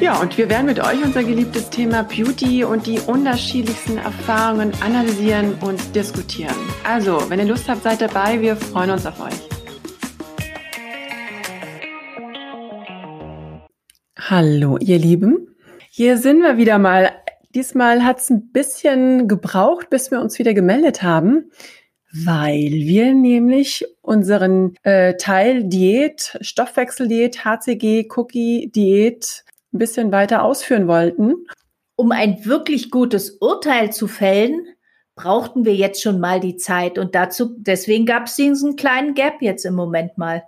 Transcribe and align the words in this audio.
Ja, 0.00 0.20
und 0.20 0.38
wir 0.38 0.48
werden 0.48 0.66
mit 0.66 0.78
euch 0.78 1.02
unser 1.04 1.24
geliebtes 1.24 1.70
Thema 1.70 2.04
Beauty 2.04 2.62
und 2.62 2.86
die 2.86 3.00
unterschiedlichsten 3.00 3.98
Erfahrungen 3.98 4.72
analysieren 4.80 5.54
und 5.54 5.92
diskutieren. 5.92 6.54
Also, 6.84 7.28
wenn 7.28 7.40
ihr 7.40 7.46
Lust 7.46 7.68
habt, 7.68 7.82
seid 7.82 8.00
dabei. 8.00 8.40
Wir 8.40 8.54
freuen 8.54 8.90
uns 8.90 9.04
auf 9.06 9.20
euch. 9.20 9.34
Hallo, 14.16 14.78
ihr 14.78 15.00
Lieben. 15.00 15.56
Hier 15.90 16.16
sind 16.16 16.42
wir 16.42 16.58
wieder 16.58 16.78
mal. 16.78 17.10
Diesmal 17.56 18.04
hat 18.04 18.20
es 18.20 18.30
ein 18.30 18.52
bisschen 18.52 19.26
gebraucht, 19.26 19.90
bis 19.90 20.12
wir 20.12 20.20
uns 20.20 20.38
wieder 20.38 20.54
gemeldet 20.54 21.02
haben, 21.02 21.50
weil 22.12 22.70
wir 22.70 23.14
nämlich 23.14 23.84
unseren 24.00 24.76
äh, 24.84 25.16
Teil 25.16 25.64
Diät, 25.64 26.38
Stoffwechseldiät, 26.40 27.44
HCG, 27.44 28.06
Cookie 28.14 28.70
Diät 28.70 29.44
ein 29.72 29.78
bisschen 29.78 30.12
weiter 30.12 30.42
ausführen 30.42 30.88
wollten. 30.88 31.46
Um 31.96 32.12
ein 32.12 32.44
wirklich 32.44 32.90
gutes 32.90 33.38
Urteil 33.40 33.92
zu 33.92 34.06
fällen, 34.06 34.66
brauchten 35.16 35.64
wir 35.64 35.74
jetzt 35.74 36.02
schon 36.02 36.20
mal 36.20 36.40
die 36.40 36.56
Zeit 36.56 36.96
und 36.96 37.14
dazu, 37.14 37.56
deswegen 37.58 38.06
gab 38.06 38.26
es 38.26 38.36
diesen 38.36 38.76
kleinen 38.76 39.14
Gap 39.14 39.42
jetzt 39.42 39.64
im 39.64 39.74
Moment 39.74 40.16
mal. 40.16 40.44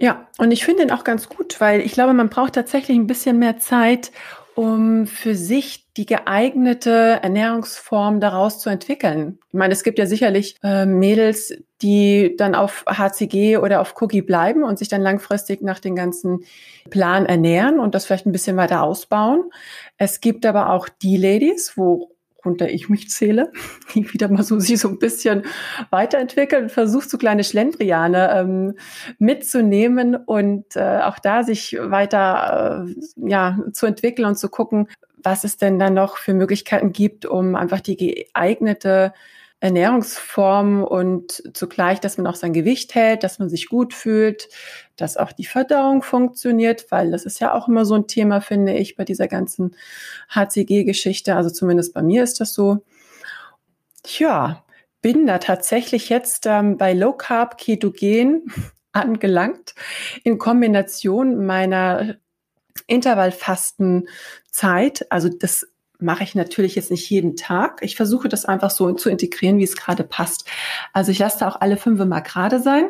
Ja, 0.00 0.28
und 0.38 0.50
ich 0.50 0.64
finde 0.64 0.82
ihn 0.82 0.90
auch 0.90 1.04
ganz 1.04 1.28
gut, 1.28 1.60
weil 1.60 1.80
ich 1.80 1.92
glaube, 1.92 2.12
man 2.12 2.28
braucht 2.28 2.54
tatsächlich 2.54 2.96
ein 2.96 3.06
bisschen 3.06 3.38
mehr 3.38 3.58
Zeit, 3.58 4.10
um 4.54 5.06
für 5.06 5.34
sich 5.34 5.89
die 6.00 6.06
geeignete 6.06 7.18
Ernährungsform 7.22 8.20
daraus 8.20 8.58
zu 8.58 8.70
entwickeln. 8.70 9.38
Ich 9.48 9.52
meine, 9.52 9.74
es 9.74 9.82
gibt 9.82 9.98
ja 9.98 10.06
sicherlich 10.06 10.56
äh, 10.62 10.86
Mädels, 10.86 11.52
die 11.82 12.36
dann 12.38 12.54
auf 12.54 12.86
HCG 12.86 13.58
oder 13.58 13.82
auf 13.82 14.00
Cookie 14.00 14.22
bleiben 14.22 14.62
und 14.64 14.78
sich 14.78 14.88
dann 14.88 15.02
langfristig 15.02 15.60
nach 15.60 15.78
dem 15.78 15.94
ganzen 15.94 16.46
Plan 16.88 17.26
ernähren 17.26 17.78
und 17.78 17.94
das 17.94 18.06
vielleicht 18.06 18.24
ein 18.24 18.32
bisschen 18.32 18.56
weiter 18.56 18.82
ausbauen. 18.82 19.50
Es 19.98 20.22
gibt 20.22 20.46
aber 20.46 20.70
auch 20.70 20.88
die 20.88 21.18
Ladies, 21.18 21.76
wo 21.76 22.12
worunter 22.42 22.70
ich 22.70 22.88
mich 22.88 23.10
zähle, 23.10 23.52
die 23.94 24.10
wieder 24.10 24.28
mal 24.28 24.42
so 24.42 24.58
sich 24.58 24.80
so 24.80 24.88
ein 24.88 24.98
bisschen 24.98 25.42
weiterentwickeln 25.90 26.64
und 26.64 26.72
versucht, 26.72 27.10
so 27.10 27.18
kleine 27.18 27.44
Schlendriane 27.44 28.30
ähm, 28.34 28.74
mitzunehmen 29.18 30.16
und 30.16 30.76
äh, 30.76 31.00
auch 31.02 31.18
da 31.18 31.42
sich 31.42 31.76
weiter 31.78 32.86
äh, 32.86 33.28
ja, 33.28 33.58
zu 33.72 33.84
entwickeln 33.84 34.26
und 34.26 34.38
zu 34.38 34.48
gucken, 34.48 34.88
was 35.22 35.44
es 35.44 35.56
denn 35.56 35.78
dann 35.78 35.94
noch 35.94 36.16
für 36.16 36.34
Möglichkeiten 36.34 36.92
gibt, 36.92 37.26
um 37.26 37.54
einfach 37.54 37.80
die 37.80 37.96
geeignete 37.96 39.12
Ernährungsform 39.60 40.82
und 40.82 41.42
zugleich, 41.52 42.00
dass 42.00 42.16
man 42.16 42.26
auch 42.26 42.34
sein 42.34 42.54
Gewicht 42.54 42.94
hält, 42.94 43.22
dass 43.22 43.38
man 43.38 43.50
sich 43.50 43.68
gut 43.68 43.92
fühlt, 43.92 44.48
dass 44.96 45.18
auch 45.18 45.32
die 45.32 45.44
Verdauung 45.44 46.02
funktioniert, 46.02 46.90
weil 46.90 47.10
das 47.10 47.26
ist 47.26 47.40
ja 47.40 47.52
auch 47.52 47.68
immer 47.68 47.84
so 47.84 47.94
ein 47.94 48.06
Thema, 48.06 48.40
finde 48.40 48.72
ich, 48.72 48.96
bei 48.96 49.04
dieser 49.04 49.28
ganzen 49.28 49.76
HCG-Geschichte. 50.30 51.36
Also 51.36 51.50
zumindest 51.50 51.92
bei 51.92 52.02
mir 52.02 52.22
ist 52.22 52.40
das 52.40 52.54
so. 52.54 52.84
Tja, 54.02 54.64
bin 55.02 55.26
da 55.26 55.36
tatsächlich 55.38 56.08
jetzt 56.08 56.46
ähm, 56.46 56.78
bei 56.78 56.94
Low 56.94 57.12
Carb 57.12 57.58
Ketogen 57.58 58.50
angelangt 58.92 59.74
in 60.24 60.38
Kombination 60.38 61.44
meiner 61.44 62.16
Intervallfastenzeit. 62.86 65.06
Also 65.10 65.28
das 65.28 65.66
mache 66.00 66.24
ich 66.24 66.34
natürlich 66.34 66.74
jetzt 66.74 66.90
nicht 66.90 67.08
jeden 67.10 67.36
Tag. 67.36 67.80
Ich 67.82 67.96
versuche 67.96 68.28
das 68.28 68.44
einfach 68.44 68.70
so 68.70 68.92
zu 68.92 69.10
integrieren, 69.10 69.58
wie 69.58 69.64
es 69.64 69.76
gerade 69.76 70.04
passt. 70.04 70.48
Also 70.92 71.12
ich 71.12 71.18
lasse 71.18 71.40
da 71.40 71.48
auch 71.48 71.60
alle 71.60 71.76
fünf 71.76 72.02
mal 72.04 72.20
gerade 72.20 72.60
sein, 72.60 72.88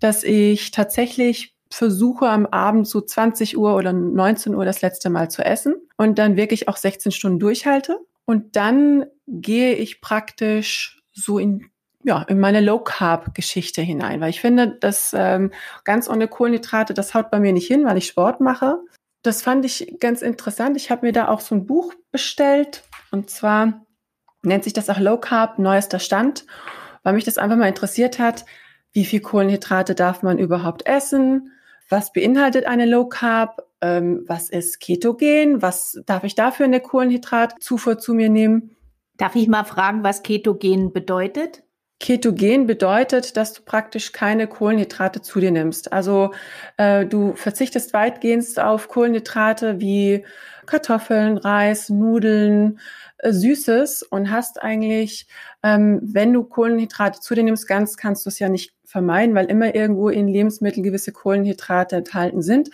dass 0.00 0.24
ich 0.24 0.72
tatsächlich 0.72 1.54
versuche 1.70 2.28
am 2.28 2.46
Abend 2.46 2.86
so 2.86 3.00
20 3.00 3.56
Uhr 3.56 3.76
oder 3.76 3.92
19 3.92 4.54
Uhr 4.54 4.64
das 4.64 4.82
letzte 4.82 5.10
Mal 5.10 5.30
zu 5.30 5.44
essen 5.44 5.74
und 5.96 6.18
dann 6.18 6.36
wirklich 6.36 6.68
auch 6.68 6.76
16 6.76 7.12
Stunden 7.12 7.38
durchhalte. 7.38 7.98
Und 8.24 8.56
dann 8.56 9.06
gehe 9.26 9.74
ich 9.74 10.00
praktisch 10.00 11.02
so 11.12 11.38
in 11.38 11.68
ja, 12.04 12.22
in 12.22 12.40
meine 12.40 12.60
Low 12.60 12.80
Carb 12.80 13.32
Geschichte 13.32 13.80
hinein, 13.80 14.20
weil 14.20 14.30
ich 14.30 14.40
finde, 14.40 14.76
dass 14.80 15.14
ähm, 15.16 15.52
ganz 15.84 16.08
ohne 16.08 16.26
Kohlenhydrate, 16.26 16.94
das 16.94 17.14
haut 17.14 17.30
bei 17.30 17.38
mir 17.38 17.52
nicht 17.52 17.68
hin, 17.68 17.84
weil 17.84 17.96
ich 17.96 18.08
Sport 18.08 18.40
mache 18.40 18.80
das 19.22 19.42
fand 19.42 19.64
ich 19.64 19.96
ganz 20.00 20.22
interessant. 20.22 20.76
Ich 20.76 20.90
habe 20.90 21.06
mir 21.06 21.12
da 21.12 21.28
auch 21.28 21.40
so 21.40 21.54
ein 21.54 21.66
Buch 21.66 21.94
bestellt 22.10 22.82
und 23.10 23.30
zwar 23.30 23.86
nennt 24.42 24.64
sich 24.64 24.72
das 24.72 24.90
auch 24.90 24.98
Low 24.98 25.18
Carb, 25.18 25.58
neuester 25.58 25.98
Stand, 25.98 26.44
weil 27.02 27.14
mich 27.14 27.24
das 27.24 27.38
einfach 27.38 27.56
mal 27.56 27.68
interessiert 27.68 28.18
hat, 28.18 28.44
wie 28.92 29.04
viel 29.04 29.20
Kohlenhydrate 29.20 29.94
darf 29.94 30.22
man 30.22 30.38
überhaupt 30.38 30.86
essen, 30.86 31.52
was 31.88 32.12
beinhaltet 32.12 32.66
eine 32.66 32.86
Low 32.86 33.06
Carb, 33.06 33.62
ähm, 33.80 34.24
was 34.26 34.50
ist 34.50 34.80
Ketogen, 34.80 35.62
was 35.62 36.00
darf 36.06 36.24
ich 36.24 36.34
dafür 36.34 36.66
eine 36.66 36.80
Kohlenhydratzufuhr 36.80 37.98
zu 37.98 38.14
mir 38.14 38.28
nehmen. 38.28 38.76
Darf 39.16 39.36
ich 39.36 39.46
mal 39.46 39.64
fragen, 39.64 40.02
was 40.02 40.22
Ketogen 40.22 40.92
bedeutet? 40.92 41.62
Ketogen 42.02 42.66
bedeutet, 42.66 43.36
dass 43.36 43.52
du 43.52 43.62
praktisch 43.62 44.10
keine 44.10 44.48
Kohlenhydrate 44.48 45.22
zu 45.22 45.38
dir 45.38 45.52
nimmst. 45.52 45.92
Also 45.92 46.32
äh, 46.76 47.06
du 47.06 47.34
verzichtest 47.34 47.94
weitgehend 47.94 48.58
auf 48.58 48.88
Kohlenhydrate 48.88 49.80
wie 49.80 50.26
Kartoffeln, 50.66 51.38
Reis, 51.38 51.90
Nudeln, 51.90 52.80
äh, 53.18 53.32
Süßes 53.32 54.02
und 54.02 54.32
hast 54.32 54.60
eigentlich, 54.60 55.28
ähm, 55.62 56.00
wenn 56.02 56.32
du 56.32 56.42
Kohlenhydrate 56.42 57.20
zu 57.20 57.36
dir 57.36 57.44
nimmst, 57.44 57.68
ganz 57.68 57.96
kannst 57.96 58.26
du 58.26 58.30
es 58.30 58.40
ja 58.40 58.48
nicht 58.48 58.74
vermeiden, 58.84 59.36
weil 59.36 59.46
immer 59.46 59.72
irgendwo 59.72 60.08
in 60.08 60.26
Lebensmitteln 60.26 60.82
gewisse 60.82 61.12
Kohlenhydrate 61.12 61.94
enthalten 61.94 62.42
sind. 62.42 62.70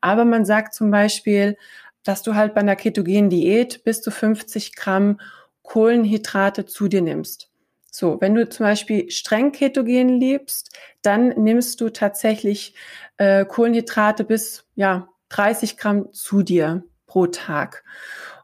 Aber 0.00 0.24
man 0.24 0.46
sagt 0.46 0.72
zum 0.72 0.90
Beispiel, 0.90 1.58
dass 2.02 2.22
du 2.22 2.34
halt 2.34 2.54
bei 2.54 2.62
einer 2.62 2.76
ketogenen 2.76 3.28
Diät 3.28 3.84
bis 3.84 4.00
zu 4.00 4.10
50 4.10 4.74
Gramm 4.74 5.20
Kohlenhydrate 5.64 6.64
zu 6.64 6.88
dir 6.88 7.02
nimmst. 7.02 7.49
So, 7.90 8.20
wenn 8.20 8.34
du 8.34 8.48
zum 8.48 8.64
Beispiel 8.64 9.10
streng 9.10 9.52
ketogen 9.52 10.20
lebst, 10.20 10.76
dann 11.02 11.28
nimmst 11.30 11.80
du 11.80 11.90
tatsächlich 11.90 12.74
äh, 13.16 13.44
Kohlenhydrate 13.44 14.24
bis 14.24 14.64
ja 14.76 15.08
30 15.30 15.76
Gramm 15.76 16.12
zu 16.12 16.42
dir 16.42 16.84
pro 17.06 17.26
Tag. 17.26 17.84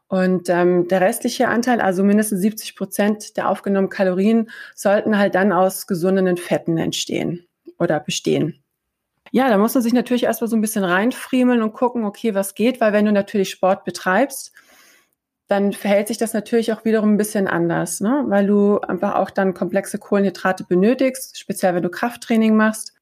Und 0.07 0.49
ähm, 0.49 0.87
der 0.87 1.01
restliche 1.01 1.49
Anteil, 1.49 1.81
also 1.81 2.03
mindestens 2.03 2.41
70 2.41 2.75
Prozent 2.75 3.37
der 3.37 3.49
aufgenommenen 3.49 3.89
Kalorien, 3.89 4.49
sollten 4.73 5.17
halt 5.17 5.35
dann 5.35 5.51
aus 5.51 5.85
gesunden 5.85 6.37
Fetten 6.37 6.77
entstehen 6.77 7.45
oder 7.77 7.99
bestehen. 7.99 8.63
Ja, 9.31 9.49
da 9.49 9.57
muss 9.57 9.73
man 9.73 9.83
sich 9.83 9.91
natürlich 9.91 10.23
erstmal 10.23 10.47
so 10.49 10.55
ein 10.55 10.61
bisschen 10.61 10.85
reinfriemeln 10.85 11.61
und 11.61 11.73
gucken, 11.73 12.05
okay, 12.05 12.33
was 12.33 12.55
geht, 12.55 12.79
weil 12.79 12.93
wenn 12.93 13.05
du 13.05 13.11
natürlich 13.11 13.49
Sport 13.49 13.83
betreibst, 13.83 14.53
dann 15.47 15.71
verhält 15.73 16.09
sich 16.09 16.17
das 16.17 16.33
natürlich 16.33 16.73
auch 16.73 16.83
wiederum 16.83 17.13
ein 17.13 17.17
bisschen 17.17 17.47
anders, 17.47 18.01
ne? 18.01 18.23
weil 18.27 18.47
du 18.47 18.79
einfach 18.79 19.15
auch 19.15 19.29
dann 19.29 19.53
komplexe 19.53 19.97
Kohlenhydrate 19.97 20.65
benötigst, 20.65 21.39
speziell 21.39 21.73
wenn 21.73 21.83
du 21.83 21.89
Krafttraining 21.89 22.55
machst. 22.55 22.93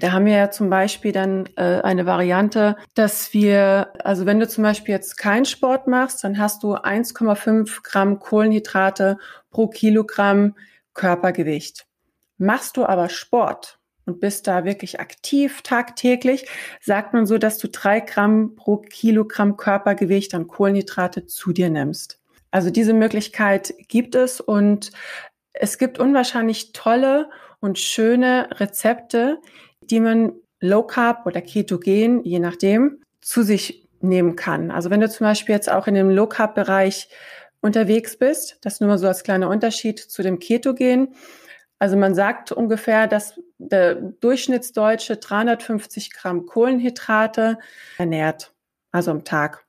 Da 0.00 0.12
haben 0.12 0.24
wir 0.24 0.34
ja 0.34 0.50
zum 0.50 0.70
Beispiel 0.70 1.12
dann 1.12 1.48
äh, 1.56 1.80
eine 1.82 2.06
Variante, 2.06 2.76
dass 2.94 3.34
wir, 3.34 3.92
also 4.02 4.24
wenn 4.24 4.40
du 4.40 4.48
zum 4.48 4.64
Beispiel 4.64 4.94
jetzt 4.94 5.18
keinen 5.18 5.44
Sport 5.44 5.86
machst, 5.86 6.24
dann 6.24 6.38
hast 6.38 6.62
du 6.62 6.74
1,5 6.74 7.82
Gramm 7.82 8.18
Kohlenhydrate 8.18 9.18
pro 9.50 9.68
Kilogramm 9.68 10.54
Körpergewicht. 10.94 11.86
Machst 12.38 12.76
du 12.76 12.86
aber 12.86 13.08
Sport, 13.08 13.78
und 14.06 14.20
bist 14.20 14.46
da 14.46 14.64
wirklich 14.64 15.00
aktiv 15.00 15.62
tagtäglich, 15.62 16.46
sagt 16.80 17.12
man 17.12 17.26
so, 17.26 17.38
dass 17.38 17.58
du 17.58 17.68
drei 17.68 18.00
Gramm 18.00 18.54
pro 18.56 18.78
Kilogramm 18.78 19.56
Körpergewicht 19.56 20.34
an 20.34 20.46
Kohlenhydrate 20.46 21.26
zu 21.26 21.52
dir 21.52 21.70
nimmst. 21.70 22.20
Also 22.50 22.70
diese 22.70 22.92
Möglichkeit 22.92 23.74
gibt 23.88 24.14
es 24.14 24.40
und 24.40 24.92
es 25.52 25.78
gibt 25.78 25.98
unwahrscheinlich 25.98 26.72
tolle 26.72 27.30
und 27.60 27.78
schöne 27.78 28.48
Rezepte, 28.52 29.38
die 29.80 30.00
man 30.00 30.32
Low 30.60 30.82
Carb 30.82 31.26
oder 31.26 31.40
Ketogen, 31.40 32.22
je 32.24 32.38
nachdem, 32.38 33.02
zu 33.20 33.42
sich 33.42 33.88
nehmen 34.00 34.36
kann. 34.36 34.70
Also 34.70 34.90
wenn 34.90 35.00
du 35.00 35.08
zum 35.08 35.26
Beispiel 35.26 35.54
jetzt 35.54 35.70
auch 35.70 35.86
in 35.86 35.94
dem 35.94 36.10
Low 36.10 36.26
Carb 36.26 36.54
Bereich 36.54 37.08
unterwegs 37.60 38.16
bist, 38.16 38.58
das 38.60 38.80
nur 38.80 38.88
mal 38.88 38.98
so 38.98 39.06
als 39.06 39.24
kleiner 39.24 39.48
Unterschied 39.48 39.98
zu 39.98 40.22
dem 40.22 40.38
Ketogen, 40.38 41.14
also 41.78 41.96
man 41.96 42.14
sagt 42.14 42.52
ungefähr, 42.52 43.06
dass 43.06 43.40
der 43.58 43.94
Durchschnittsdeutsche 43.96 45.16
350 45.16 46.12
Gramm 46.12 46.46
Kohlenhydrate 46.46 47.58
ernährt, 47.98 48.54
also 48.92 49.10
am 49.10 49.24
Tag. 49.24 49.64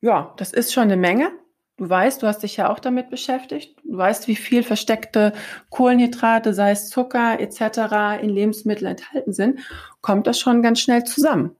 Ja, 0.00 0.34
das 0.36 0.52
ist 0.52 0.72
schon 0.72 0.84
eine 0.84 0.96
Menge. 0.96 1.32
Du 1.78 1.90
weißt, 1.90 2.22
du 2.22 2.26
hast 2.26 2.42
dich 2.42 2.56
ja 2.56 2.70
auch 2.70 2.78
damit 2.78 3.10
beschäftigt. 3.10 3.76
Du 3.84 3.98
weißt, 3.98 4.28
wie 4.28 4.36
viel 4.36 4.62
versteckte 4.62 5.34
Kohlenhydrate, 5.68 6.54
sei 6.54 6.70
es 6.70 6.88
Zucker 6.88 7.38
etc. 7.38 8.22
in 8.22 8.30
Lebensmitteln 8.30 8.92
enthalten 8.92 9.32
sind. 9.32 9.60
Kommt 10.00 10.26
das 10.26 10.40
schon 10.40 10.62
ganz 10.62 10.80
schnell 10.80 11.04
zusammen. 11.04 11.54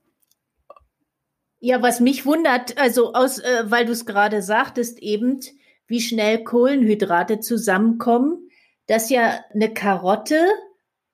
Ja, 1.60 1.82
was 1.82 2.00
mich 2.00 2.24
wundert, 2.24 2.78
also 2.78 3.12
aus, 3.12 3.38
äh, 3.38 3.64
weil 3.66 3.84
du 3.86 3.92
es 3.92 4.06
gerade 4.06 4.40
sagtest, 4.40 5.00
eben, 5.00 5.40
wie 5.86 6.00
schnell 6.00 6.44
Kohlenhydrate 6.44 7.40
zusammenkommen, 7.40 8.45
dass 8.86 9.10
ja 9.10 9.44
eine 9.52 9.72
Karotte, 9.72 10.46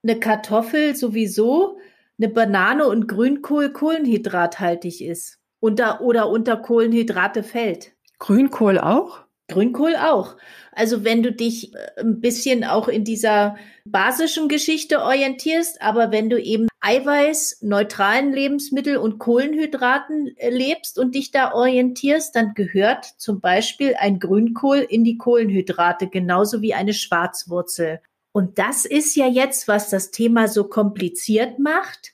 eine 0.02 0.18
Kartoffel 0.18 0.94
sowieso, 0.94 1.78
eine 2.18 2.28
Banane 2.28 2.86
und 2.86 3.08
Grünkohl 3.08 3.72
kohlenhydrathaltig 3.72 5.02
ist. 5.02 5.38
Unter, 5.60 6.00
oder 6.00 6.28
unter 6.28 6.56
Kohlenhydrate 6.56 7.42
fällt. 7.42 7.92
Grünkohl 8.18 8.78
auch? 8.78 9.20
Grünkohl 9.52 9.96
auch. 9.96 10.36
Also 10.72 11.04
wenn 11.04 11.22
du 11.22 11.32
dich 11.32 11.74
äh, 11.74 12.00
ein 12.00 12.20
bisschen 12.20 12.64
auch 12.64 12.88
in 12.88 13.04
dieser 13.04 13.56
basischen 13.84 14.48
Geschichte 14.48 15.02
orientierst, 15.02 15.82
aber 15.82 16.10
wenn 16.10 16.30
du 16.30 16.40
eben 16.40 16.68
Eiweiß, 16.80 17.58
neutralen 17.62 18.32
Lebensmittel 18.32 18.96
und 18.96 19.18
Kohlenhydraten 19.18 20.36
äh, 20.36 20.50
lebst 20.50 20.98
und 20.98 21.14
dich 21.14 21.30
da 21.30 21.52
orientierst, 21.52 22.34
dann 22.34 22.54
gehört 22.54 23.04
zum 23.04 23.40
Beispiel 23.40 23.94
ein 23.98 24.18
Grünkohl 24.18 24.78
in 24.78 25.04
die 25.04 25.18
Kohlenhydrate, 25.18 26.08
genauso 26.08 26.62
wie 26.62 26.74
eine 26.74 26.94
Schwarzwurzel. 26.94 28.00
Und 28.32 28.58
das 28.58 28.86
ist 28.86 29.14
ja 29.14 29.26
jetzt, 29.26 29.68
was 29.68 29.90
das 29.90 30.10
Thema 30.10 30.48
so 30.48 30.64
kompliziert 30.64 31.58
macht, 31.58 32.12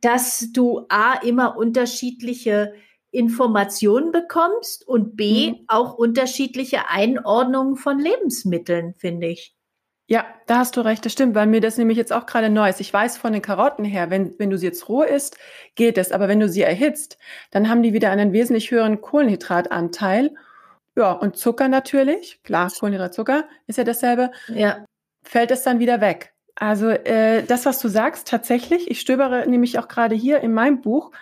dass 0.00 0.52
du 0.52 0.86
A 0.88 1.14
immer 1.14 1.56
unterschiedliche 1.56 2.74
Informationen 3.10 4.12
bekommst 4.12 4.86
und 4.86 5.16
B, 5.16 5.50
mhm. 5.50 5.64
auch 5.68 5.94
unterschiedliche 5.94 6.88
Einordnungen 6.88 7.76
von 7.76 7.98
Lebensmitteln, 7.98 8.94
finde 8.98 9.28
ich. 9.28 9.54
Ja, 10.10 10.24
da 10.46 10.58
hast 10.58 10.74
du 10.74 10.80
recht, 10.80 11.04
das 11.04 11.12
stimmt, 11.12 11.34
weil 11.34 11.46
mir 11.46 11.60
das 11.60 11.76
nämlich 11.76 11.98
jetzt 11.98 12.14
auch 12.14 12.24
gerade 12.24 12.48
neu 12.48 12.70
ist. 12.70 12.80
Ich 12.80 12.90
weiß 12.90 13.18
von 13.18 13.34
den 13.34 13.42
Karotten 13.42 13.84
her, 13.84 14.08
wenn, 14.08 14.34
wenn 14.38 14.48
du 14.48 14.56
sie 14.56 14.64
jetzt 14.64 14.88
roh 14.88 15.02
isst, 15.02 15.36
geht 15.74 15.98
es, 15.98 16.12
aber 16.12 16.28
wenn 16.28 16.40
du 16.40 16.48
sie 16.48 16.62
erhitzt, 16.62 17.18
dann 17.50 17.68
haben 17.68 17.82
die 17.82 17.92
wieder 17.92 18.10
einen 18.10 18.32
wesentlich 18.32 18.70
höheren 18.70 19.02
Kohlenhydratanteil. 19.02 20.34
Ja, 20.96 21.12
und 21.12 21.36
Zucker 21.36 21.68
natürlich, 21.68 22.42
klar, 22.42 22.70
Kohlenhydratzucker 22.70 23.44
ist 23.66 23.76
ja 23.76 23.84
dasselbe. 23.84 24.30
Ja. 24.48 24.84
Fällt 25.22 25.50
es 25.50 25.62
dann 25.62 25.78
wieder 25.78 26.00
weg. 26.00 26.32
Also 26.54 26.88
äh, 26.88 27.42
das, 27.42 27.66
was 27.66 27.78
du 27.78 27.88
sagst, 27.88 28.28
tatsächlich, 28.28 28.90
ich 28.90 29.00
stöbere 29.00 29.46
nämlich 29.46 29.78
auch 29.78 29.88
gerade 29.88 30.14
hier 30.14 30.40
in 30.40 30.54
meinem 30.54 30.80
Buch, 30.80 31.12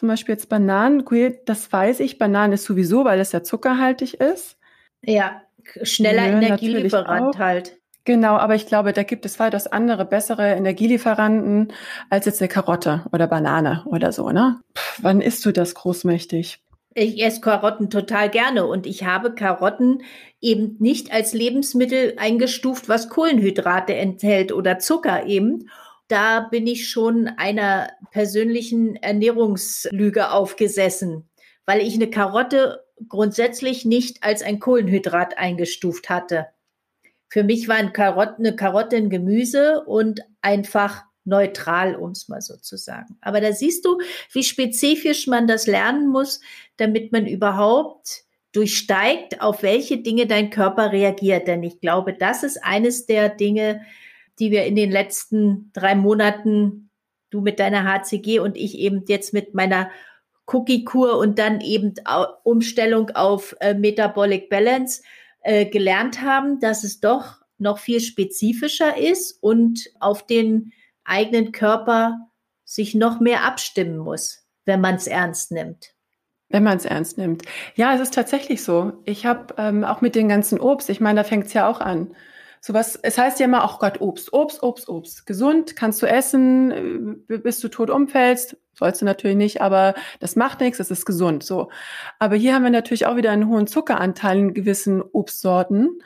zum 0.00 0.08
Beispiel 0.08 0.32
jetzt 0.32 0.48
Bananen, 0.48 1.04
das 1.44 1.70
weiß 1.70 2.00
ich, 2.00 2.16
Bananen 2.16 2.54
ist 2.54 2.64
sowieso, 2.64 3.04
weil 3.04 3.20
es 3.20 3.32
ja 3.32 3.42
zuckerhaltig 3.42 4.14
ist. 4.14 4.56
Ja, 5.04 5.42
schneller 5.82 6.22
Nö, 6.22 6.38
Energielieferant 6.38 7.36
halt. 7.36 7.76
Genau, 8.06 8.36
aber 8.36 8.54
ich 8.54 8.66
glaube, 8.66 8.94
da 8.94 9.02
gibt 9.02 9.26
es 9.26 9.38
weitaus 9.38 9.66
andere, 9.66 10.06
bessere 10.06 10.54
Energielieferanten 10.54 11.74
als 12.08 12.24
jetzt 12.24 12.40
eine 12.40 12.48
Karotte 12.48 13.04
oder 13.12 13.26
Banane 13.26 13.82
oder 13.84 14.10
so, 14.10 14.30
ne? 14.30 14.62
Pff, 14.74 15.00
wann 15.02 15.20
isst 15.20 15.44
du 15.44 15.52
das 15.52 15.74
großmächtig? 15.74 16.64
Ich 16.94 17.22
esse 17.22 17.42
Karotten 17.42 17.90
total 17.90 18.30
gerne 18.30 18.64
und 18.64 18.86
ich 18.86 19.04
habe 19.04 19.34
Karotten 19.34 20.02
eben 20.40 20.76
nicht 20.78 21.12
als 21.12 21.34
Lebensmittel 21.34 22.14
eingestuft, 22.16 22.88
was 22.88 23.10
Kohlenhydrate 23.10 23.94
enthält 23.94 24.50
oder 24.50 24.78
Zucker 24.78 25.26
eben 25.26 25.68
da 26.10 26.40
bin 26.40 26.66
ich 26.66 26.88
schon 26.88 27.28
einer 27.28 27.92
persönlichen 28.10 28.96
Ernährungslüge 28.96 30.32
aufgesessen, 30.32 31.28
weil 31.66 31.80
ich 31.80 31.94
eine 31.94 32.10
Karotte 32.10 32.84
grundsätzlich 33.08 33.84
nicht 33.84 34.22
als 34.22 34.42
ein 34.42 34.58
Kohlenhydrat 34.58 35.38
eingestuft 35.38 36.10
hatte. 36.10 36.48
Für 37.28 37.44
mich 37.44 37.68
war 37.68 37.76
eine 37.76 37.92
Karotte, 37.92 38.36
eine 38.38 38.56
Karotte 38.56 38.96
ein 38.96 39.08
Gemüse 39.08 39.84
und 39.84 40.20
einfach 40.42 41.04
neutral, 41.24 41.94
um 41.94 42.10
es 42.10 42.28
mal 42.28 42.40
so 42.40 42.56
zu 42.56 42.76
sagen. 42.76 43.16
Aber 43.20 43.40
da 43.40 43.52
siehst 43.52 43.84
du, 43.84 43.98
wie 44.32 44.42
spezifisch 44.42 45.26
man 45.28 45.46
das 45.46 45.66
lernen 45.66 46.08
muss, 46.08 46.40
damit 46.76 47.12
man 47.12 47.26
überhaupt 47.26 48.24
durchsteigt, 48.52 49.40
auf 49.40 49.62
welche 49.62 49.98
Dinge 49.98 50.26
dein 50.26 50.50
Körper 50.50 50.90
reagiert. 50.90 51.46
Denn 51.46 51.62
ich 51.62 51.80
glaube, 51.80 52.14
das 52.14 52.42
ist 52.42 52.64
eines 52.64 53.06
der 53.06 53.28
Dinge, 53.28 53.82
die 54.40 54.50
wir 54.50 54.64
in 54.64 54.74
den 54.74 54.90
letzten 54.90 55.70
drei 55.72 55.94
Monaten, 55.94 56.90
du 57.30 57.40
mit 57.40 57.60
deiner 57.60 57.84
HCG 57.84 58.40
und 58.40 58.56
ich 58.56 58.78
eben 58.78 59.04
jetzt 59.06 59.32
mit 59.32 59.54
meiner 59.54 59.90
Cookie-Kur 60.46 61.18
und 61.18 61.38
dann 61.38 61.60
eben 61.60 61.94
Umstellung 62.42 63.10
auf 63.10 63.54
äh, 63.60 63.74
Metabolic 63.74 64.50
Balance 64.50 65.02
äh, 65.42 65.66
gelernt 65.66 66.22
haben, 66.22 66.58
dass 66.58 66.82
es 66.82 67.00
doch 67.00 67.40
noch 67.58 67.78
viel 67.78 68.00
spezifischer 68.00 68.96
ist 68.96 69.38
und 69.42 69.90
auf 70.00 70.26
den 70.26 70.72
eigenen 71.04 71.52
Körper 71.52 72.18
sich 72.64 72.94
noch 72.94 73.20
mehr 73.20 73.44
abstimmen 73.44 73.98
muss, 73.98 74.44
wenn 74.64 74.80
man 74.80 74.96
es 74.96 75.06
ernst 75.06 75.52
nimmt. 75.52 75.94
Wenn 76.48 76.64
man 76.64 76.78
es 76.78 76.84
ernst 76.84 77.16
nimmt. 77.16 77.42
Ja, 77.76 77.94
es 77.94 78.00
ist 78.00 78.14
tatsächlich 78.14 78.64
so. 78.64 78.92
Ich 79.04 79.26
habe 79.26 79.54
ähm, 79.56 79.84
auch 79.84 80.00
mit 80.00 80.16
den 80.16 80.28
ganzen 80.28 80.58
Obst, 80.58 80.88
ich 80.88 81.00
meine, 81.00 81.20
da 81.20 81.24
fängt 81.24 81.46
es 81.46 81.52
ja 81.52 81.68
auch 81.68 81.80
an 81.80 82.14
sowas, 82.60 82.98
es 83.02 83.18
heißt 83.18 83.40
ja 83.40 83.46
immer, 83.46 83.64
ach 83.64 83.78
Gott, 83.78 84.00
Obst, 84.00 84.32
Obst, 84.32 84.62
Obst, 84.62 84.88
Obst. 84.88 85.26
Gesund, 85.26 85.76
kannst 85.76 86.02
du 86.02 86.06
essen, 86.06 87.24
äh, 87.28 87.38
bis 87.38 87.60
du 87.60 87.68
tot 87.68 87.90
umfällst. 87.90 88.56
Sollst 88.74 89.00
du 89.02 89.04
natürlich 89.04 89.36
nicht, 89.36 89.60
aber 89.60 89.94
das 90.20 90.36
macht 90.36 90.60
nichts, 90.60 90.80
es 90.80 90.90
ist 90.90 91.04
gesund, 91.04 91.42
so. 91.42 91.70
Aber 92.18 92.36
hier 92.36 92.54
haben 92.54 92.64
wir 92.64 92.70
natürlich 92.70 93.06
auch 93.06 93.16
wieder 93.16 93.30
einen 93.30 93.48
hohen 93.48 93.66
Zuckeranteil 93.66 94.38
in 94.38 94.54
gewissen 94.54 95.02
Obstsorten. 95.02 96.00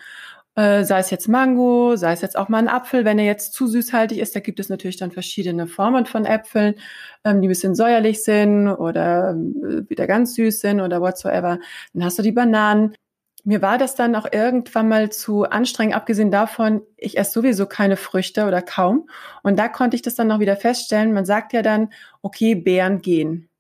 Äh, 0.57 0.85
sei 0.85 1.01
es 1.01 1.11
jetzt 1.11 1.29
Mango, 1.29 1.97
sei 1.97 2.13
es 2.13 2.21
jetzt 2.21 2.39
auch 2.39 2.49
mal 2.49 2.59
ein 2.59 2.69
Apfel, 2.69 3.05
wenn 3.05 3.19
er 3.19 3.25
jetzt 3.25 3.55
zu 3.55 3.67
süßhaltig 3.67 4.19
ist, 4.19 4.37
da 4.37 4.41
gibt 4.41 4.61
es 4.61 4.69
natürlich 4.69 4.97
dann 4.97 5.11
verschiedene 5.11 5.67
Formen 5.67 6.07
von 6.07 6.25
Äpfeln, 6.25 6.77
ähm, 7.25 7.43
die 7.43 7.49
ein 7.49 7.51
bisschen 7.51 7.75
säuerlich 7.75 8.23
sind 8.23 8.69
oder 8.69 9.31
äh, 9.33 9.89
wieder 9.91 10.07
ganz 10.07 10.35
süß 10.35 10.61
sind 10.61 10.81
oder 10.81 11.01
whatsoever. 11.01 11.59
Dann 11.93 12.05
hast 12.05 12.19
du 12.19 12.23
die 12.23 12.31
Bananen, 12.33 12.95
mir 13.45 13.61
war 13.61 13.77
das 13.77 13.95
dann 13.95 14.17
auch 14.17 14.27
irgendwann 14.33 14.89
mal 14.89 15.11
zu 15.11 15.45
anstrengend, 15.45 15.95
abgesehen 15.95 16.31
davon, 16.31 16.83
ich 16.97 17.19
esse 17.19 17.33
sowieso 17.33 17.67
keine 17.67 17.99
Früchte 17.99 18.47
oder 18.47 18.63
kaum. 18.63 19.09
Und 19.43 19.59
da 19.59 19.69
konnte 19.69 19.97
ich 19.97 20.03
das 20.03 20.15
dann 20.15 20.29
noch 20.29 20.41
wieder 20.41 20.57
feststellen. 20.57 21.13
Man 21.13 21.27
sagt 21.27 21.53
ja 21.53 21.61
dann, 21.61 21.93
okay, 22.23 22.55
Beeren 22.55 23.03
gehen. 23.03 23.51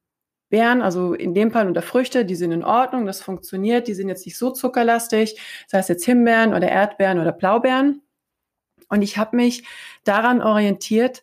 Beeren, 0.48 0.80
also 0.80 1.12
in 1.12 1.34
dem 1.34 1.50
Fall 1.50 1.66
unter 1.66 1.82
Früchte, 1.82 2.24
die 2.24 2.34
sind 2.34 2.52
in 2.52 2.64
Ordnung, 2.64 3.06
das 3.06 3.20
funktioniert, 3.20 3.86
die 3.86 3.94
sind 3.94 4.08
jetzt 4.08 4.24
nicht 4.24 4.38
so 4.38 4.50
zuckerlastig, 4.50 5.38
sei 5.66 5.78
es 5.78 5.88
jetzt 5.88 6.04
Himbeeren 6.04 6.54
oder 6.54 6.68
Erdbeeren 6.68 7.20
oder 7.20 7.32
Blaubeeren. 7.32 8.02
Und 8.88 9.02
ich 9.02 9.18
habe 9.18 9.36
mich 9.36 9.64
daran 10.04 10.40
orientiert, 10.40 11.22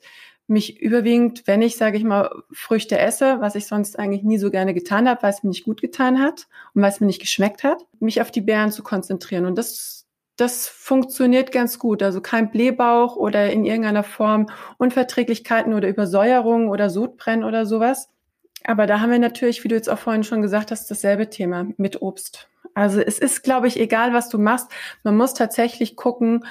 mich 0.51 0.81
überwiegend, 0.81 1.43
wenn 1.47 1.61
ich, 1.61 1.77
sage 1.77 1.97
ich 1.97 2.03
mal, 2.03 2.29
Früchte 2.51 2.99
esse, 2.99 3.39
was 3.39 3.55
ich 3.55 3.65
sonst 3.65 3.97
eigentlich 3.97 4.23
nie 4.23 4.37
so 4.37 4.51
gerne 4.51 4.73
getan 4.73 5.09
habe, 5.09 5.23
weil 5.23 5.31
es 5.31 5.43
mir 5.43 5.49
nicht 5.49 5.65
gut 5.65 5.81
getan 5.81 6.21
hat 6.21 6.47
und 6.73 6.81
weil 6.81 6.91
es 6.91 6.99
mir 6.99 7.07
nicht 7.07 7.21
geschmeckt 7.21 7.63
hat, 7.63 7.85
mich 7.99 8.21
auf 8.21 8.31
die 8.31 8.41
Beeren 8.41 8.71
zu 8.71 8.83
konzentrieren. 8.83 9.45
Und 9.45 9.57
das, 9.57 10.05
das 10.35 10.67
funktioniert 10.67 11.51
ganz 11.51 11.79
gut. 11.79 12.03
Also 12.03 12.21
kein 12.21 12.51
Blähbauch 12.51 13.15
oder 13.15 13.49
in 13.51 13.65
irgendeiner 13.65 14.03
Form 14.03 14.47
Unverträglichkeiten 14.77 15.73
oder 15.73 15.87
Übersäuerung 15.87 16.69
oder 16.69 16.89
Sodbrennen 16.89 17.45
oder 17.45 17.65
sowas. 17.65 18.09
Aber 18.63 18.85
da 18.85 18.99
haben 18.99 19.11
wir 19.11 19.19
natürlich, 19.19 19.63
wie 19.63 19.69
du 19.69 19.75
jetzt 19.75 19.89
auch 19.89 19.97
vorhin 19.97 20.23
schon 20.23 20.41
gesagt 20.41 20.71
hast, 20.71 20.91
dasselbe 20.91 21.29
Thema 21.29 21.67
mit 21.77 22.01
Obst. 22.01 22.49
Also 22.73 23.01
es 23.01 23.19
ist, 23.19 23.43
glaube 23.43 23.67
ich, 23.67 23.79
egal, 23.79 24.13
was 24.13 24.29
du 24.29 24.37
machst. 24.37 24.67
Man 25.03 25.17
muss 25.17 25.33
tatsächlich 25.33 25.95
gucken, 25.95 26.45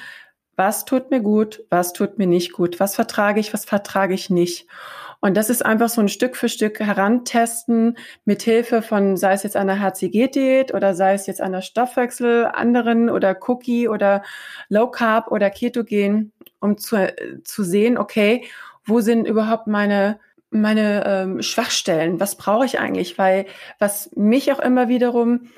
was 0.55 0.85
tut 0.85 1.11
mir 1.11 1.21
gut, 1.21 1.63
was 1.69 1.93
tut 1.93 2.17
mir 2.17 2.27
nicht 2.27 2.53
gut, 2.53 2.79
was 2.79 2.95
vertrage 2.95 3.39
ich, 3.39 3.53
was 3.53 3.65
vertrage 3.65 4.13
ich 4.13 4.29
nicht. 4.29 4.67
Und 5.21 5.37
das 5.37 5.51
ist 5.51 5.63
einfach 5.63 5.87
so 5.87 6.01
ein 6.01 6.09
Stück 6.09 6.35
für 6.35 6.49
Stück 6.49 6.79
herantesten 6.79 7.95
mit 8.25 8.41
Hilfe 8.41 8.81
von, 8.81 9.17
sei 9.17 9.33
es 9.33 9.43
jetzt 9.43 9.55
einer 9.55 9.79
HCG-Diät 9.79 10.73
oder 10.73 10.95
sei 10.95 11.13
es 11.13 11.27
jetzt 11.27 11.41
einer 11.41 11.61
Stoffwechsel, 11.61 12.45
anderen 12.45 13.09
oder 13.09 13.37
Cookie 13.47 13.87
oder 13.87 14.23
Low 14.67 14.89
Carb 14.89 15.31
oder 15.31 15.51
Ketogen, 15.51 16.31
um 16.59 16.77
zu, 16.79 17.13
zu 17.43 17.63
sehen, 17.63 17.99
okay, 17.99 18.45
wo 18.83 18.99
sind 18.99 19.27
überhaupt 19.27 19.67
meine 19.67 20.19
meine 20.51 21.05
ähm, 21.05 21.41
Schwachstellen? 21.41 22.19
Was 22.19 22.35
brauche 22.35 22.65
ich 22.65 22.79
eigentlich? 22.79 23.17
Weil 23.17 23.45
was 23.79 24.11
mich 24.15 24.51
auch 24.51 24.59
immer 24.59 24.89
wiederum 24.89 25.49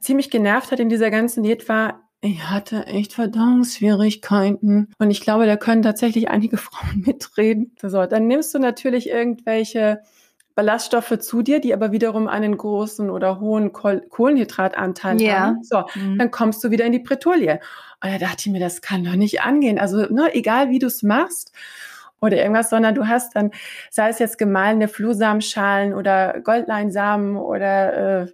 ziemlich 0.00 0.30
genervt 0.30 0.72
hat 0.72 0.80
in 0.80 0.88
dieser 0.88 1.10
ganzen 1.10 1.42
Diät 1.42 1.68
war, 1.68 2.08
ich 2.24 2.48
hatte 2.48 2.86
echt 2.86 3.14
Verdauungsschwierigkeiten. 3.14 4.94
Und 4.98 5.10
ich 5.10 5.20
glaube, 5.20 5.44
da 5.46 5.56
können 5.56 5.82
tatsächlich 5.82 6.30
einige 6.30 6.56
Frauen 6.58 7.02
mitreden. 7.04 7.74
So, 7.82 8.06
dann 8.06 8.28
nimmst 8.28 8.54
du 8.54 8.60
natürlich 8.60 9.08
irgendwelche 9.08 10.00
Ballaststoffe 10.54 11.18
zu 11.18 11.42
dir, 11.42 11.60
die 11.60 11.74
aber 11.74 11.90
wiederum 11.90 12.28
einen 12.28 12.56
großen 12.56 13.10
oder 13.10 13.40
hohen 13.40 13.72
Kohlenhydratanteil 13.72 15.20
ja. 15.20 15.40
haben. 15.40 15.64
So, 15.64 15.82
mhm. 15.94 16.18
dann 16.18 16.30
kommst 16.30 16.62
du 16.62 16.70
wieder 16.70 16.84
in 16.84 16.92
die 16.92 17.00
Bretouille. 17.00 17.58
Und 18.02 18.12
da 18.12 18.18
dachte 18.18 18.42
ich 18.46 18.52
mir, 18.52 18.60
das 18.60 18.82
kann 18.82 19.02
doch 19.02 19.16
nicht 19.16 19.42
angehen. 19.42 19.80
Also, 19.80 20.06
ne, 20.06 20.32
egal 20.32 20.70
wie 20.70 20.78
du 20.78 20.86
es 20.86 21.02
machst. 21.02 21.52
oder 22.20 22.36
irgendwas, 22.36 22.70
sondern 22.70 22.94
du 22.94 23.08
hast 23.08 23.34
dann, 23.34 23.50
sei 23.90 24.08
es 24.08 24.20
jetzt 24.20 24.38
gemahlene 24.38 24.86
Flohsamenschalen 24.86 25.92
oder 25.92 26.40
Goldleinsamen 26.40 27.36
oder 27.36 28.22
äh, 28.22 28.26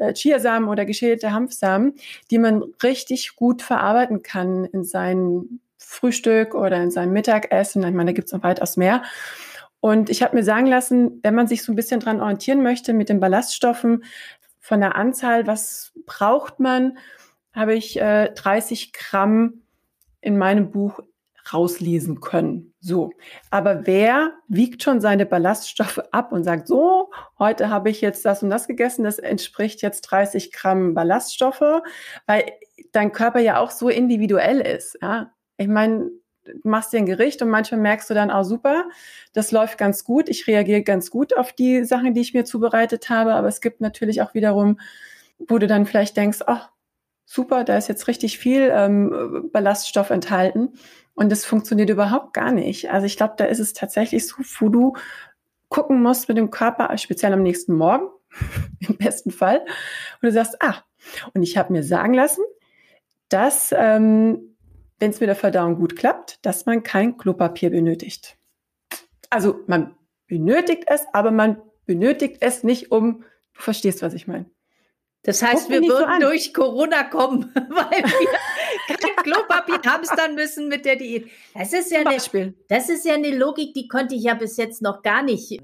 äh, 0.00 0.12
Chiasamen 0.14 0.68
oder 0.68 0.84
geschälte 0.84 1.32
Hanfsamen, 1.32 1.94
die 2.30 2.38
man 2.38 2.62
richtig 2.82 3.36
gut 3.36 3.62
verarbeiten 3.62 4.22
kann 4.22 4.64
in 4.64 4.82
sein 4.84 5.60
Frühstück 5.78 6.54
oder 6.54 6.82
in 6.82 6.90
sein 6.90 7.12
Mittagessen. 7.12 7.84
Ich 7.84 7.94
meine, 7.94 8.10
da 8.10 8.14
gibt's 8.14 8.32
noch 8.32 8.42
weitaus 8.42 8.76
mehr. 8.76 9.02
Und 9.80 10.10
ich 10.10 10.22
habe 10.22 10.36
mir 10.36 10.44
sagen 10.44 10.66
lassen, 10.66 11.20
wenn 11.22 11.34
man 11.34 11.46
sich 11.46 11.62
so 11.62 11.72
ein 11.72 11.76
bisschen 11.76 12.00
dran 12.00 12.20
orientieren 12.20 12.62
möchte 12.62 12.92
mit 12.92 13.08
den 13.08 13.20
Ballaststoffen, 13.20 14.04
von 14.60 14.80
der 14.80 14.94
Anzahl, 14.94 15.46
was 15.46 15.92
braucht 16.06 16.60
man, 16.60 16.98
habe 17.52 17.74
ich 17.74 18.00
äh, 18.00 18.30
30 18.34 18.92
Gramm 18.92 19.62
in 20.20 20.38
meinem 20.38 20.70
Buch 20.70 21.00
rauslesen 21.52 22.20
können. 22.20 22.74
So. 22.80 23.10
Aber 23.50 23.86
wer 23.86 24.32
wiegt 24.48 24.82
schon 24.82 25.00
seine 25.00 25.26
Ballaststoffe 25.26 26.00
ab 26.12 26.32
und 26.32 26.44
sagt, 26.44 26.66
so, 26.66 27.10
heute 27.38 27.70
habe 27.70 27.90
ich 27.90 28.00
jetzt 28.00 28.24
das 28.24 28.42
und 28.42 28.50
das 28.50 28.66
gegessen, 28.66 29.04
das 29.04 29.18
entspricht 29.18 29.82
jetzt 29.82 30.02
30 30.02 30.52
Gramm 30.52 30.94
Ballaststoffe, 30.94 31.82
weil 32.26 32.44
dein 32.92 33.12
Körper 33.12 33.40
ja 33.40 33.58
auch 33.58 33.70
so 33.70 33.88
individuell 33.88 34.60
ist. 34.60 34.98
Ja? 35.02 35.32
Ich 35.56 35.68
meine, 35.68 36.10
du 36.44 36.68
machst 36.68 36.92
dir 36.92 36.98
ein 36.98 37.06
Gericht 37.06 37.42
und 37.42 37.50
manchmal 37.50 37.80
merkst 37.80 38.08
du 38.10 38.14
dann, 38.14 38.30
auch 38.30 38.44
super, 38.44 38.84
das 39.32 39.52
läuft 39.52 39.78
ganz 39.78 40.04
gut, 40.04 40.28
ich 40.28 40.46
reagiere 40.46 40.82
ganz 40.82 41.10
gut 41.10 41.36
auf 41.36 41.52
die 41.52 41.84
Sachen, 41.84 42.14
die 42.14 42.20
ich 42.20 42.34
mir 42.34 42.44
zubereitet 42.44 43.10
habe, 43.10 43.34
aber 43.34 43.48
es 43.48 43.60
gibt 43.60 43.80
natürlich 43.80 44.22
auch 44.22 44.34
wiederum, 44.34 44.80
wo 45.38 45.58
du 45.58 45.66
dann 45.66 45.86
vielleicht 45.86 46.16
denkst, 46.16 46.40
ach, 46.46 46.70
super, 47.24 47.64
da 47.64 47.76
ist 47.76 47.88
jetzt 47.88 48.08
richtig 48.08 48.38
viel 48.38 48.70
ähm, 48.72 49.50
Ballaststoff 49.52 50.10
enthalten 50.10 50.72
und 51.20 51.30
das 51.30 51.44
funktioniert 51.44 51.90
überhaupt 51.90 52.32
gar 52.32 52.50
nicht. 52.50 52.90
Also 52.90 53.04
ich 53.04 53.18
glaube, 53.18 53.34
da 53.36 53.44
ist 53.44 53.58
es 53.58 53.74
tatsächlich 53.74 54.26
so, 54.26 54.36
wo 54.58 54.70
du 54.70 54.94
gucken 55.68 56.02
musst 56.02 56.28
mit 56.28 56.38
dem 56.38 56.50
Körper, 56.50 56.96
speziell 56.96 57.34
am 57.34 57.42
nächsten 57.42 57.74
Morgen, 57.74 58.08
im 58.80 58.96
besten 58.96 59.30
Fall, 59.30 59.58
und 59.58 60.22
du 60.22 60.32
sagst, 60.32 60.56
ah, 60.62 60.76
und 61.34 61.42
ich 61.42 61.58
habe 61.58 61.74
mir 61.74 61.82
sagen 61.82 62.14
lassen, 62.14 62.42
dass, 63.28 63.70
ähm, 63.76 64.56
wenn 64.98 65.10
es 65.10 65.20
mit 65.20 65.28
der 65.28 65.36
Verdauung 65.36 65.76
gut 65.76 65.94
klappt, 65.94 66.38
dass 66.40 66.64
man 66.64 66.82
kein 66.82 67.18
Klopapier 67.18 67.68
benötigt. 67.68 68.38
Also 69.28 69.60
man 69.66 69.94
benötigt 70.26 70.84
es, 70.86 71.04
aber 71.12 71.32
man 71.32 71.60
benötigt 71.84 72.38
es 72.40 72.64
nicht, 72.64 72.92
um, 72.92 73.24
du 73.52 73.60
verstehst, 73.60 74.00
was 74.00 74.14
ich 74.14 74.26
meine. 74.26 74.46
Das 75.22 75.42
heißt, 75.42 75.68
wir 75.68 75.82
würden 75.82 76.22
so 76.22 76.28
durch 76.28 76.54
Corona 76.54 77.04
kommen, 77.04 77.52
weil 77.54 78.04
wir 78.04 78.96
kein 78.96 79.09
Klopapier 79.22 79.80
hamstern 79.84 80.34
müssen 80.34 80.68
mit 80.68 80.84
der 80.84 80.96
Diät. 80.96 81.30
Das 81.54 81.72
ist, 81.72 81.90
ja 81.90 82.00
eine, 82.00 82.54
das 82.68 82.88
ist 82.88 83.04
ja 83.04 83.14
eine 83.14 83.36
Logik, 83.36 83.74
die 83.74 83.88
konnte 83.88 84.14
ich 84.14 84.24
ja 84.24 84.34
bis 84.34 84.56
jetzt 84.56 84.82
noch 84.82 85.02
gar 85.02 85.22
nicht. 85.22 85.60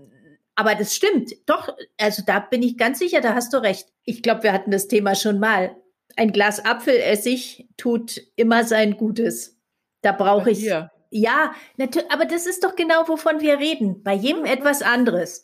Aber 0.54 0.74
das 0.74 0.94
stimmt. 0.94 1.32
Doch, 1.46 1.76
also 2.00 2.22
da 2.26 2.40
bin 2.40 2.62
ich 2.62 2.78
ganz 2.78 2.98
sicher, 2.98 3.20
da 3.20 3.34
hast 3.34 3.52
du 3.52 3.58
recht. 3.58 3.88
Ich 4.04 4.22
glaube, 4.22 4.42
wir 4.42 4.52
hatten 4.52 4.70
das 4.70 4.88
Thema 4.88 5.14
schon 5.14 5.38
mal. 5.38 5.76
Ein 6.16 6.32
Glas 6.32 6.64
Apfelessig 6.64 7.68
tut 7.76 8.22
immer 8.36 8.64
sein 8.64 8.96
Gutes. 8.96 9.58
Da 10.00 10.12
brauche 10.12 10.50
ich. 10.50 10.64
Ja, 11.10 11.52
natürlich, 11.76 12.10
aber 12.10 12.24
das 12.24 12.46
ist 12.46 12.64
doch 12.64 12.74
genau, 12.74 13.06
wovon 13.06 13.40
wir 13.40 13.58
reden. 13.58 14.02
Bei 14.02 14.14
jedem 14.14 14.44
etwas 14.44 14.82
anderes. 14.82 15.42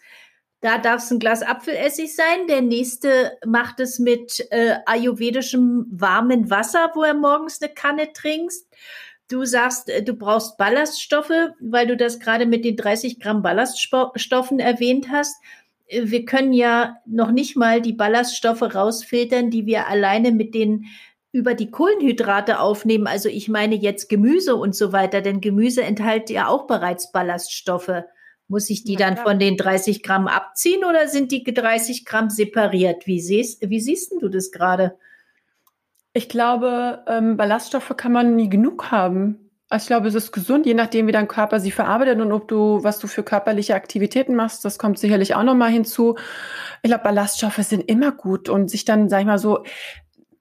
Da 0.62 0.78
darf 0.78 1.02
es 1.02 1.10
ein 1.10 1.18
Glas 1.18 1.42
Apfelessig 1.42 2.14
sein. 2.14 2.46
Der 2.48 2.62
nächste 2.62 3.36
macht 3.44 3.80
es 3.80 3.98
mit 3.98 4.46
äh, 4.50 4.76
ayurvedischem 4.86 5.86
warmen 5.90 6.50
Wasser, 6.50 6.92
wo 6.94 7.02
er 7.02 7.14
morgens 7.14 7.60
eine 7.60 7.74
Kanne 7.74 8.12
trinkst. 8.12 8.68
Du 9.28 9.44
sagst, 9.44 9.90
äh, 9.90 10.04
du 10.04 10.14
brauchst 10.14 10.58
Ballaststoffe, 10.58 11.32
weil 11.58 11.88
du 11.88 11.96
das 11.96 12.20
gerade 12.20 12.46
mit 12.46 12.64
den 12.64 12.76
30 12.76 13.18
Gramm 13.18 13.42
Ballaststoffen 13.42 14.60
erwähnt 14.60 15.08
hast. 15.10 15.34
Äh, 15.88 16.02
wir 16.04 16.24
können 16.24 16.52
ja 16.52 16.98
noch 17.06 17.32
nicht 17.32 17.56
mal 17.56 17.82
die 17.82 17.92
Ballaststoffe 17.94 18.62
rausfiltern, 18.62 19.50
die 19.50 19.66
wir 19.66 19.88
alleine 19.88 20.30
mit 20.30 20.54
den 20.54 20.86
über 21.32 21.54
die 21.54 21.72
Kohlenhydrate 21.72 22.60
aufnehmen. 22.60 23.08
Also 23.08 23.28
ich 23.28 23.48
meine 23.48 23.74
jetzt 23.74 24.08
Gemüse 24.08 24.54
und 24.54 24.76
so 24.76 24.92
weiter, 24.92 25.22
denn 25.22 25.40
Gemüse 25.40 25.82
enthält 25.82 26.30
ja 26.30 26.46
auch 26.46 26.68
bereits 26.68 27.10
Ballaststoffe. 27.10 28.04
Muss 28.52 28.68
ich 28.68 28.84
die 28.84 28.96
dann 28.96 29.16
von 29.16 29.38
den 29.38 29.56
30 29.56 30.02
Gramm 30.02 30.28
abziehen 30.28 30.84
oder 30.84 31.08
sind 31.08 31.32
die 31.32 31.42
30 31.42 32.04
Gramm 32.04 32.28
separiert? 32.28 33.06
Wie 33.06 33.18
siehst, 33.18 33.66
wie 33.70 33.80
siehst 33.80 34.12
du 34.20 34.28
das 34.28 34.50
gerade? 34.50 34.94
Ich 36.12 36.28
glaube, 36.28 37.02
ähm, 37.08 37.38
Ballaststoffe 37.38 37.94
kann 37.96 38.12
man 38.12 38.36
nie 38.36 38.50
genug 38.50 38.90
haben. 38.90 39.48
Also 39.70 39.84
ich 39.84 39.86
glaube, 39.86 40.08
es 40.08 40.14
ist 40.14 40.32
gesund, 40.32 40.66
je 40.66 40.74
nachdem, 40.74 41.06
wie 41.06 41.12
dein 41.12 41.28
Körper 41.28 41.60
sie 41.60 41.70
verarbeitet 41.70 42.20
und 42.20 42.30
ob 42.30 42.46
du, 42.46 42.84
was 42.84 42.98
du 42.98 43.06
für 43.06 43.22
körperliche 43.22 43.74
Aktivitäten 43.74 44.34
machst. 44.34 44.66
Das 44.66 44.78
kommt 44.78 44.98
sicherlich 44.98 45.34
auch 45.34 45.44
nochmal 45.44 45.70
hinzu. 45.70 46.16
Ich 46.82 46.90
glaube, 46.90 47.04
Ballaststoffe 47.04 47.56
sind 47.56 47.88
immer 47.88 48.12
gut 48.12 48.50
und 48.50 48.68
sich 48.68 48.84
dann, 48.84 49.08
sag 49.08 49.20
ich 49.20 49.26
mal 49.26 49.38
so, 49.38 49.64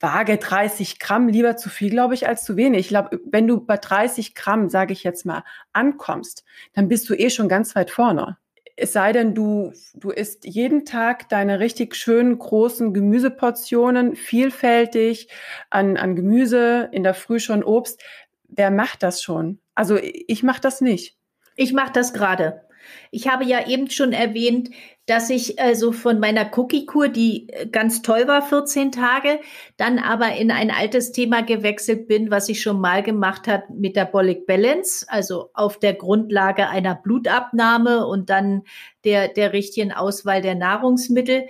Waage 0.02 0.38
30 0.38 1.00
Gramm, 1.00 1.28
lieber 1.28 1.58
zu 1.58 1.70
viel, 1.70 1.90
glaube 1.90 2.14
ich, 2.14 2.28
als 2.28 2.44
zu 2.44 2.58
wenig. 2.58 2.82
Ich 2.82 2.88
glaube, 2.90 3.20
wenn 3.26 3.48
du 3.48 3.62
bei 3.62 3.78
30 3.78 4.36
Gramm, 4.36 4.70
sage 4.70 4.94
ich 4.94 5.04
jetzt 5.04 5.26
mal, 5.26 5.44
ankommst, 5.74 6.44
dann 6.74 6.88
bist 6.88 7.10
du 7.10 7.14
eh 7.14 7.30
schon 7.30 7.48
ganz 7.48 7.76
weit 7.76 7.92
vorne. 7.92 8.38
Es 8.76 8.94
sei 8.94 9.12
denn, 9.12 9.36
du, 9.36 9.74
du 9.94 10.10
isst 10.10 10.46
jeden 10.46 10.86
Tag 10.86 11.30
deine 11.30 11.60
richtig 11.60 11.96
schönen 11.96 12.40
großen 12.40 12.94
Gemüseportionen, 12.94 14.16
vielfältig 14.16 15.28
an, 15.70 15.98
an 15.98 16.16
Gemüse, 16.16 16.90
in 16.92 17.04
der 17.04 17.14
Früh 17.14 17.40
schon 17.40 17.64
Obst. 17.64 18.02
Wer 18.48 18.72
macht 18.72 19.04
das 19.04 19.22
schon? 19.22 19.60
Also 19.76 19.98
ich 20.02 20.42
mache 20.42 20.62
das 20.62 20.82
nicht. 20.82 21.16
Ich 21.56 21.74
mache 21.74 21.92
das 21.94 22.14
gerade. 22.14 22.64
Ich 23.12 23.28
habe 23.28 23.44
ja 23.46 23.68
eben 23.68 23.90
schon 23.90 24.14
erwähnt, 24.14 24.70
dass 25.06 25.30
ich 25.30 25.60
also 25.60 25.92
von 25.92 26.20
meiner 26.20 26.50
Cookie-Kur, 26.58 27.10
die 27.10 27.50
äh, 27.50 27.68
ganz 27.68 28.02
toll 28.02 28.28
war, 28.28 28.42
14 28.42 28.92
Tage, 28.92 29.40
dann 29.76 30.00
aber 30.00 30.36
in 30.36 30.52
ein 30.52 30.72
altes 30.72 31.12
Thema 31.12 31.42
gewechselt 31.42 32.08
bin, 32.08 32.32
was 32.32 32.48
ich 32.50 32.62
schon 32.62 32.80
mal 32.80 33.04
gemacht 33.04 33.48
hat, 33.48 33.70
Metabolic 33.70 34.46
Balance, 34.46 35.06
also 35.10 35.50
auf 35.54 35.80
der 35.80 35.96
Grundlage 35.96 36.70
einer 36.70 36.96
Blutabnahme 36.96 38.06
und 38.08 38.30
dann 38.30 38.64
der, 39.04 39.28
der 39.28 39.54
richtigen 39.54 39.92
Auswahl 39.92 40.42
der 40.42 40.56
Nahrungsmittel. 40.56 41.48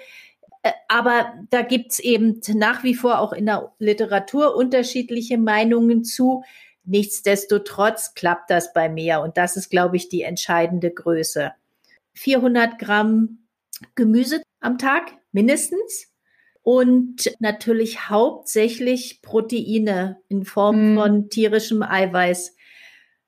Äh, 0.64 0.72
aber 0.88 1.34
da 1.50 1.62
gibt's 1.62 2.00
eben 2.00 2.42
nach 2.54 2.84
wie 2.84 2.96
vor 2.96 3.20
auch 3.20 3.34
in 3.34 3.46
der 3.46 3.74
Literatur 3.80 4.56
unterschiedliche 4.56 5.38
Meinungen 5.38 6.04
zu. 6.04 6.44
Nichtsdestotrotz 6.84 8.14
klappt 8.16 8.50
das 8.50 8.74
bei 8.74 8.90
mir 8.90 9.22
und 9.22 9.38
das 9.38 9.56
ist, 9.56 9.70
glaube 9.70 9.98
ich, 9.98 10.10
die 10.10 10.24
entscheidende 10.24 10.92
Größe. 10.92 11.52
400 12.14 12.80
Gramm 12.80 13.40
Gemüse 13.96 14.42
am 14.60 14.78
Tag 14.78 15.14
mindestens 15.32 16.08
und 16.64 17.32
natürlich 17.40 18.10
hauptsächlich 18.10 19.22
Proteine 19.22 20.20
in 20.28 20.46
Form 20.46 20.94
mm. 20.94 20.98
von 20.98 21.30
tierischem 21.30 21.82
Eiweiß, 21.82 22.56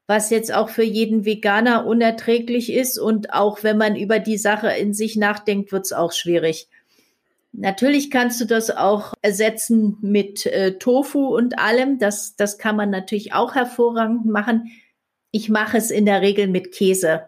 was 0.06 0.30
jetzt 0.30 0.54
auch 0.54 0.70
für 0.70 0.84
jeden 0.84 1.26
Veganer 1.26 1.86
unerträglich 1.86 2.72
ist 2.72 3.00
und 3.00 3.34
auch 3.34 3.64
wenn 3.64 3.78
man 3.78 3.96
über 3.96 4.20
die 4.20 4.38
Sache 4.38 4.70
in 4.70 4.94
sich 4.94 5.16
nachdenkt, 5.16 5.72
wird 5.72 5.86
es 5.86 5.94
auch 5.94 6.12
schwierig. 6.12 6.68
Natürlich 7.56 8.10
kannst 8.10 8.42
du 8.42 8.46
das 8.46 8.72
auch 8.72 9.14
ersetzen 9.22 9.98
mit 10.02 10.48
äh, 10.48 10.80
Tofu 10.80 11.36
und 11.36 11.60
allem. 11.60 12.00
Das, 12.00 12.36
das 12.36 12.58
kann 12.58 12.76
man 12.76 12.90
natürlich 12.90 13.34
auch 13.34 13.54
hervorragend 13.54 14.26
machen. 14.26 14.72
Ich 15.30 15.50
mache 15.50 15.78
es 15.78 15.92
in 15.92 16.06
der 16.06 16.22
Regel 16.22 16.48
mit 16.48 16.72
Käse. 16.72 17.28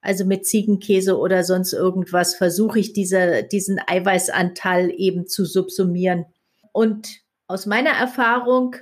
Also 0.00 0.24
mit 0.24 0.46
Ziegenkäse 0.46 1.18
oder 1.18 1.42
sonst 1.42 1.72
irgendwas 1.72 2.36
versuche 2.36 2.78
ich 2.78 2.92
diese, 2.92 3.42
diesen 3.42 3.80
Eiweißanteil 3.84 4.94
eben 4.96 5.26
zu 5.26 5.44
subsumieren. 5.44 6.26
Und 6.72 7.22
aus 7.48 7.66
meiner 7.66 7.90
Erfahrung 7.90 8.76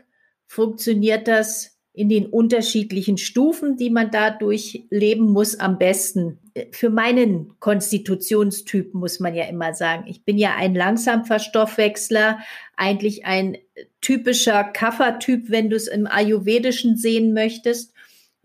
funktioniert 0.47 1.29
das 1.29 1.74
in 1.97 2.09
den 2.09 2.27
unterschiedlichen 2.27 3.19
Stufen, 3.19 3.77
die 3.77 3.89
man 3.89 4.11
dadurch 4.11 4.85
leben 4.91 5.31
muss, 5.31 5.61
am 5.61 5.79
besten. 5.79 6.39
Für 6.73 6.91
meinen 6.91 7.53
Konstitutionstyp 7.61 8.95
muss 8.95 9.21
man 9.21 9.33
ja 9.35 9.45
immer 9.45 9.75
sagen, 9.75 10.05
ich 10.09 10.25
bin 10.25 10.37
ja 10.37 10.57
ein 10.57 10.75
Langsamverstoffwechsler, 10.75 12.41
eigentlich 12.77 13.27
ein 13.27 13.59
typischer 14.01 14.65
Kaffertyp, 14.65 15.51
wenn 15.51 15.71
du 15.71 15.77
es 15.77 15.87
im 15.87 16.09
Ayurvedischen 16.09 16.97
sehen 16.97 17.33
möchtest. 17.33 17.95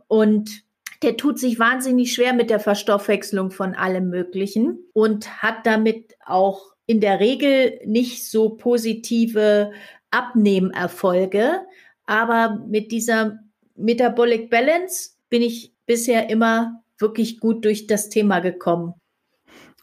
Und 0.07 0.61
der 1.01 1.17
tut 1.17 1.39
sich 1.39 1.57
wahnsinnig 1.57 2.13
schwer 2.13 2.33
mit 2.33 2.51
der 2.51 2.59
Verstoffwechslung 2.59 3.49
von 3.49 3.73
allem 3.73 4.09
Möglichen 4.09 4.77
und 4.93 5.41
hat 5.41 5.65
damit 5.65 6.15
auch 6.23 6.75
in 6.85 7.01
der 7.01 7.19
Regel 7.19 7.79
nicht 7.83 8.29
so 8.29 8.49
positive 8.49 9.71
Abnehmerfolge, 10.11 11.61
aber 12.09 12.65
mit 12.67 12.91
dieser 12.91 13.37
Metabolic 13.75 14.49
Balance 14.49 15.11
bin 15.29 15.43
ich 15.43 15.75
bisher 15.85 16.27
immer 16.31 16.81
wirklich 16.97 17.39
gut 17.39 17.63
durch 17.63 17.85
das 17.85 18.09
Thema 18.09 18.39
gekommen. 18.39 18.95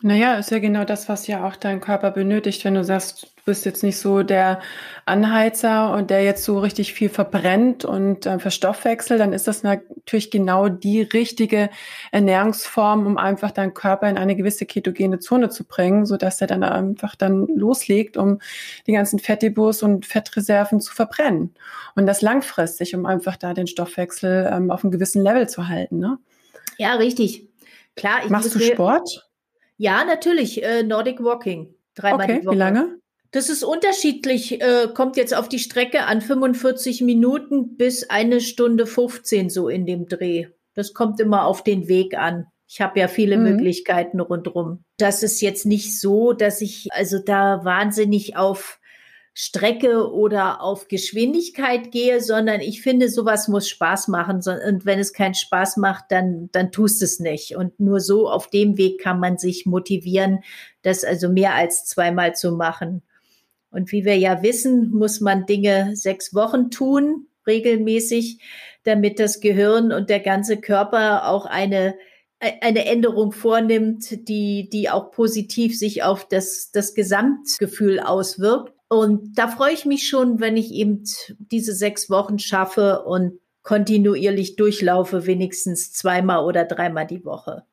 Naja, 0.02 0.34
ist 0.34 0.50
ja 0.50 0.58
genau 0.58 0.84
das, 0.84 1.08
was 1.08 1.26
ja 1.26 1.46
auch 1.46 1.56
dein 1.56 1.80
Körper 1.80 2.10
benötigt, 2.10 2.64
wenn 2.66 2.74
du 2.74 2.84
sagst, 2.84 3.22
du 3.22 3.42
bist 3.46 3.64
jetzt 3.64 3.82
nicht 3.82 3.96
so 3.96 4.22
der 4.22 4.60
Anheizer 5.06 5.94
und 5.94 6.10
der 6.10 6.22
jetzt 6.22 6.44
so 6.44 6.58
richtig 6.58 6.92
viel 6.92 7.08
verbrennt 7.08 7.86
und 7.86 8.26
äh, 8.26 8.38
verstoffwechselt, 8.38 9.20
dann 9.20 9.32
ist 9.32 9.48
das 9.48 9.62
natürlich 9.62 10.30
genau 10.30 10.68
die 10.68 11.00
richtige 11.00 11.70
Ernährungsform, 12.12 13.06
um 13.06 13.16
einfach 13.16 13.52
deinen 13.52 13.72
Körper 13.72 14.06
in 14.10 14.18
eine 14.18 14.36
gewisse 14.36 14.66
ketogene 14.66 15.18
Zone 15.18 15.48
zu 15.48 15.64
bringen, 15.64 16.04
so 16.04 16.18
dass 16.18 16.42
er 16.42 16.46
dann 16.46 16.62
einfach 16.62 17.14
dann 17.14 17.46
loslegt, 17.46 18.18
um 18.18 18.40
die 18.86 18.92
ganzen 18.92 19.18
Fettdepots 19.18 19.82
und 19.82 20.04
Fettreserven 20.04 20.82
zu 20.82 20.92
verbrennen. 20.92 21.54
Und 21.94 22.04
das 22.04 22.20
langfristig, 22.20 22.94
um 22.94 23.06
einfach 23.06 23.36
da 23.36 23.54
den 23.54 23.66
Stoffwechsel 23.66 24.50
ähm, 24.52 24.70
auf 24.70 24.84
einem 24.84 24.90
gewissen 24.90 25.22
Level 25.22 25.48
zu 25.48 25.68
halten. 25.68 25.98
Ne? 25.98 26.18
Ja, 26.76 26.96
richtig. 26.96 27.48
Klar, 27.94 28.18
ich 28.24 28.30
Machst 28.30 28.54
du 28.54 28.60
Sport? 28.60 29.25
Ja, 29.76 30.04
natürlich. 30.04 30.62
Äh, 30.62 30.82
Nordic 30.82 31.22
Walking. 31.22 31.74
Dreimal 31.94 32.24
okay, 32.24 32.40
die 32.40 32.46
Woche. 32.46 32.54
Wie 32.54 32.58
lange? 32.58 32.98
Das 33.32 33.50
ist 33.50 33.64
unterschiedlich, 33.64 34.60
äh, 34.62 34.88
kommt 34.94 35.16
jetzt 35.16 35.34
auf 35.34 35.48
die 35.48 35.58
Strecke 35.58 36.04
an 36.04 36.20
45 36.20 37.02
Minuten 37.02 37.76
bis 37.76 38.08
eine 38.08 38.40
Stunde 38.40 38.86
15 38.86 39.50
so 39.50 39.68
in 39.68 39.84
dem 39.84 40.06
Dreh. 40.06 40.46
Das 40.74 40.94
kommt 40.94 41.20
immer 41.20 41.44
auf 41.44 41.62
den 41.62 41.88
Weg 41.88 42.16
an. 42.16 42.46
Ich 42.68 42.80
habe 42.80 42.98
ja 42.98 43.08
viele 43.08 43.36
mhm. 43.36 43.44
Möglichkeiten 43.44 44.20
rundrum. 44.20 44.84
Das 44.96 45.22
ist 45.22 45.40
jetzt 45.40 45.66
nicht 45.66 46.00
so, 46.00 46.32
dass 46.32 46.60
ich 46.60 46.88
also 46.90 47.18
da 47.18 47.64
wahnsinnig 47.64 48.36
auf 48.36 48.80
Strecke 49.38 50.10
oder 50.10 50.62
auf 50.62 50.88
Geschwindigkeit 50.88 51.92
gehe, 51.92 52.22
sondern 52.22 52.62
ich 52.62 52.80
finde, 52.80 53.10
sowas 53.10 53.48
muss 53.48 53.68
Spaß 53.68 54.08
machen. 54.08 54.36
Und 54.36 54.86
wenn 54.86 54.98
es 54.98 55.12
keinen 55.12 55.34
Spaß 55.34 55.76
macht, 55.76 56.06
dann, 56.08 56.48
dann 56.52 56.72
tust 56.72 57.02
es 57.02 57.20
nicht. 57.20 57.54
Und 57.54 57.78
nur 57.78 58.00
so 58.00 58.30
auf 58.30 58.48
dem 58.48 58.78
Weg 58.78 58.98
kann 58.98 59.20
man 59.20 59.36
sich 59.36 59.66
motivieren, 59.66 60.38
das 60.80 61.04
also 61.04 61.28
mehr 61.28 61.54
als 61.54 61.84
zweimal 61.84 62.34
zu 62.34 62.52
machen. 62.52 63.02
Und 63.70 63.92
wie 63.92 64.06
wir 64.06 64.16
ja 64.16 64.42
wissen, 64.42 64.90
muss 64.90 65.20
man 65.20 65.44
Dinge 65.44 65.94
sechs 65.96 66.32
Wochen 66.32 66.70
tun, 66.70 67.26
regelmäßig, 67.46 68.40
damit 68.84 69.18
das 69.20 69.40
Gehirn 69.40 69.92
und 69.92 70.08
der 70.08 70.20
ganze 70.20 70.56
Körper 70.56 71.28
auch 71.28 71.44
eine 71.44 71.94
eine 72.38 72.84
Änderung 72.84 73.32
vornimmt, 73.32 74.28
die, 74.28 74.68
die 74.70 74.90
auch 74.90 75.10
positiv 75.10 75.76
sich 75.78 76.02
auf 76.02 76.28
das, 76.28 76.70
das 76.70 76.94
Gesamtgefühl 76.94 77.98
auswirkt. 77.98 78.75
Und 78.88 79.36
da 79.36 79.48
freue 79.48 79.72
ich 79.72 79.84
mich 79.84 80.08
schon, 80.08 80.40
wenn 80.40 80.56
ich 80.56 80.70
eben 80.72 81.04
diese 81.38 81.74
sechs 81.74 82.08
Wochen 82.08 82.38
schaffe 82.38 83.02
und 83.04 83.40
kontinuierlich 83.62 84.54
durchlaufe, 84.56 85.26
wenigstens 85.26 85.92
zweimal 85.92 86.44
oder 86.44 86.64
dreimal 86.64 87.06
die 87.06 87.24
Woche. 87.24 87.64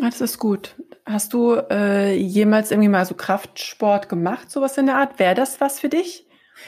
Das 0.00 0.20
ist 0.20 0.38
gut. 0.38 0.76
Hast 1.04 1.32
du 1.32 1.54
äh, 1.54 2.14
jemals 2.14 2.70
irgendwie 2.70 2.88
mal 2.88 3.04
so 3.04 3.16
Kraftsport 3.16 4.08
gemacht, 4.08 4.50
sowas 4.50 4.78
in 4.78 4.86
der 4.86 4.96
Art? 4.96 5.18
Wäre 5.18 5.34
das 5.34 5.60
was 5.60 5.80
für 5.80 5.88
dich? 5.88 6.26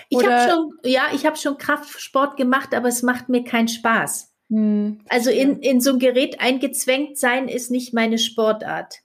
Ich 0.09 0.27
habe 0.27 0.51
schon, 0.51 0.73
ja, 0.83 1.03
ich 1.15 1.25
habe 1.27 1.37
schon 1.37 1.59
Kraftsport 1.59 2.37
gemacht, 2.37 2.75
aber 2.75 2.89
es 2.89 3.03
macht 3.03 3.29
mir 3.29 3.45
keinen 3.45 3.69
Spaß. 3.69 4.33
Hm. 4.51 5.01
Also 5.09 5.31
in, 5.31 5.61
in 5.61 5.81
so 5.81 5.93
ein 5.93 5.99
Gerät 5.99 6.41
eingezwängt 6.41 7.19
sein 7.19 7.47
ist 7.49 7.71
nicht 7.71 7.95
meine 7.95 8.19
Sportart. 8.19 8.97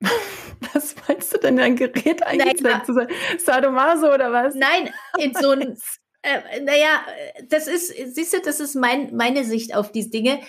Was 0.72 0.94
meinst 1.06 1.32
du 1.34 1.38
denn, 1.38 1.58
ein 1.58 1.76
Gerät 1.76 2.22
eingezeigt 2.22 2.86
zu 2.86 2.94
sein? 2.94 3.08
Sadomaso 3.38 4.12
oder 4.12 4.32
was? 4.32 4.54
Nein, 4.54 4.90
in 5.18 5.34
so 5.34 5.50
ein, 5.50 5.76
äh, 6.22 6.60
naja, 6.60 7.04
das 7.48 7.66
ist, 7.66 7.94
siehst 8.14 8.32
du, 8.32 8.40
das 8.40 8.60
ist 8.60 8.74
mein, 8.74 9.14
meine 9.14 9.44
Sicht 9.44 9.74
auf 9.74 9.92
diese 9.92 10.10
Dinge. 10.10 10.40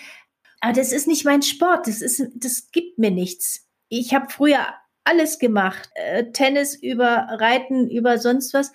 Aber 0.59 0.73
das 0.73 0.91
ist 0.91 1.07
nicht 1.07 1.25
mein 1.25 1.41
Sport. 1.41 1.87
Das 1.87 2.01
ist, 2.01 2.23
das 2.35 2.71
gibt 2.71 2.97
mir 2.97 3.11
nichts. 3.11 3.67
Ich 3.89 4.13
habe 4.13 4.29
früher 4.29 4.65
alles 5.03 5.39
gemacht. 5.39 5.89
Äh, 5.95 6.31
Tennis 6.31 6.75
über 6.75 7.27
Reiten, 7.29 7.89
über 7.89 8.17
sonst 8.17 8.53
was. 8.53 8.71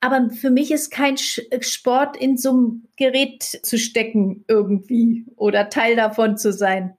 Aber 0.00 0.30
für 0.30 0.50
mich 0.50 0.70
ist 0.70 0.90
kein 0.90 1.16
Sport 1.16 2.16
in 2.16 2.36
so 2.36 2.50
einem 2.50 2.88
Gerät 2.96 3.42
zu 3.42 3.78
stecken 3.78 4.44
irgendwie 4.46 5.24
oder 5.36 5.70
Teil 5.70 5.96
davon 5.96 6.36
zu 6.36 6.52
sein. 6.52 6.96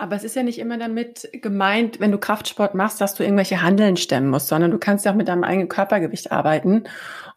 Aber 0.00 0.16
es 0.16 0.24
ist 0.24 0.34
ja 0.34 0.42
nicht 0.42 0.58
immer 0.58 0.78
damit 0.78 1.28
gemeint, 1.30 2.00
wenn 2.00 2.10
du 2.10 2.16
Kraftsport 2.16 2.74
machst, 2.74 3.02
dass 3.02 3.14
du 3.14 3.22
irgendwelche 3.22 3.60
Handeln 3.60 3.98
stemmen 3.98 4.30
musst, 4.30 4.48
sondern 4.48 4.70
du 4.70 4.78
kannst 4.78 5.04
ja 5.04 5.12
auch 5.12 5.16
mit 5.16 5.28
deinem 5.28 5.44
eigenen 5.44 5.68
Körpergewicht 5.68 6.32
arbeiten 6.32 6.84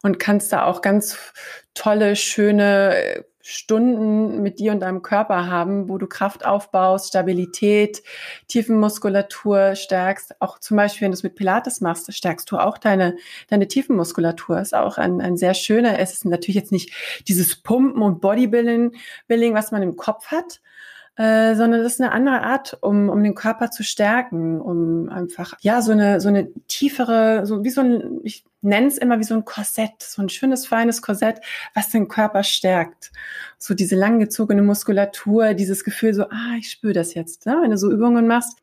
und 0.02 0.18
kannst 0.18 0.50
da 0.50 0.64
auch 0.64 0.80
ganz 0.80 1.34
tolle, 1.74 2.16
schöne 2.16 3.26
Stunden 3.42 4.40
mit 4.40 4.60
dir 4.60 4.72
und 4.72 4.80
deinem 4.80 5.02
Körper 5.02 5.46
haben, 5.50 5.90
wo 5.90 5.98
du 5.98 6.06
Kraft 6.06 6.46
aufbaust, 6.46 7.08
Stabilität, 7.08 8.02
Tiefenmuskulatur 8.48 9.74
stärkst. 9.74 10.40
Auch 10.40 10.58
zum 10.58 10.78
Beispiel, 10.78 11.02
wenn 11.02 11.12
du 11.12 11.16
es 11.16 11.22
mit 11.22 11.34
Pilates 11.34 11.82
machst, 11.82 12.10
stärkst 12.14 12.50
du 12.50 12.56
auch 12.56 12.78
deine, 12.78 13.18
deine 13.50 13.68
Tiefenmuskulatur. 13.68 14.58
Ist 14.58 14.74
auch 14.74 14.96
ein, 14.96 15.20
ein 15.20 15.36
sehr 15.36 15.52
schöner, 15.52 15.98
es 15.98 16.14
ist 16.14 16.24
natürlich 16.24 16.56
jetzt 16.56 16.72
nicht 16.72 16.94
dieses 17.28 17.56
Pumpen 17.56 18.00
und 18.00 18.22
Bodybuilding, 18.22 18.94
was 19.28 19.70
man 19.70 19.82
im 19.82 19.96
Kopf 19.96 20.28
hat, 20.28 20.62
äh, 21.16 21.54
sondern 21.54 21.82
das 21.82 21.94
ist 21.94 22.00
eine 22.00 22.12
andere 22.12 22.42
Art, 22.42 22.76
um, 22.80 23.08
um 23.08 23.22
den 23.22 23.34
Körper 23.34 23.70
zu 23.70 23.84
stärken, 23.84 24.60
um 24.60 25.08
einfach, 25.08 25.54
ja, 25.60 25.80
so 25.80 25.92
eine, 25.92 26.20
so 26.20 26.28
eine 26.28 26.52
tiefere, 26.66 27.46
so 27.46 27.62
wie 27.62 27.70
so 27.70 27.82
ein, 27.82 28.20
ich 28.24 28.44
nenne 28.62 28.88
es 28.88 28.98
immer 28.98 29.20
wie 29.20 29.24
so 29.24 29.34
ein 29.34 29.44
Korsett, 29.44 30.02
so 30.02 30.22
ein 30.22 30.28
schönes, 30.28 30.66
feines 30.66 31.02
Korsett, 31.02 31.40
was 31.74 31.90
den 31.90 32.08
Körper 32.08 32.42
stärkt. 32.42 33.12
So 33.58 33.74
diese 33.74 33.94
langgezogene 33.94 34.62
Muskulatur, 34.62 35.54
dieses 35.54 35.84
Gefühl 35.84 36.14
so, 36.14 36.24
ah, 36.24 36.56
ich 36.58 36.70
spüre 36.70 36.94
das 36.94 37.14
jetzt, 37.14 37.46
ne? 37.46 37.58
wenn 37.62 37.70
du 37.70 37.78
so 37.78 37.92
Übungen 37.92 38.26
machst. 38.26 38.58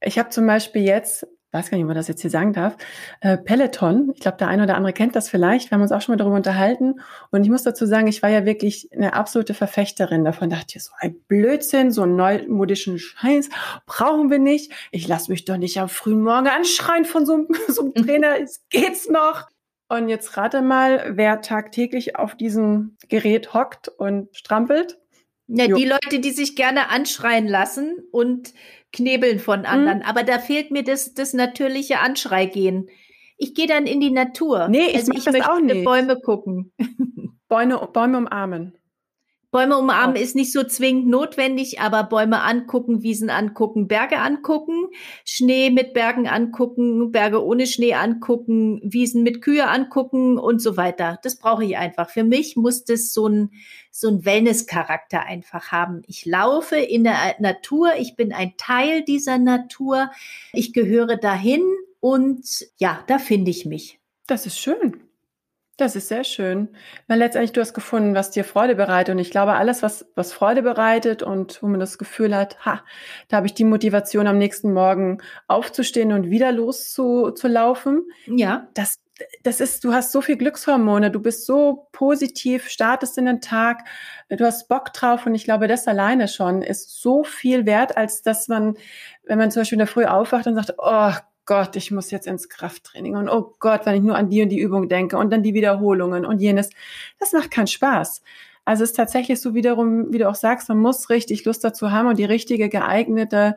Ich 0.00 0.18
habe 0.18 0.28
zum 0.28 0.46
Beispiel 0.46 0.82
jetzt 0.82 1.26
weiß 1.54 1.70
gar 1.70 1.76
nicht, 1.76 1.84
ob 1.84 1.88
man 1.88 1.96
das 1.96 2.08
jetzt 2.08 2.20
hier 2.20 2.30
sagen 2.30 2.52
darf, 2.52 2.76
äh, 3.20 3.38
Peloton. 3.38 4.10
Ich 4.14 4.20
glaube, 4.20 4.36
der 4.36 4.48
eine 4.48 4.64
oder 4.64 4.76
andere 4.76 4.92
kennt 4.92 5.14
das 5.16 5.28
vielleicht. 5.28 5.70
Wir 5.70 5.76
haben 5.76 5.82
uns 5.82 5.92
auch 5.92 6.02
schon 6.02 6.14
mal 6.14 6.16
darüber 6.16 6.36
unterhalten. 6.36 7.00
Und 7.30 7.44
ich 7.44 7.50
muss 7.50 7.62
dazu 7.62 7.86
sagen, 7.86 8.08
ich 8.08 8.22
war 8.22 8.30
ja 8.30 8.44
wirklich 8.44 8.90
eine 8.92 9.14
absolute 9.14 9.54
Verfechterin 9.54 10.24
davon. 10.24 10.50
Dachte 10.50 10.76
ich, 10.76 10.84
so 10.84 10.92
ein 10.98 11.16
Blödsinn, 11.28 11.92
so 11.92 12.02
einen 12.02 12.16
neumodischen 12.16 12.98
Scheiß 12.98 13.48
brauchen 13.86 14.30
wir 14.30 14.40
nicht. 14.40 14.72
Ich 14.90 15.06
lasse 15.06 15.30
mich 15.30 15.44
doch 15.44 15.56
nicht 15.56 15.78
am 15.80 15.88
frühen 15.88 16.22
Morgen 16.22 16.48
anschreien 16.48 17.04
von 17.04 17.24
so, 17.24 17.46
so 17.68 17.82
einem 17.82 17.94
Trainer. 17.94 18.40
es 18.42 18.64
geht's 18.68 19.08
noch. 19.08 19.48
Und 19.88 20.08
jetzt 20.08 20.36
rate 20.36 20.62
mal, 20.62 21.12
wer 21.16 21.40
tagtäglich 21.40 22.16
auf 22.16 22.34
diesem 22.34 22.96
Gerät 23.08 23.54
hockt 23.54 23.88
und 23.88 24.34
strampelt. 24.34 24.98
Ja, 25.46 25.66
die 25.66 25.84
Leute, 25.84 26.20
die 26.20 26.30
sich 26.30 26.56
gerne 26.56 26.88
anschreien 26.88 27.46
lassen 27.46 27.98
und 28.10 28.54
knebeln 28.94 29.38
von 29.38 29.60
mhm. 29.60 29.66
anderen. 29.66 29.98
Mhm. 29.98 30.04
Aber 30.04 30.22
da 30.22 30.38
fehlt 30.38 30.70
mir 30.70 30.82
das, 30.82 31.12
das 31.12 31.34
natürliche 31.34 32.00
Anschreigehen. 32.00 32.88
Ich 33.36 33.54
gehe 33.54 33.66
dann 33.66 33.86
in 33.86 34.00
die 34.00 34.10
Natur. 34.10 34.68
Nee, 34.68 34.86
ich, 34.88 34.96
also 34.96 35.12
ich 35.12 35.26
möchte 35.26 35.52
auch 35.52 35.60
nicht. 35.60 35.84
Bäume 35.84 36.18
gucken. 36.18 36.72
Bäume, 37.48 37.88
Bäume 37.92 38.18
umarmen. 38.18 38.78
Bäume 39.54 39.78
umarmen 39.78 40.16
ist 40.16 40.34
nicht 40.34 40.50
so 40.50 40.64
zwingend 40.64 41.06
notwendig, 41.06 41.78
aber 41.78 42.02
Bäume 42.02 42.42
angucken, 42.42 43.04
Wiesen 43.04 43.30
angucken, 43.30 43.86
Berge 43.86 44.18
angucken, 44.18 44.88
Schnee 45.24 45.70
mit 45.70 45.94
Bergen 45.94 46.26
angucken, 46.26 47.12
Berge 47.12 47.40
ohne 47.40 47.68
Schnee 47.68 47.94
angucken, 47.94 48.80
Wiesen 48.82 49.22
mit 49.22 49.42
Kühe 49.42 49.68
angucken 49.68 50.38
und 50.38 50.60
so 50.60 50.76
weiter. 50.76 51.20
Das 51.22 51.36
brauche 51.36 51.64
ich 51.64 51.76
einfach. 51.76 52.10
Für 52.10 52.24
mich 52.24 52.56
muss 52.56 52.82
das 52.82 53.14
so 53.14 53.28
ein, 53.28 53.52
so 53.92 54.08
ein 54.08 54.24
Wellness-Charakter 54.24 55.22
einfach 55.22 55.70
haben. 55.70 56.02
Ich 56.08 56.26
laufe 56.26 56.74
in 56.74 57.04
der 57.04 57.36
Natur, 57.38 57.92
ich 57.96 58.16
bin 58.16 58.32
ein 58.32 58.54
Teil 58.56 59.04
dieser 59.04 59.38
Natur, 59.38 60.10
ich 60.52 60.72
gehöre 60.72 61.16
dahin 61.16 61.62
und 62.00 62.66
ja, 62.78 63.04
da 63.06 63.20
finde 63.20 63.52
ich 63.52 63.66
mich. 63.66 64.00
Das 64.26 64.46
ist 64.46 64.58
schön. 64.58 65.04
Das 65.76 65.96
ist 65.96 66.08
sehr 66.08 66.22
schön. 66.22 66.68
Weil 67.08 67.18
letztendlich 67.18 67.52
du 67.52 67.60
hast 67.60 67.74
gefunden, 67.74 68.14
was 68.14 68.30
dir 68.30 68.44
Freude 68.44 68.76
bereitet. 68.76 69.12
Und 69.12 69.18
ich 69.18 69.30
glaube, 69.30 69.54
alles, 69.54 69.82
was, 69.82 70.06
was 70.14 70.32
Freude 70.32 70.62
bereitet 70.62 71.22
und 71.22 71.60
wo 71.62 71.66
man 71.66 71.80
das 71.80 71.98
Gefühl 71.98 72.34
hat, 72.36 72.64
ha, 72.64 72.84
da 73.28 73.38
habe 73.38 73.46
ich 73.46 73.54
die 73.54 73.64
Motivation, 73.64 74.28
am 74.28 74.38
nächsten 74.38 74.72
Morgen 74.72 75.18
aufzustehen 75.48 76.12
und 76.12 76.30
wieder 76.30 76.52
loszulaufen. 76.52 78.04
Ja. 78.26 78.68
Das, 78.74 79.00
das 79.42 79.60
ist, 79.60 79.82
du 79.82 79.92
hast 79.92 80.12
so 80.12 80.20
viel 80.20 80.36
Glückshormone, 80.36 81.10
du 81.10 81.20
bist 81.20 81.44
so 81.44 81.88
positiv, 81.90 82.68
startest 82.68 83.18
in 83.18 83.26
den 83.26 83.40
Tag, 83.40 83.84
du 84.28 84.44
hast 84.44 84.68
Bock 84.68 84.92
drauf 84.92 85.26
und 85.26 85.34
ich 85.34 85.44
glaube, 85.44 85.66
das 85.66 85.88
alleine 85.88 86.28
schon 86.28 86.62
ist 86.62 87.00
so 87.00 87.24
viel 87.24 87.66
wert, 87.66 87.96
als 87.96 88.22
dass 88.22 88.48
man, 88.48 88.76
wenn 89.24 89.38
man 89.38 89.50
zum 89.50 89.60
Beispiel 89.60 89.76
in 89.76 89.80
der 89.80 89.88
Früh 89.88 90.04
aufwacht 90.04 90.46
und 90.46 90.54
sagt, 90.54 90.74
oh 90.78 91.12
Gott, 91.46 91.76
ich 91.76 91.90
muss 91.90 92.10
jetzt 92.10 92.26
ins 92.26 92.48
Krafttraining 92.48 93.16
und 93.16 93.28
oh 93.28 93.54
Gott, 93.58 93.84
wenn 93.84 93.96
ich 93.96 94.02
nur 94.02 94.16
an 94.16 94.30
die 94.30 94.42
und 94.42 94.48
die 94.48 94.60
Übung 94.60 94.88
denke 94.88 95.18
und 95.18 95.30
dann 95.30 95.42
die 95.42 95.54
Wiederholungen 95.54 96.24
und 96.24 96.40
jenes, 96.40 96.70
das 97.18 97.32
macht 97.32 97.50
keinen 97.50 97.66
Spaß. 97.66 98.22
Also 98.64 98.84
es 98.84 98.90
ist 98.90 98.96
tatsächlich 98.96 99.40
so 99.40 99.54
wiederum, 99.54 100.12
wie 100.12 100.18
du 100.18 100.28
auch 100.28 100.34
sagst, 100.34 100.68
man 100.68 100.78
muss 100.78 101.10
richtig 101.10 101.44
Lust 101.44 101.62
dazu 101.64 101.90
haben 101.90 102.08
und 102.08 102.18
die 102.18 102.24
richtige 102.24 102.68
geeignete 102.68 103.56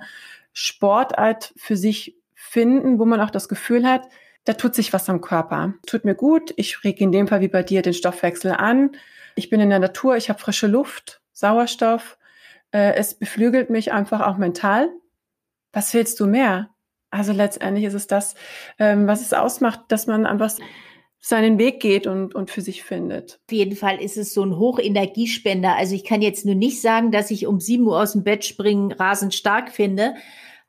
Sportart 0.51 1.53
für 1.55 1.77
sich 1.77 2.17
finden, 2.33 2.99
wo 2.99 3.05
man 3.05 3.21
auch 3.21 3.29
das 3.29 3.47
Gefühl 3.47 3.87
hat, 3.87 4.07
da 4.43 4.53
tut 4.53 4.75
sich 4.75 4.93
was 4.93 5.09
am 5.09 5.21
Körper. 5.21 5.73
Tut 5.85 6.05
mir 6.05 6.15
gut, 6.15 6.53
ich 6.57 6.83
rege 6.83 7.03
in 7.03 7.11
dem 7.11 7.27
Fall 7.27 7.41
wie 7.41 7.47
bei 7.47 7.63
dir 7.63 7.81
den 7.81 7.93
Stoffwechsel 7.93 8.51
an. 8.51 8.91
Ich 9.35 9.49
bin 9.49 9.59
in 9.59 9.69
der 9.69 9.79
Natur, 9.79 10.17
ich 10.17 10.29
habe 10.29 10.39
frische 10.39 10.67
Luft, 10.67 11.21
Sauerstoff. 11.33 12.17
Äh, 12.71 12.95
es 12.95 13.13
beflügelt 13.13 13.69
mich 13.69 13.93
einfach 13.93 14.21
auch 14.21 14.37
mental 14.37 14.89
was 15.77 15.93
willst 15.93 16.19
du 16.19 16.25
mehr? 16.25 16.71
Also 17.09 17.31
letztendlich 17.31 17.85
ist 17.85 17.93
es 17.93 18.07
das, 18.07 18.35
ähm, 18.79 19.07
was 19.07 19.21
es 19.21 19.33
ausmacht, 19.33 19.81
dass 19.89 20.07
man 20.07 20.25
einfach 20.25 20.51
seinen 21.19 21.57
Weg 21.57 21.79
geht 21.79 22.07
und, 22.07 22.35
und 22.35 22.51
für 22.51 22.61
sich 22.61 22.83
findet. 22.83 23.39
Auf 23.47 23.51
jeden 23.51 23.75
Fall 23.75 24.01
ist 24.01 24.17
es 24.17 24.33
so 24.33 24.43
ein 24.43 24.57
Hochenergiespender. 24.57 25.75
Also 25.75 25.95
ich 25.95 26.03
kann 26.03 26.21
jetzt 26.21 26.45
nur 26.45 26.55
nicht 26.55 26.81
sagen, 26.81 27.11
dass 27.11 27.31
ich 27.31 27.47
um 27.47 27.59
7 27.59 27.85
Uhr 27.85 28.01
aus 28.01 28.13
dem 28.13 28.23
Bett 28.23 28.45
springen 28.45 28.91
rasend 28.91 29.33
stark 29.33 29.71
finde, 29.71 30.15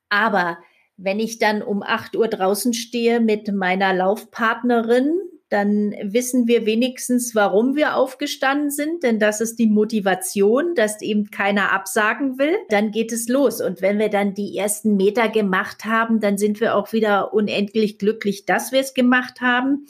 aber 0.08 0.58
wenn 0.96 1.20
ich 1.20 1.38
dann 1.38 1.62
um 1.62 1.82
8 1.82 2.16
Uhr 2.16 2.28
draußen 2.28 2.72
stehe 2.72 3.20
mit 3.20 3.52
meiner 3.52 3.94
Laufpartnerin, 3.94 5.12
dann 5.48 5.94
wissen 6.02 6.46
wir 6.46 6.66
wenigstens, 6.66 7.34
warum 7.34 7.74
wir 7.74 7.96
aufgestanden 7.96 8.70
sind, 8.70 9.02
denn 9.02 9.18
das 9.18 9.40
ist 9.40 9.58
die 9.58 9.66
Motivation, 9.66 10.74
dass 10.74 11.00
eben 11.00 11.30
keiner 11.30 11.72
absagen 11.72 12.38
will. 12.38 12.54
Dann 12.68 12.90
geht 12.90 13.12
es 13.12 13.28
los. 13.28 13.60
Und 13.60 13.80
wenn 13.80 13.98
wir 13.98 14.10
dann 14.10 14.34
die 14.34 14.56
ersten 14.58 14.96
Meter 14.96 15.28
gemacht 15.28 15.86
haben, 15.86 16.20
dann 16.20 16.36
sind 16.36 16.60
wir 16.60 16.74
auch 16.74 16.92
wieder 16.92 17.32
unendlich 17.32 17.98
glücklich, 17.98 18.44
dass 18.44 18.72
wir 18.72 18.80
es 18.80 18.92
gemacht 18.92 19.40
haben. 19.40 19.86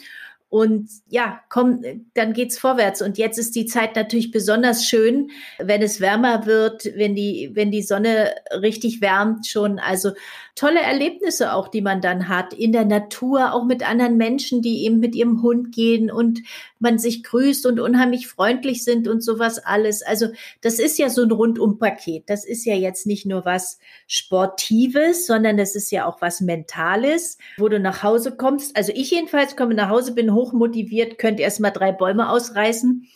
Und 0.50 0.88
ja, 1.08 1.40
komm, 1.50 1.82
dann 2.14 2.32
geht's 2.32 2.58
vorwärts. 2.58 3.02
Und 3.02 3.18
jetzt 3.18 3.38
ist 3.38 3.54
die 3.54 3.66
Zeit 3.66 3.96
natürlich 3.96 4.30
besonders 4.30 4.86
schön, 4.86 5.30
wenn 5.58 5.82
es 5.82 6.00
wärmer 6.00 6.46
wird, 6.46 6.86
wenn 6.96 7.14
die, 7.14 7.50
wenn 7.52 7.70
die 7.70 7.82
Sonne 7.82 8.34
richtig 8.50 9.02
wärmt 9.02 9.46
schon. 9.46 9.78
Also 9.78 10.12
tolle 10.54 10.80
Erlebnisse 10.80 11.52
auch, 11.52 11.68
die 11.68 11.82
man 11.82 12.00
dann 12.00 12.28
hat 12.28 12.54
in 12.54 12.72
der 12.72 12.86
Natur, 12.86 13.52
auch 13.52 13.64
mit 13.64 13.86
anderen 13.86 14.16
Menschen, 14.16 14.62
die 14.62 14.84
eben 14.84 15.00
mit 15.00 15.14
ihrem 15.14 15.42
Hund 15.42 15.74
gehen 15.74 16.10
und 16.10 16.40
man 16.80 16.98
sich 16.98 17.22
grüßt 17.22 17.66
und 17.66 17.80
unheimlich 17.80 18.28
freundlich 18.28 18.84
sind 18.84 19.08
und 19.08 19.22
sowas 19.22 19.58
alles. 19.58 20.02
Also 20.02 20.28
das 20.60 20.78
ist 20.78 20.98
ja 20.98 21.10
so 21.10 21.22
ein 21.22 21.30
Rundumpaket. 21.30 22.28
Das 22.28 22.44
ist 22.44 22.64
ja 22.64 22.74
jetzt 22.74 23.06
nicht 23.06 23.26
nur 23.26 23.44
was 23.44 23.78
Sportives, 24.06 25.26
sondern 25.26 25.56
das 25.56 25.74
ist 25.74 25.90
ja 25.90 26.06
auch 26.06 26.20
was 26.20 26.40
Mentales, 26.40 27.38
wo 27.56 27.68
du 27.68 27.80
nach 27.80 28.02
Hause 28.02 28.36
kommst. 28.36 28.76
Also 28.76 28.92
ich 28.94 29.10
jedenfalls 29.10 29.56
komme 29.56 29.74
nach 29.74 29.88
Hause, 29.88 30.14
bin 30.14 30.34
hochmotiviert, 30.34 31.18
könnte 31.18 31.42
erst 31.42 31.60
mal 31.60 31.70
drei 31.70 31.92
Bäume 31.92 32.30
ausreißen 32.30 33.08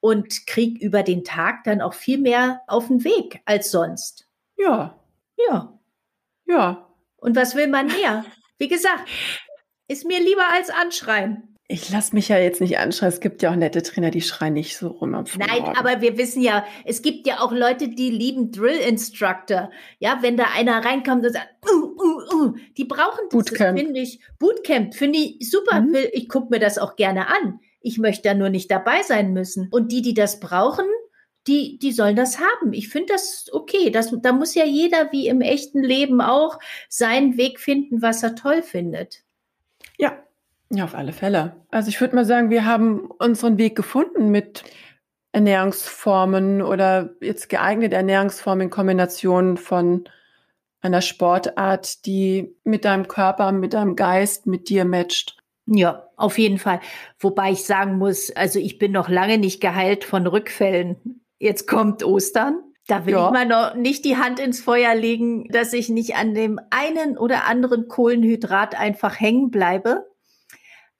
und 0.00 0.46
krieg 0.46 0.80
über 0.80 1.02
den 1.02 1.24
Tag 1.24 1.64
dann 1.64 1.80
auch 1.80 1.94
viel 1.94 2.18
mehr 2.18 2.60
auf 2.66 2.88
den 2.88 3.04
Weg 3.04 3.40
als 3.44 3.70
sonst. 3.70 4.28
Ja. 4.56 4.98
Ja. 5.36 5.78
Ja. 6.46 6.88
Und 7.16 7.36
was 7.36 7.54
will 7.54 7.68
man 7.68 7.86
mehr? 7.86 8.24
Wie 8.58 8.68
gesagt, 8.68 9.08
ist 9.88 10.04
mir 10.04 10.20
lieber 10.20 10.44
als 10.52 10.70
anschreien. 10.70 11.47
Ich 11.70 11.90
lasse 11.90 12.14
mich 12.14 12.28
ja 12.28 12.38
jetzt 12.38 12.62
nicht 12.62 12.78
anschreien. 12.78 13.12
Es 13.12 13.20
gibt 13.20 13.42
ja 13.42 13.50
auch 13.50 13.56
nette 13.56 13.82
Trainer, 13.82 14.10
die 14.10 14.22
schreien 14.22 14.54
nicht 14.54 14.74
so 14.78 14.88
rum 14.88 15.14
am 15.14 15.26
Nein, 15.36 15.64
aber 15.76 16.00
wir 16.00 16.16
wissen 16.16 16.40
ja, 16.40 16.64
es 16.86 17.02
gibt 17.02 17.26
ja 17.26 17.40
auch 17.40 17.52
Leute, 17.52 17.88
die 17.88 18.08
lieben 18.08 18.50
Drill 18.50 18.78
Instructor. 18.78 19.70
Ja, 19.98 20.20
wenn 20.22 20.38
da 20.38 20.46
einer 20.56 20.82
reinkommt 20.82 21.26
und 21.26 21.32
sagt, 21.34 21.48
uh, 21.70 21.94
uh, 22.02 22.34
uh, 22.34 22.54
die 22.78 22.86
brauchen 22.86 23.24
das, 23.28 23.44
Bootcamp. 23.44 23.78
finde 23.78 24.00
ich. 24.00 24.18
Bootcamp 24.38 24.94
finde 24.94 25.18
ich 25.18 25.50
super. 25.50 25.82
Mhm. 25.82 25.94
Ich 26.12 26.30
gucke 26.30 26.48
mir 26.48 26.58
das 26.58 26.78
auch 26.78 26.96
gerne 26.96 27.28
an. 27.28 27.60
Ich 27.82 27.98
möchte 27.98 28.30
da 28.30 28.34
nur 28.34 28.48
nicht 28.48 28.70
dabei 28.70 29.02
sein 29.02 29.34
müssen. 29.34 29.68
Und 29.70 29.92
die, 29.92 30.00
die 30.00 30.14
das 30.14 30.40
brauchen, 30.40 30.86
die, 31.46 31.78
die 31.78 31.92
sollen 31.92 32.16
das 32.16 32.38
haben. 32.38 32.72
Ich 32.72 32.88
finde 32.88 33.12
das 33.12 33.46
okay. 33.52 33.90
Das, 33.90 34.10
da 34.22 34.32
muss 34.32 34.54
ja 34.54 34.64
jeder 34.64 35.12
wie 35.12 35.28
im 35.28 35.42
echten 35.42 35.82
Leben 35.82 36.22
auch 36.22 36.58
seinen 36.88 37.36
Weg 37.36 37.60
finden, 37.60 38.00
was 38.00 38.22
er 38.22 38.34
toll 38.34 38.62
findet. 38.62 39.22
Ja, 39.98 40.22
ja, 40.70 40.84
auf 40.84 40.94
alle 40.94 41.12
Fälle. 41.12 41.56
Also 41.70 41.88
ich 41.88 42.00
würde 42.00 42.14
mal 42.14 42.24
sagen, 42.24 42.50
wir 42.50 42.64
haben 42.64 43.10
unseren 43.18 43.58
Weg 43.58 43.76
gefunden 43.76 44.30
mit 44.30 44.64
Ernährungsformen 45.32 46.62
oder 46.62 47.14
jetzt 47.20 47.48
geeignete 47.48 47.96
Ernährungsformen 47.96 48.64
in 48.66 48.70
Kombination 48.70 49.56
von 49.56 50.04
einer 50.80 51.00
Sportart, 51.00 52.06
die 52.06 52.54
mit 52.64 52.84
deinem 52.84 53.08
Körper, 53.08 53.52
mit 53.52 53.74
deinem 53.74 53.96
Geist, 53.96 54.46
mit 54.46 54.68
dir 54.68 54.84
matcht. 54.84 55.36
Ja, 55.66 56.08
auf 56.16 56.38
jeden 56.38 56.58
Fall. 56.58 56.80
Wobei 57.18 57.52
ich 57.52 57.64
sagen 57.64 57.98
muss, 57.98 58.30
also 58.34 58.58
ich 58.58 58.78
bin 58.78 58.92
noch 58.92 59.08
lange 59.08 59.38
nicht 59.38 59.60
geheilt 59.60 60.04
von 60.04 60.26
Rückfällen. 60.26 61.22
Jetzt 61.38 61.66
kommt 61.66 62.04
Ostern. 62.04 62.60
Da 62.86 63.04
will 63.04 63.12
ja. 63.12 63.26
ich 63.26 63.32
mal 63.32 63.46
noch 63.46 63.74
nicht 63.74 64.04
die 64.06 64.16
Hand 64.16 64.40
ins 64.40 64.62
Feuer 64.62 64.94
legen, 64.94 65.46
dass 65.48 65.74
ich 65.74 65.90
nicht 65.90 66.16
an 66.16 66.32
dem 66.32 66.58
einen 66.70 67.18
oder 67.18 67.44
anderen 67.44 67.86
Kohlenhydrat 67.86 68.78
einfach 68.78 69.20
hängen 69.20 69.50
bleibe. 69.50 70.06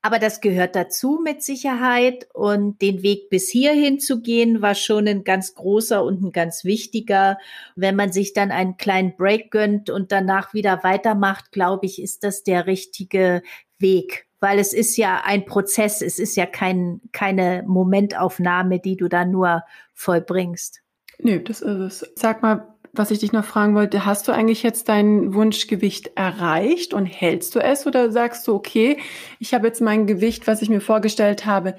Aber 0.01 0.19
das 0.19 0.41
gehört 0.41 0.77
dazu 0.77 1.21
mit 1.23 1.43
Sicherheit. 1.43 2.29
Und 2.33 2.81
den 2.81 3.03
Weg 3.03 3.31
bis 3.31 3.49
hierhin 3.49 3.99
zu 3.99 4.21
gehen, 4.21 4.63
war 4.63 4.75
schon 4.75 5.09
ein 5.09 5.25
ganz 5.25 5.55
großer 5.55 6.05
und 6.05 6.23
ein 6.23 6.33
ganz 6.33 6.65
wichtiger. 6.65 7.39
Wenn 7.75 7.97
man 7.97 8.13
sich 8.13 8.33
dann 8.33 8.51
einen 8.51 8.77
kleinen 8.77 9.17
Break 9.17 9.51
gönnt 9.51 9.91
und 9.91 10.13
danach 10.13 10.55
wieder 10.55 10.85
weitermacht, 10.85 11.53
glaube 11.53 11.87
ich, 11.87 12.01
ist 12.01 12.23
das 12.25 12.43
der 12.45 12.67
richtige 12.67 13.43
Weg. 13.79 14.27
Weil 14.41 14.61
es 14.61 14.73
ist 14.73 14.97
ja 14.97 15.23
ein 15.25 15.47
Prozess, 15.47 16.01
es 16.01 16.21
ist 16.21 16.37
ja 16.37 16.47
kein, 16.47 17.01
keine 17.11 17.65
Momentaufnahme, 17.67 18.79
die 18.79 18.97
du 18.97 19.09
da 19.09 19.25
nur 19.25 19.65
vollbringst. 19.95 20.81
Nö, 21.21 21.41
das 21.41 21.61
ist 21.61 22.03
es. 22.03 22.13
Sag 22.15 22.43
mal, 22.43 22.78
was 22.92 23.11
ich 23.11 23.18
dich 23.18 23.33
noch 23.33 23.44
fragen 23.44 23.74
wollte, 23.74 24.05
hast 24.05 24.29
du 24.29 24.33
eigentlich 24.33 24.62
jetzt 24.62 24.88
dein 24.88 25.35
Wunschgewicht 25.35 26.12
erreicht 26.16 26.94
und 26.94 27.07
hältst 27.07 27.55
du 27.55 27.61
es 27.61 27.87
oder 27.87 28.11
sagst 28.11 28.46
du, 28.46 28.55
okay, 28.55 28.98
ich 29.38 29.55
habe 29.55 29.66
jetzt 29.66 29.81
mein 29.81 30.07
Gewicht, 30.07 30.46
was 30.46 30.62
ich 30.62 30.68
mir 30.68 30.81
vorgestellt 30.81 31.46
habe, 31.46 31.77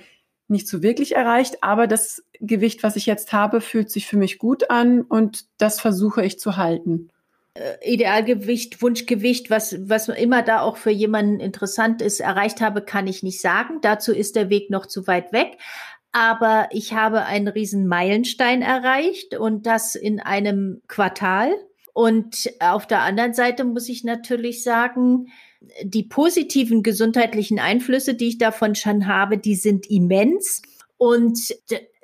nicht 0.48 0.68
so 0.68 0.82
wirklich 0.82 1.16
erreicht, 1.16 1.64
aber 1.64 1.88
das 1.88 2.24
Gewicht, 2.40 2.84
was 2.84 2.96
ich 2.96 3.06
jetzt 3.06 3.34
habe, 3.34 3.62
fühlt 3.62 3.92
sich 3.92 4.08
für 4.08 4.18
mich 4.18 4.40
gut 4.40 4.70
an 4.70 5.02
und 5.02 5.46
das 5.58 5.80
versuche 5.80 6.26
ich 6.26 6.40
zu 6.40 6.58
halten. 6.58 7.10
Äh, 7.54 7.94
Idealgewicht, 7.94 8.82
Wunschgewicht, 8.82 9.50
was, 9.50 9.78
was 9.90 10.08
immer 10.08 10.42
da 10.42 10.62
auch 10.62 10.78
für 10.78 10.92
jemanden 10.92 11.40
interessant 11.40 12.02
ist, 12.02 12.20
erreicht 12.20 12.62
habe, 12.62 12.82
kann 12.82 13.08
ich 13.08 13.22
nicht 13.22 13.42
sagen. 13.42 13.80
Dazu 13.82 14.14
ist 14.14 14.36
der 14.36 14.50
Weg 14.50 14.70
noch 14.70 14.86
zu 14.86 15.08
weit 15.08 15.34
weg 15.34 15.58
aber 16.12 16.70
ich 16.72 16.94
habe 16.94 17.26
einen 17.26 17.48
riesen 17.48 17.88
Meilenstein 17.88 18.62
erreicht 18.62 19.38
und 19.38 19.66
das 19.66 19.96
in 19.96 20.20
einem 20.20 20.82
Quartal. 20.88 21.52
Und 21.94 22.52
auf 22.60 22.88
der 22.88 23.02
anderen 23.02 23.34
Seite 23.34 23.64
muss 23.64 23.90
ich 23.90 24.04
natürlich 24.04 24.64
sagen, 24.64 25.28
die 25.84 26.04
positiven 26.04 26.84
gesundheitlichen 26.84 27.60
Einflüsse, 27.60 28.14
die 28.16 28.30
ich 28.30 28.38
davon 28.38 28.76
schon 28.76 29.08
habe, 29.08 29.38
die 29.38 29.56
sind 29.56 29.90
immens. 29.90 30.62
Und 30.98 31.56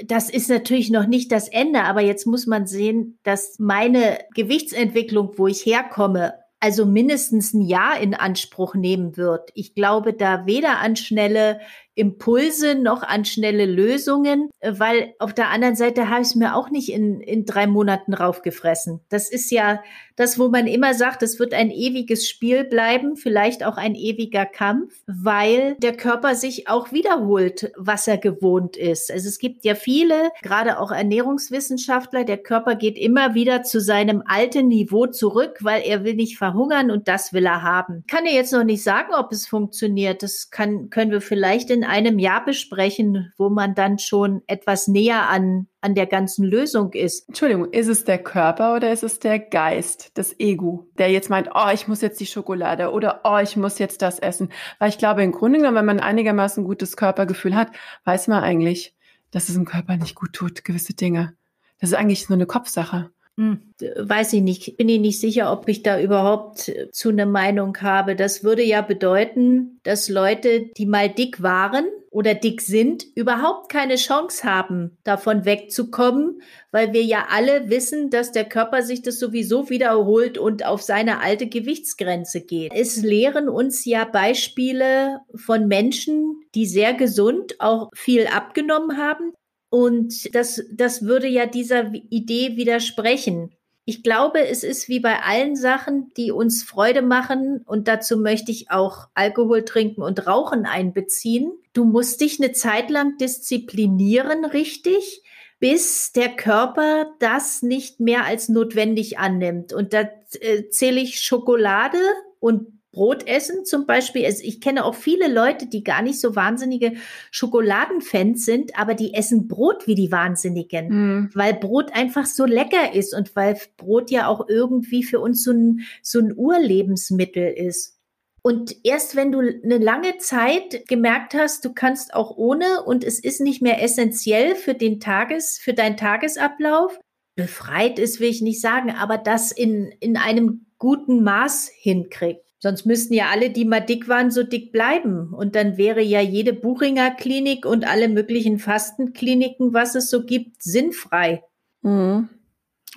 das 0.04 0.30
ist 0.30 0.50
natürlich 0.50 0.90
noch 0.90 1.08
nicht 1.08 1.32
das 1.32 1.48
Ende, 1.48 1.84
aber 1.84 2.02
jetzt 2.02 2.26
muss 2.26 2.48
man 2.48 2.68
sehen, 2.68 3.20
dass 3.24 3.60
meine 3.60 4.20
Gewichtsentwicklung, 4.36 5.34
wo 5.38 5.48
ich 5.48 5.66
herkomme, 5.66 6.34
also 6.60 6.86
mindestens 6.86 7.54
ein 7.54 7.62
Jahr 7.62 8.00
in 8.00 8.14
Anspruch 8.14 8.74
nehmen 8.74 9.18
wird. 9.18 9.52
Ich 9.54 9.76
glaube 9.76 10.14
da 10.14 10.46
weder 10.46 10.80
an 10.80 10.96
schnelle 10.96 11.60
Impulse 11.96 12.76
noch 12.76 13.04
an 13.04 13.26
schnelle 13.26 13.66
Lösungen, 13.66 14.50
weil 14.62 15.14
auf 15.20 15.34
der 15.34 15.50
anderen 15.50 15.76
Seite 15.76 16.10
habe 16.10 16.22
ich 16.22 16.28
es 16.28 16.36
mir 16.36 16.56
auch 16.56 16.70
nicht 16.70 16.90
in, 16.90 17.22
in 17.22 17.46
drei 17.46 17.68
Monaten 17.68 18.14
raufgefressen. 18.14 19.02
Das 19.10 19.32
ist 19.32 19.50
ja 19.50 19.82
das, 20.16 20.40
wo 20.40 20.50
man 20.50 20.68
immer 20.68 20.94
sagt, 20.94 21.24
es 21.24 21.40
wird 21.40 21.54
ein 21.54 21.72
ewiges 21.72 22.28
Spiel 22.28 22.64
bleiben, 22.64 23.16
vielleicht 23.18 23.66
auch 23.66 23.78
ein 23.78 23.96
ewiger 23.96 24.46
Kampf, 24.46 24.94
weil 25.08 25.76
der 25.76 25.96
Körper 25.96 26.36
sich 26.36 26.70
auch 26.70 26.92
wiederholt, 26.92 27.72
was 27.76 28.08
er 28.08 28.18
gewohnt 28.18 28.78
ist. 28.78 29.12
Also 29.12 29.28
es 29.28 29.40
gibt 29.40 29.66
ja 29.66 29.76
viele, 29.76 30.32
gerade 30.42 30.80
auch 30.80 30.92
Ernährungswissenschaftler, 30.92 32.24
der 32.24 32.38
Körper 32.38 32.76
geht 32.76 32.98
immer 32.98 33.36
wieder 33.36 33.64
zu 33.64 33.82
seinem 33.82 34.24
alten 34.26 34.68
Niveau 34.68 35.08
zurück, 35.08 35.60
weil 35.62 35.84
er 35.86 36.04
will 36.04 36.16
nicht 36.16 36.38
verhungern 36.38 36.92
und 36.92 37.08
das 37.08 37.34
will 37.34 37.46
er 37.46 37.62
haben. 37.62 38.04
Kann 38.08 38.26
er 38.26 38.34
jetzt 38.34 38.54
noch 38.54 38.64
nicht 38.64 38.84
sagen, 38.84 39.14
ob 39.14 39.32
es 39.32 39.48
funktioniert. 39.48 40.24
Das 40.24 40.50
kann, 40.50 40.90
können 40.90 41.12
wir 41.12 41.22
vielleicht 41.22 41.70
in 41.70 41.85
einem 41.86 42.20
Jahr 42.20 42.44
besprechen, 42.44 43.32
wo 43.38 43.50
man 43.50 43.76
dann 43.76 44.00
schon 44.00 44.42
etwas 44.48 44.88
näher 44.88 45.30
an, 45.30 45.68
an 45.82 45.96
der 45.96 46.06
ganzen 46.06 46.46
Lösung 46.46 46.94
ist. 46.94 47.28
Entschuldigung, 47.28 47.72
ist 47.72 47.88
es 47.88 48.04
der 48.04 48.18
Körper 48.18 48.76
oder 48.76 48.92
ist 48.92 49.04
es 49.04 49.20
der 49.20 49.40
Geist, 49.40 50.12
das 50.16 50.40
Ego, 50.40 50.88
der 50.98 51.12
jetzt 51.12 51.30
meint, 51.30 51.50
oh, 51.54 51.70
ich 51.74 51.88
muss 51.88 52.02
jetzt 52.02 52.20
die 52.20 52.26
Schokolade 52.26 52.92
oder 52.92 53.22
oh, 53.24 53.38
ich 53.38 53.56
muss 53.56 53.80
jetzt 53.80 54.02
das 54.02 54.20
essen? 54.20 54.50
Weil 54.80 54.90
ich 54.90 54.98
glaube, 54.98 55.24
im 55.24 55.32
Grunde 55.32 55.60
genommen, 55.60 55.78
wenn 55.78 55.86
man 55.86 56.00
einigermaßen 56.00 56.64
gutes 56.64 56.98
Körpergefühl 56.98 57.56
hat, 57.56 57.70
weiß 58.04 58.28
man 58.28 58.44
eigentlich, 58.44 58.96
dass 59.32 59.50
es 59.50 59.56
dem 59.56 59.66
Körper 59.66 59.98
nicht 59.98 60.16
gut 60.16 60.34
tut, 60.34 60.64
gewisse 60.64 60.94
Dinge. 60.94 61.36
Das 61.80 61.90
ist 61.90 61.96
eigentlich 61.96 62.30
nur 62.30 62.38
eine 62.38 62.46
Kopfsache. 62.46 63.12
Hm, 63.38 63.74
weiß 63.98 64.32
ich 64.34 64.42
nicht. 64.42 64.78
Bin 64.78 64.88
ich 64.88 65.00
nicht 65.00 65.20
sicher, 65.20 65.52
ob 65.52 65.68
ich 65.68 65.84
da 65.84 66.00
überhaupt 66.00 66.72
zu 66.94 67.10
einer 67.10 67.26
Meinung 67.26 67.78
habe. 67.82 68.16
Das 68.16 68.46
würde 68.46 68.64
ja 68.64 68.82
bedeuten, 68.82 69.82
dass 69.84 70.08
Leute, 70.08 70.70
die 70.78 70.86
mal 70.86 71.10
dick 71.10 71.44
waren 71.44 71.86
oder 72.12 72.34
dick 72.34 72.62
sind, 72.62 73.04
überhaupt 73.14 73.68
keine 73.68 73.98
Chance 73.98 74.46
haben, 74.46 74.98
davon 75.04 75.44
wegzukommen, 75.44 76.42
weil 76.72 76.94
wir 76.94 77.04
ja 77.04 77.26
alle 77.30 77.70
wissen, 77.70 78.10
dass 78.10 78.32
der 78.32 78.46
Körper 78.46 78.84
sich 78.84 79.02
das 79.02 79.20
sowieso 79.20 79.70
wiederholt 79.70 80.38
und 80.38 80.66
auf 80.66 80.82
seine 80.82 81.20
alte 81.20 81.48
Gewichtsgrenze 81.48 82.40
geht. 82.40 82.72
Es 82.74 83.02
lehren 83.02 83.50
uns 83.50 83.84
ja 83.84 84.06
Beispiele 84.06 85.20
von 85.36 85.68
Menschen, 85.68 86.40
die 86.56 86.68
sehr 86.68 86.94
gesund 86.94 87.60
auch 87.60 87.90
viel 87.94 88.28
abgenommen 88.28 88.98
haben, 88.98 89.34
und 89.76 90.34
das, 90.34 90.64
das 90.72 91.02
würde 91.02 91.28
ja 91.28 91.48
dieser 91.48 91.92
Idee 92.10 92.56
widersprechen. 92.56 93.52
Ich 93.84 94.04
glaube, 94.04 94.40
es 94.48 94.64
ist 94.64 94.88
wie 94.88 95.02
bei 95.02 95.22
allen 95.22 95.58
Sachen, 95.58 96.14
die 96.16 96.32
uns 96.32 96.64
Freude 96.64 97.02
machen. 97.02 97.62
Und 97.66 97.90
dazu 97.90 98.16
möchte 98.16 98.54
ich 98.54 98.72
auch 98.72 99.10
Alkohol 99.16 99.66
trinken 99.66 100.02
und 100.02 100.28
Rauchen 100.28 100.66
einbeziehen. 100.66 101.52
Du 101.74 101.84
musst 101.84 102.22
dich 102.22 102.42
eine 102.42 102.54
Zeit 102.54 102.90
lang 102.90 103.18
disziplinieren, 103.18 104.46
richtig? 104.46 105.24
bis 105.58 106.12
der 106.12 106.30
Körper 106.30 107.08
das 107.20 107.62
nicht 107.62 108.02
mehr 108.02 108.26
als 108.26 108.50
notwendig 108.50 109.18
annimmt. 109.18 109.72
Und 109.72 109.94
da 109.94 110.02
äh, 110.42 110.70
zähle 110.70 111.00
ich 111.00 111.22
Schokolade 111.22 111.98
und 112.40 112.75
Brot 112.96 113.28
essen 113.28 113.66
zum 113.66 113.86
Beispiel. 113.86 114.26
Also 114.26 114.42
ich 114.44 114.62
kenne 114.62 114.86
auch 114.86 114.96
viele 114.96 115.28
Leute, 115.28 115.68
die 115.68 115.84
gar 115.84 116.02
nicht 116.02 116.20
so 116.20 116.36
wahnsinnige 116.38 116.94
Schokoladenfans 117.30 118.46
sind, 118.46 118.80
aber 118.80 118.94
die 118.94 119.14
essen 119.14 119.50
Brot 119.50 119.86
wie 119.86 119.96
die 119.96 120.14
Wahnsinnigen, 120.14 120.88
mm. 120.88 121.30
weil 121.34 121.56
Brot 121.56 121.94
einfach 121.94 122.26
so 122.26 122.46
lecker 122.46 122.94
ist 122.94 123.14
und 123.14 123.36
weil 123.36 123.60
Brot 123.76 124.12
ja 124.12 124.28
auch 124.28 124.48
irgendwie 124.48 125.04
für 125.04 125.20
uns 125.20 125.44
so 125.44 125.52
ein, 125.52 125.82
so 126.02 126.20
ein 126.20 126.34
Urlebensmittel 126.36 127.52
ist. 127.52 128.00
Und 128.42 128.76
erst 128.86 129.18
wenn 129.18 129.34
du 129.34 129.40
eine 129.40 129.78
lange 129.78 130.18
Zeit 130.20 130.88
gemerkt 130.88 131.34
hast, 131.34 131.66
du 131.66 131.74
kannst 131.74 132.14
auch 132.14 132.38
ohne 132.38 132.84
und 132.86 133.04
es 133.04 133.20
ist 133.20 133.42
nicht 133.42 133.62
mehr 133.62 133.84
essentiell 133.84 134.56
für 134.56 134.74
den 134.74 135.02
Tages, 135.02 135.60
für 135.62 135.74
deinen 135.74 135.98
Tagesablauf, 135.98 136.98
befreit 137.36 138.00
ist, 138.00 138.22
will 138.22 138.30
ich 138.30 138.42
nicht 138.42 138.62
sagen, 138.62 138.92
aber 138.92 139.18
das 139.18 139.52
in, 139.52 139.92
in 140.00 140.16
einem 140.16 140.66
guten 140.78 141.24
Maß 141.24 141.70
hinkriegt. 141.74 142.45
Sonst 142.66 142.88
müssten 142.88 143.14
ja 143.14 143.30
alle, 143.32 143.52
die 143.52 143.64
mal 143.64 143.80
dick 143.80 144.08
waren, 144.08 144.32
so 144.32 144.42
dick 144.42 144.72
bleiben. 144.72 145.32
Und 145.32 145.54
dann 145.54 145.78
wäre 145.78 146.02
ja 146.02 146.20
jede 146.20 146.52
Buchinger 146.52 147.12
Klinik 147.12 147.64
und 147.64 147.86
alle 147.88 148.10
möglichen 148.10 148.58
Fastenkliniken, 148.58 149.72
was 149.76 149.94
es 149.94 150.10
so 150.10 150.26
gibt, 150.26 150.64
sinnfrei. 150.64 151.44
Mhm. 151.84 152.28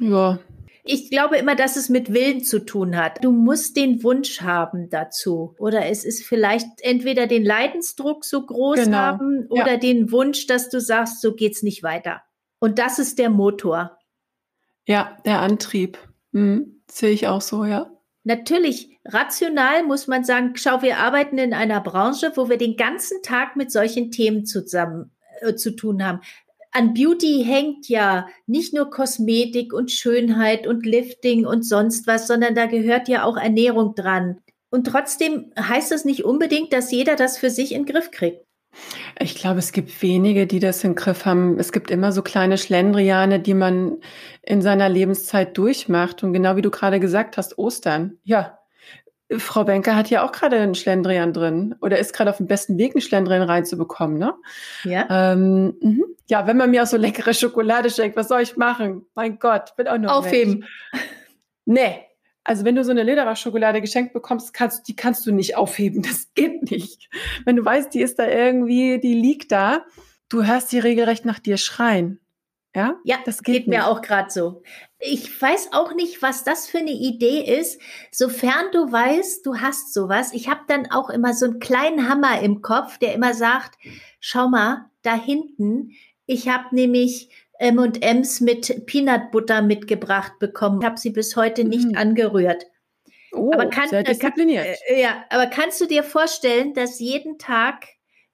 Ja. 0.01 0.39
Ich 0.85 1.11
glaube 1.11 1.37
immer, 1.37 1.55
dass 1.55 1.77
es 1.77 1.91
mit 1.91 2.15
Willen 2.15 2.43
zu 2.43 2.65
tun 2.65 2.97
hat. 2.97 3.23
Du 3.23 3.31
musst 3.31 3.77
den 3.77 4.03
Wunsch 4.03 4.41
haben 4.41 4.89
dazu. 4.89 5.55
Oder 5.59 5.85
es 5.85 6.03
ist 6.03 6.25
vielleicht 6.25 6.81
entweder 6.81 7.27
den 7.27 7.45
Leidensdruck 7.45 8.25
so 8.25 8.47
groß 8.47 8.85
genau. 8.85 8.97
haben 8.97 9.49
oder 9.51 9.73
ja. 9.73 9.77
den 9.77 10.11
Wunsch, 10.11 10.47
dass 10.47 10.71
du 10.71 10.81
sagst, 10.81 11.21
so 11.21 11.35
geht's 11.35 11.63
nicht 11.63 11.83
weiter. 11.83 12.23
Und 12.59 12.79
das 12.79 12.99
ist 12.99 13.19
der 13.19 13.29
Motor. 13.29 13.99
Ja, 14.87 15.19
der 15.27 15.41
Antrieb. 15.41 15.99
Mhm. 16.33 16.81
Sehe 16.91 17.11
ich 17.11 17.29
auch 17.29 17.43
so, 17.43 17.67
ja. 17.67 17.91
Natürlich, 18.25 18.98
rational 19.09 19.85
muss 19.85 20.07
man 20.07 20.25
sagen, 20.25 20.53
schau, 20.55 20.83
wir 20.83 20.99
arbeiten 20.99 21.39
in 21.39 21.55
einer 21.55 21.81
Branche, 21.81 22.33
wo 22.37 22.49
wir 22.49 22.59
den 22.59 22.77
ganzen 22.77 23.23
Tag 23.23 23.57
mit 23.57 23.73
solchen 23.73 24.11
Themen 24.11 24.47
zusammen 24.47 25.11
äh, 25.41 25.55
zu 25.55 25.75
tun 25.75 26.05
haben. 26.05 26.21
An 26.71 26.95
Beauty 26.95 27.45
hängt 27.47 27.89
ja 27.89 28.29
nicht 28.47 28.75
nur 28.75 28.91
Kosmetik 28.91 29.73
und 29.73 29.91
Schönheit 29.91 30.67
und 30.67 30.85
Lifting 30.85 31.47
und 31.47 31.63
sonst 31.63 32.07
was, 32.07 32.27
sondern 32.27 32.55
da 32.55 32.67
gehört 32.67 33.09
ja 33.09 33.25
auch 33.25 33.37
Ernährung 33.37 33.95
dran. 33.95 34.39
Und 34.71 34.87
trotzdem 34.87 35.51
heißt 35.59 35.91
das 35.91 36.05
nicht 36.05 36.25
unbedingt, 36.25 36.73
dass 36.75 36.93
jeder 36.93 37.17
das 37.17 37.39
für 37.39 37.49
sich 37.49 37.73
in 37.73 37.85
den 37.85 37.95
Griff 37.95 38.11
kriegt. 38.11 38.45
Ich 39.19 39.35
glaube, 39.35 39.59
es 39.59 39.73
gibt 39.73 40.03
wenige, 40.03 40.47
die 40.47 40.61
das 40.61 40.85
im 40.85 40.95
Griff 40.95 41.25
haben. 41.25 41.59
Es 41.59 41.73
gibt 41.73 41.91
immer 41.91 42.13
so 42.13 42.23
kleine 42.23 42.59
Schlendriane, 42.59 43.41
die 43.41 43.55
man 43.55 43.97
in 44.43 44.61
seiner 44.61 44.89
Lebenszeit 44.89 45.57
durchmacht. 45.57 46.23
Und 46.23 46.35
genau 46.35 46.57
wie 46.57 46.63
du 46.63 46.71
gerade 46.71 47.01
gesagt 47.01 47.39
hast, 47.39 47.59
Ostern. 47.59 48.19
Ja, 48.25 48.58
Frau 49.37 49.65
Benker 49.65 49.95
hat 49.95 50.09
ja 50.09 50.25
auch 50.25 50.33
gerade 50.33 50.57
einen 50.57 50.75
Schlendrian 50.75 51.33
drin 51.33 51.75
oder 51.83 51.99
ist 51.99 52.15
gerade 52.15 52.31
auf 52.31 52.39
dem 52.39 52.47
besten 52.47 52.79
Weg, 52.79 52.95
einen 52.95 53.03
Schlendrian 53.03 53.43
reinzubekommen, 53.43 54.19
ne? 54.19 54.35
Ja. 54.85 55.33
Ähm, 55.33 55.77
mhm. 55.81 56.05
ja, 56.29 56.47
wenn 56.47 56.57
man 56.57 56.71
mir 56.71 56.83
auch 56.83 56.87
so 56.87 56.97
leckere 56.97 57.35
Schokolade 57.35 57.91
schenkt, 57.91 58.17
was 58.17 58.29
soll 58.29 58.41
ich 58.41 58.57
machen? 58.57 59.05
Mein 59.15 59.39
Gott, 59.39 59.77
bin 59.77 59.87
auch 59.87 59.99
nur 59.99 60.15
Aufheben. 60.15 60.61
Mensch. 60.61 61.05
Nee, 61.67 62.01
also 62.49 62.65
wenn 62.65 62.77
du 62.77 62.83
so 62.83 62.93
eine 62.93 63.03
Lederer-Schokolade 63.03 63.83
geschenkt 63.83 64.15
bekommst, 64.15 64.55
kannst, 64.55 64.89
die 64.89 64.97
kannst 64.97 65.27
du 65.27 65.33
nicht 65.33 65.57
aufheben. 65.57 66.03
Das 66.03 66.33
geht 66.33 66.71
nicht. 66.71 67.11
Wenn 67.45 67.57
du 67.57 67.65
weißt, 67.65 67.93
die 67.93 68.01
ist 68.01 68.19
da 68.19 68.27
irgendwie, 68.27 68.99
die 68.99 69.13
liegt 69.13 69.53
da, 69.53 69.85
du 70.31 70.45
hörst 70.45 70.73
die 70.73 70.79
regelrecht 70.79 71.27
nach 71.27 71.39
dir 71.39 71.59
schreien. 71.59 72.21
Ja, 72.75 72.97
ja 73.05 73.17
das 73.25 73.43
geht, 73.43 73.55
geht 73.55 73.69
mir 73.69 73.87
auch 73.87 74.03
gerade 74.03 74.31
so. 74.31 74.63
Ich 74.99 75.41
weiß 75.41 75.73
auch 75.73 75.95
nicht, 75.95 76.23
was 76.23 76.45
das 76.45 76.67
für 76.69 76.79
eine 76.79 76.91
Idee 76.91 77.41
ist. 77.41 77.81
Sofern 78.11 78.71
du 78.73 78.91
weißt, 78.91 79.45
du 79.47 79.57
hast 79.57 79.95
sowas. 79.95 80.33
Ich 80.33 80.49
habe 80.49 80.61
dann 80.69 80.91
auch 80.91 81.11
immer 81.11 81.35
so 81.35 81.47
einen 81.47 81.61
kleinen 81.61 82.09
Hammer 82.09 82.41
im 82.41 82.63
Kopf, 82.63 82.99
der 82.99 83.15
immer 83.15 83.35
sagt, 83.35 83.79
schau 84.21 84.49
mal, 84.49 84.87
da 85.03 85.15
hinten, 85.15 85.93
ich 86.27 86.49
habe 86.49 86.75
nämlich 86.75 87.31
M&M's 87.59 88.41
mit 88.41 88.87
Peanut 88.87 89.31
Butter 89.31 89.63
mitgebracht 89.63 90.39
bekommen. 90.39 90.81
Ich 90.81 90.87
habe 90.87 90.99
sie 90.99 91.11
bis 91.11 91.35
heute 91.37 91.65
nicht 91.65 91.93
mm. 91.93 91.97
angerührt. 91.97 92.67
Oh, 93.33 93.51
aber 93.53 93.67
kann, 93.67 93.89
sehr 93.89 94.03
diszipliniert. 94.03 94.79
Äh, 94.87 95.01
ja, 95.03 95.25
aber 95.31 95.47
kannst 95.47 95.81
du 95.81 95.87
dir 95.87 96.03
vorstellen, 96.03 96.75
dass 96.75 97.01
jeden 97.01 97.39
Tag 97.39 97.87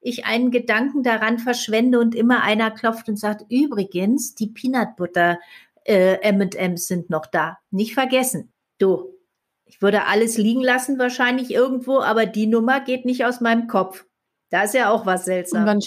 ich 0.05 0.27
einen 0.27 0.51
Gedanken 0.51 1.03
daran 1.03 1.39
verschwende 1.39 1.99
und 1.99 2.15
immer 2.15 2.43
einer 2.43 2.71
klopft 2.71 3.09
und 3.09 3.17
sagt, 3.17 3.51
übrigens, 3.51 4.35
die 4.35 4.49
Peanut 4.49 4.97
Butter 4.97 5.41
äh, 5.85 6.21
M&M's 6.21 6.87
sind 6.87 7.09
noch 7.09 7.25
da. 7.25 7.59
Nicht 7.71 7.95
vergessen. 7.95 8.53
Du, 8.79 9.15
ich 9.65 9.81
würde 9.81 10.05
alles 10.05 10.37
liegen 10.37 10.61
lassen 10.61 10.99
wahrscheinlich 10.99 11.51
irgendwo, 11.51 12.01
aber 12.01 12.27
die 12.27 12.47
Nummer 12.47 12.81
geht 12.81 13.07
nicht 13.07 13.25
aus 13.25 13.41
meinem 13.41 13.67
Kopf. 13.67 14.05
Da 14.51 14.65
ist 14.65 14.75
ja 14.75 14.91
auch 14.91 15.07
was 15.07 15.25
seltsam. 15.25 15.63
Und 15.63 15.67
wann, 15.67 15.81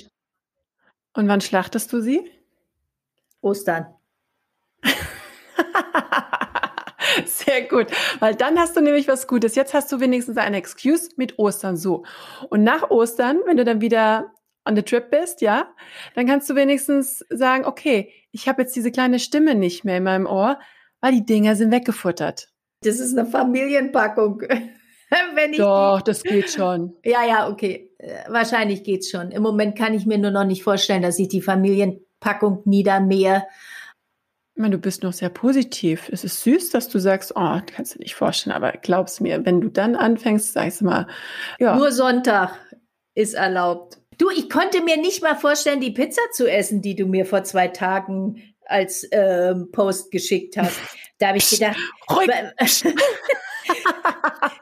und 1.14 1.28
wann 1.28 1.42
schlachtest 1.42 1.94
du 1.94 2.02
sie? 2.02 2.28
Ostern. 3.42 3.86
Sehr 7.26 7.64
gut, 7.64 7.88
weil 8.20 8.36
dann 8.36 8.60
hast 8.60 8.76
du 8.76 8.82
nämlich 8.82 9.08
was 9.08 9.28
Gutes. 9.28 9.56
Jetzt 9.56 9.74
hast 9.74 9.92
du 9.92 10.00
wenigstens 10.00 10.38
eine 10.38 10.58
Excuse 10.58 11.10
mit 11.16 11.40
Ostern 11.40 11.78
so. 11.78 12.04
Und 12.50 12.64
nach 12.64 12.90
Ostern, 12.90 13.40
wenn 13.46 13.58
du 13.58 13.66
dann 13.66 13.82
wieder 13.82 14.32
on 14.68 14.76
the 14.76 14.82
trip 14.82 15.10
bist, 15.10 15.42
ja, 15.42 15.74
dann 16.16 16.28
kannst 16.28 16.50
du 16.50 16.56
wenigstens 16.56 17.26
sagen, 17.30 17.66
okay, 17.66 18.12
ich 18.32 18.48
habe 18.48 18.62
jetzt 18.62 18.76
diese 18.76 18.92
kleine 18.92 19.20
Stimme 19.20 19.56
nicht 19.56 19.84
mehr 19.86 19.98
in 19.98 20.04
meinem 20.04 20.26
Ohr, 20.26 20.60
weil 21.02 21.14
die 21.14 21.26
Dinger 21.26 21.56
sind 21.56 21.72
weggefuttert. 21.72 22.50
Das 22.82 23.00
ist 23.00 23.18
eine 23.18 23.28
Familienpackung. 23.28 24.42
Wenn 25.36 25.52
ich 25.52 25.58
Doch, 25.58 26.02
das 26.02 26.24
geht 26.24 26.50
schon. 26.50 26.94
Ja, 27.06 27.26
ja, 27.26 27.50
okay. 27.50 27.90
Wahrscheinlich 28.28 28.84
geht's 28.84 29.10
schon. 29.10 29.32
Im 29.32 29.42
Moment 29.42 29.78
kann 29.78 29.94
ich 29.94 30.06
mir 30.06 30.18
nur 30.18 30.32
noch 30.32 30.44
nicht 30.44 30.64
vorstellen, 30.64 31.02
dass 31.02 31.18
ich 31.18 31.30
die 31.30 31.42
Familien 31.42 32.02
Packung 32.20 32.62
Niedermeer. 32.66 33.48
Ich 34.58 34.62
meine, 34.62 34.78
du 34.78 34.82
bist 34.82 35.04
noch 35.04 35.14
sehr 35.14 35.30
positiv. 35.30 36.10
Es 36.12 36.24
ist 36.24 36.42
süß, 36.42 36.72
dass 36.72 36.90
du 36.90 36.98
sagst, 36.98 37.34
oh, 37.36 37.60
kannst 37.68 37.94
du 37.94 38.00
nicht 38.00 38.16
vorstellen, 38.16 38.56
aber 38.56 38.72
glaub's 38.72 39.20
mir, 39.20 39.46
wenn 39.46 39.62
du 39.62 39.70
dann 39.70 39.96
anfängst, 39.96 40.54
sagst 40.54 40.82
du 40.82 40.86
mal, 40.86 41.06
ja. 41.60 41.76
Nur 41.76 41.92
Sonntag 41.92 42.58
ist 43.14 43.36
erlaubt. 43.36 44.00
Du, 44.18 44.32
ich 44.32 44.50
konnte 44.50 44.82
mir 44.82 44.98
nicht 44.98 45.22
mal 45.22 45.36
vorstellen, 45.36 45.80
die 45.80 45.92
Pizza 45.92 46.24
zu 46.32 46.52
essen, 46.52 46.82
die 46.82 46.96
du 46.96 47.06
mir 47.06 47.28
vor 47.28 47.44
zwei 47.44 47.68
Tagen 47.68 48.42
als 48.66 49.08
ähm, 49.12 49.70
Post 49.72 50.10
geschickt 50.10 50.58
hast. 50.58 50.80
Da 51.20 51.28
habe 51.28 51.38
ich 51.38 51.52
gedacht, 51.52 51.78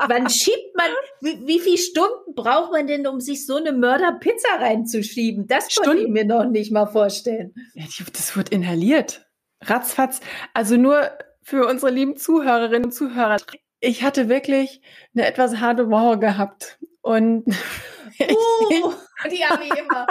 Wann 0.09 0.29
schiebt 0.29 0.75
man, 0.75 0.91
wie, 1.21 1.47
wie 1.47 1.59
viele 1.61 1.77
Stunden 1.77 2.35
braucht 2.35 2.73
man 2.73 2.85
denn, 2.85 3.07
um 3.07 3.21
sich 3.21 3.45
so 3.45 3.55
eine 3.55 3.71
Mörderpizza 3.71 4.55
reinzuschieben? 4.59 5.47
Das 5.47 5.73
konnte 5.73 6.03
ich 6.03 6.09
mir 6.09 6.25
noch 6.25 6.49
nicht 6.49 6.73
mal 6.73 6.85
vorstellen. 6.85 7.53
Ja, 7.75 7.85
das 8.11 8.35
wird 8.35 8.49
inhaliert. 8.49 9.24
Ratzfatz. 9.69 10.21
Also 10.53 10.77
nur 10.77 11.11
für 11.41 11.67
unsere 11.67 11.91
lieben 11.91 12.17
Zuhörerinnen 12.17 12.85
und 12.85 12.91
Zuhörer. 12.91 13.37
Ich 13.79 14.03
hatte 14.03 14.29
wirklich 14.29 14.81
eine 15.15 15.25
etwas 15.25 15.57
harte 15.57 15.89
Woche 15.89 16.19
gehabt. 16.19 16.79
Und 17.01 17.45
uh, 18.19 18.93
die 19.29 19.35
ich 19.35 19.77
immer. 19.77 20.07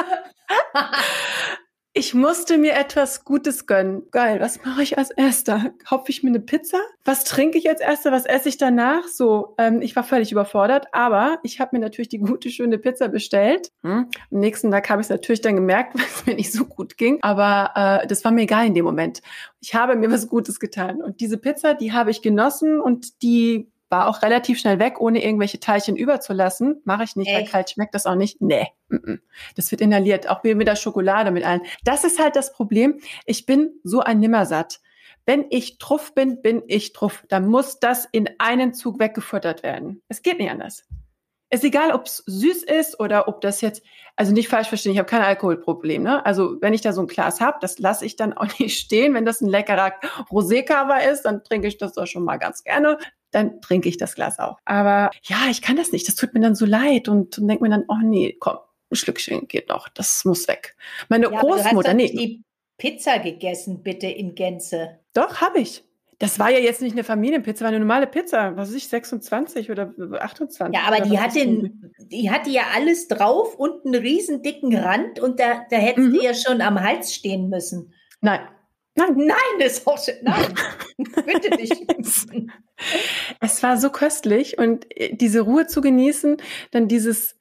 Ich 1.96 2.12
musste 2.12 2.58
mir 2.58 2.72
etwas 2.72 3.24
Gutes 3.24 3.68
gönnen. 3.68 4.02
Geil, 4.10 4.40
was 4.40 4.64
mache 4.64 4.82
ich 4.82 4.98
als 4.98 5.12
erster? 5.12 5.72
Kaufe 5.88 6.10
ich 6.10 6.24
mir 6.24 6.30
eine 6.30 6.40
Pizza? 6.40 6.78
Was 7.04 7.22
trinke 7.22 7.56
ich 7.56 7.68
als 7.68 7.80
erster? 7.80 8.10
Was 8.10 8.26
esse 8.26 8.48
ich 8.48 8.58
danach? 8.58 9.06
So, 9.06 9.54
ähm, 9.58 9.80
ich 9.80 9.94
war 9.94 10.02
völlig 10.02 10.32
überfordert, 10.32 10.88
aber 10.90 11.38
ich 11.44 11.60
habe 11.60 11.76
mir 11.76 11.80
natürlich 11.80 12.08
die 12.08 12.18
gute, 12.18 12.50
schöne 12.50 12.78
Pizza 12.78 13.06
bestellt. 13.06 13.70
Hm. 13.82 14.08
Am 14.32 14.38
nächsten 14.40 14.72
Tag 14.72 14.90
habe 14.90 15.02
ich 15.02 15.06
es 15.06 15.10
natürlich 15.10 15.40
dann 15.40 15.54
gemerkt, 15.54 15.94
weil 15.96 16.04
es 16.04 16.26
mir 16.26 16.34
nicht 16.34 16.52
so 16.52 16.64
gut 16.64 16.96
ging. 16.96 17.18
Aber 17.22 18.02
äh, 18.02 18.08
das 18.08 18.24
war 18.24 18.32
mir 18.32 18.42
egal 18.42 18.66
in 18.66 18.74
dem 18.74 18.84
Moment. 18.84 19.22
Ich 19.60 19.76
habe 19.76 19.94
mir 19.94 20.10
was 20.10 20.28
Gutes 20.28 20.58
getan. 20.58 21.00
Und 21.00 21.20
diese 21.20 21.38
Pizza, 21.38 21.74
die 21.74 21.92
habe 21.92 22.10
ich 22.10 22.22
genossen 22.22 22.80
und 22.80 23.22
die 23.22 23.70
war 23.94 24.08
auch 24.08 24.22
relativ 24.22 24.58
schnell 24.58 24.80
weg, 24.80 25.00
ohne 25.00 25.24
irgendwelche 25.24 25.60
Teilchen 25.60 25.94
überzulassen. 25.94 26.82
Mache 26.84 27.04
ich 27.04 27.14
nicht, 27.14 27.28
Echt? 27.28 27.36
weil 27.36 27.46
kalt 27.46 27.70
schmeckt 27.70 27.94
das 27.94 28.06
auch 28.06 28.16
nicht. 28.16 28.40
Nee, 28.40 28.66
das 29.54 29.70
wird 29.70 29.80
inhaliert, 29.80 30.28
auch 30.28 30.42
wie 30.42 30.56
mit 30.56 30.66
der 30.66 30.74
Schokolade, 30.74 31.30
mit 31.30 31.44
allen. 31.44 31.60
Das 31.84 32.02
ist 32.02 32.18
halt 32.18 32.34
das 32.34 32.52
Problem. 32.52 32.98
Ich 33.24 33.46
bin 33.46 33.70
so 33.84 34.00
ein 34.00 34.18
Nimmersatt. 34.18 34.80
Wenn 35.26 35.46
ich 35.50 35.78
Truff 35.78 36.12
bin, 36.12 36.42
bin 36.42 36.64
ich 36.66 36.92
Truff. 36.92 37.24
Dann 37.28 37.46
muss 37.46 37.78
das 37.78 38.04
in 38.10 38.28
einen 38.38 38.74
Zug 38.74 38.98
weggefuttert 38.98 39.62
werden. 39.62 40.02
Es 40.08 40.22
geht 40.22 40.40
nicht 40.40 40.50
anders. 40.50 40.84
ist 41.50 41.62
egal, 41.62 41.92
ob 41.92 42.06
es 42.06 42.24
süß 42.26 42.64
ist 42.64 42.98
oder 42.98 43.28
ob 43.28 43.40
das 43.42 43.60
jetzt, 43.60 43.84
also 44.16 44.32
nicht 44.32 44.48
falsch 44.48 44.68
verstehen, 44.68 44.90
ich 44.92 44.98
habe 44.98 45.08
kein 45.08 45.22
Alkoholproblem. 45.22 46.02
Ne? 46.02 46.26
Also 46.26 46.56
wenn 46.60 46.74
ich 46.74 46.80
da 46.80 46.92
so 46.92 47.00
ein 47.00 47.06
Glas 47.06 47.40
habe, 47.40 47.58
das 47.60 47.78
lasse 47.78 48.04
ich 48.04 48.16
dann 48.16 48.32
auch 48.32 48.48
nicht 48.58 48.76
stehen. 48.76 49.14
Wenn 49.14 49.24
das 49.24 49.40
ein 49.40 49.48
leckerer 49.48 49.92
Rosé-Cover 50.30 51.08
ist, 51.08 51.22
dann 51.22 51.44
trinke 51.44 51.68
ich 51.68 51.78
das 51.78 51.92
doch 51.92 52.08
schon 52.08 52.24
mal 52.24 52.38
ganz 52.38 52.64
gerne. 52.64 52.98
Dann 53.34 53.60
trinke 53.60 53.88
ich 53.88 53.96
das 53.96 54.14
Glas 54.14 54.38
auch. 54.38 54.58
Aber 54.64 55.10
ja, 55.24 55.48
ich 55.50 55.60
kann 55.60 55.76
das 55.76 55.90
nicht. 55.90 56.06
Das 56.06 56.14
tut 56.14 56.34
mir 56.34 56.40
dann 56.40 56.54
so 56.54 56.66
leid 56.66 57.08
und, 57.08 57.36
und 57.38 57.48
denke 57.48 57.64
mir 57.64 57.70
dann, 57.70 57.84
oh 57.88 57.98
nee, 58.02 58.36
komm, 58.38 58.58
ein 58.90 58.96
Schlückchen 58.96 59.48
geht 59.48 59.68
noch. 59.68 59.88
Das 59.88 60.24
muss 60.24 60.46
weg. 60.46 60.76
Meine 61.08 61.30
ja, 61.30 61.40
Großmutter, 61.40 61.94
nee. 61.94 62.12
Die 62.12 62.44
Pizza 62.78 63.18
gegessen, 63.18 63.82
bitte 63.82 64.06
in 64.06 64.34
Gänze. 64.34 65.00
Doch, 65.14 65.40
habe 65.40 65.58
ich. 65.58 65.84
Das 66.18 66.38
war 66.38 66.50
ja 66.50 66.58
jetzt 66.58 66.80
nicht 66.80 66.92
eine 66.92 67.02
Familienpizza, 67.02 67.64
war 67.64 67.70
eine 67.70 67.80
normale 67.80 68.06
Pizza, 68.06 68.56
was 68.56 68.68
weiß 68.68 68.76
ich, 68.76 68.88
26 68.88 69.70
oder 69.70 69.92
28. 70.20 70.72
Ja, 70.72 70.86
aber 70.86 71.00
die 71.00 71.18
hatte, 71.18 71.70
die 71.98 72.30
hatte 72.30 72.50
ja 72.50 72.62
alles 72.74 73.08
drauf 73.08 73.56
und 73.56 73.84
einen 73.84 73.96
riesen 73.96 74.42
dicken 74.42 74.76
Rand 74.76 75.18
und 75.18 75.40
da, 75.40 75.64
da 75.70 75.76
hätten 75.76 76.10
mhm. 76.10 76.20
ja 76.22 76.32
schon 76.32 76.60
am 76.60 76.80
Hals 76.80 77.12
stehen 77.12 77.48
müssen. 77.48 77.92
Nein. 78.20 78.40
Nein, 78.96 79.14
nein, 79.16 79.36
das 79.58 79.78
ist 79.78 79.86
auch 79.86 80.02
schön. 80.02 80.14
Nein, 80.22 80.54
bitte 81.26 81.56
nicht. 81.56 81.84
es 83.40 83.62
war 83.62 83.76
so 83.76 83.90
köstlich 83.90 84.58
und 84.58 84.86
äh, 84.90 85.14
diese 85.14 85.40
Ruhe 85.40 85.66
zu 85.66 85.80
genießen, 85.80 86.36
dann 86.70 86.86
dieses 86.86 87.36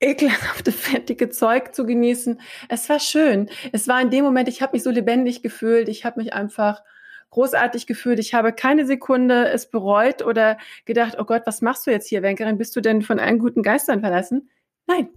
ekelhafte, 0.00 0.72
fettige 0.72 1.30
Zeug 1.30 1.74
zu 1.74 1.84
genießen. 1.86 2.40
Es 2.68 2.88
war 2.88 3.00
schön. 3.00 3.50
Es 3.72 3.88
war 3.88 4.00
in 4.00 4.10
dem 4.10 4.24
Moment, 4.24 4.48
ich 4.48 4.62
habe 4.62 4.74
mich 4.74 4.82
so 4.82 4.90
lebendig 4.90 5.42
gefühlt. 5.42 5.88
Ich 5.88 6.04
habe 6.04 6.20
mich 6.20 6.32
einfach 6.32 6.82
großartig 7.30 7.86
gefühlt. 7.86 8.20
Ich 8.20 8.32
habe 8.32 8.52
keine 8.52 8.86
Sekunde 8.86 9.48
es 9.48 9.68
bereut 9.68 10.22
oder 10.22 10.58
gedacht, 10.84 11.16
oh 11.18 11.24
Gott, 11.24 11.42
was 11.46 11.62
machst 11.62 11.86
du 11.86 11.90
jetzt 11.90 12.08
hier, 12.08 12.22
Wenkerin? 12.22 12.58
Bist 12.58 12.76
du 12.76 12.80
denn 12.80 13.02
von 13.02 13.18
allen 13.18 13.40
guten 13.40 13.62
Geistern 13.62 14.00
verlassen? 14.00 14.48
Nein. 14.86 15.08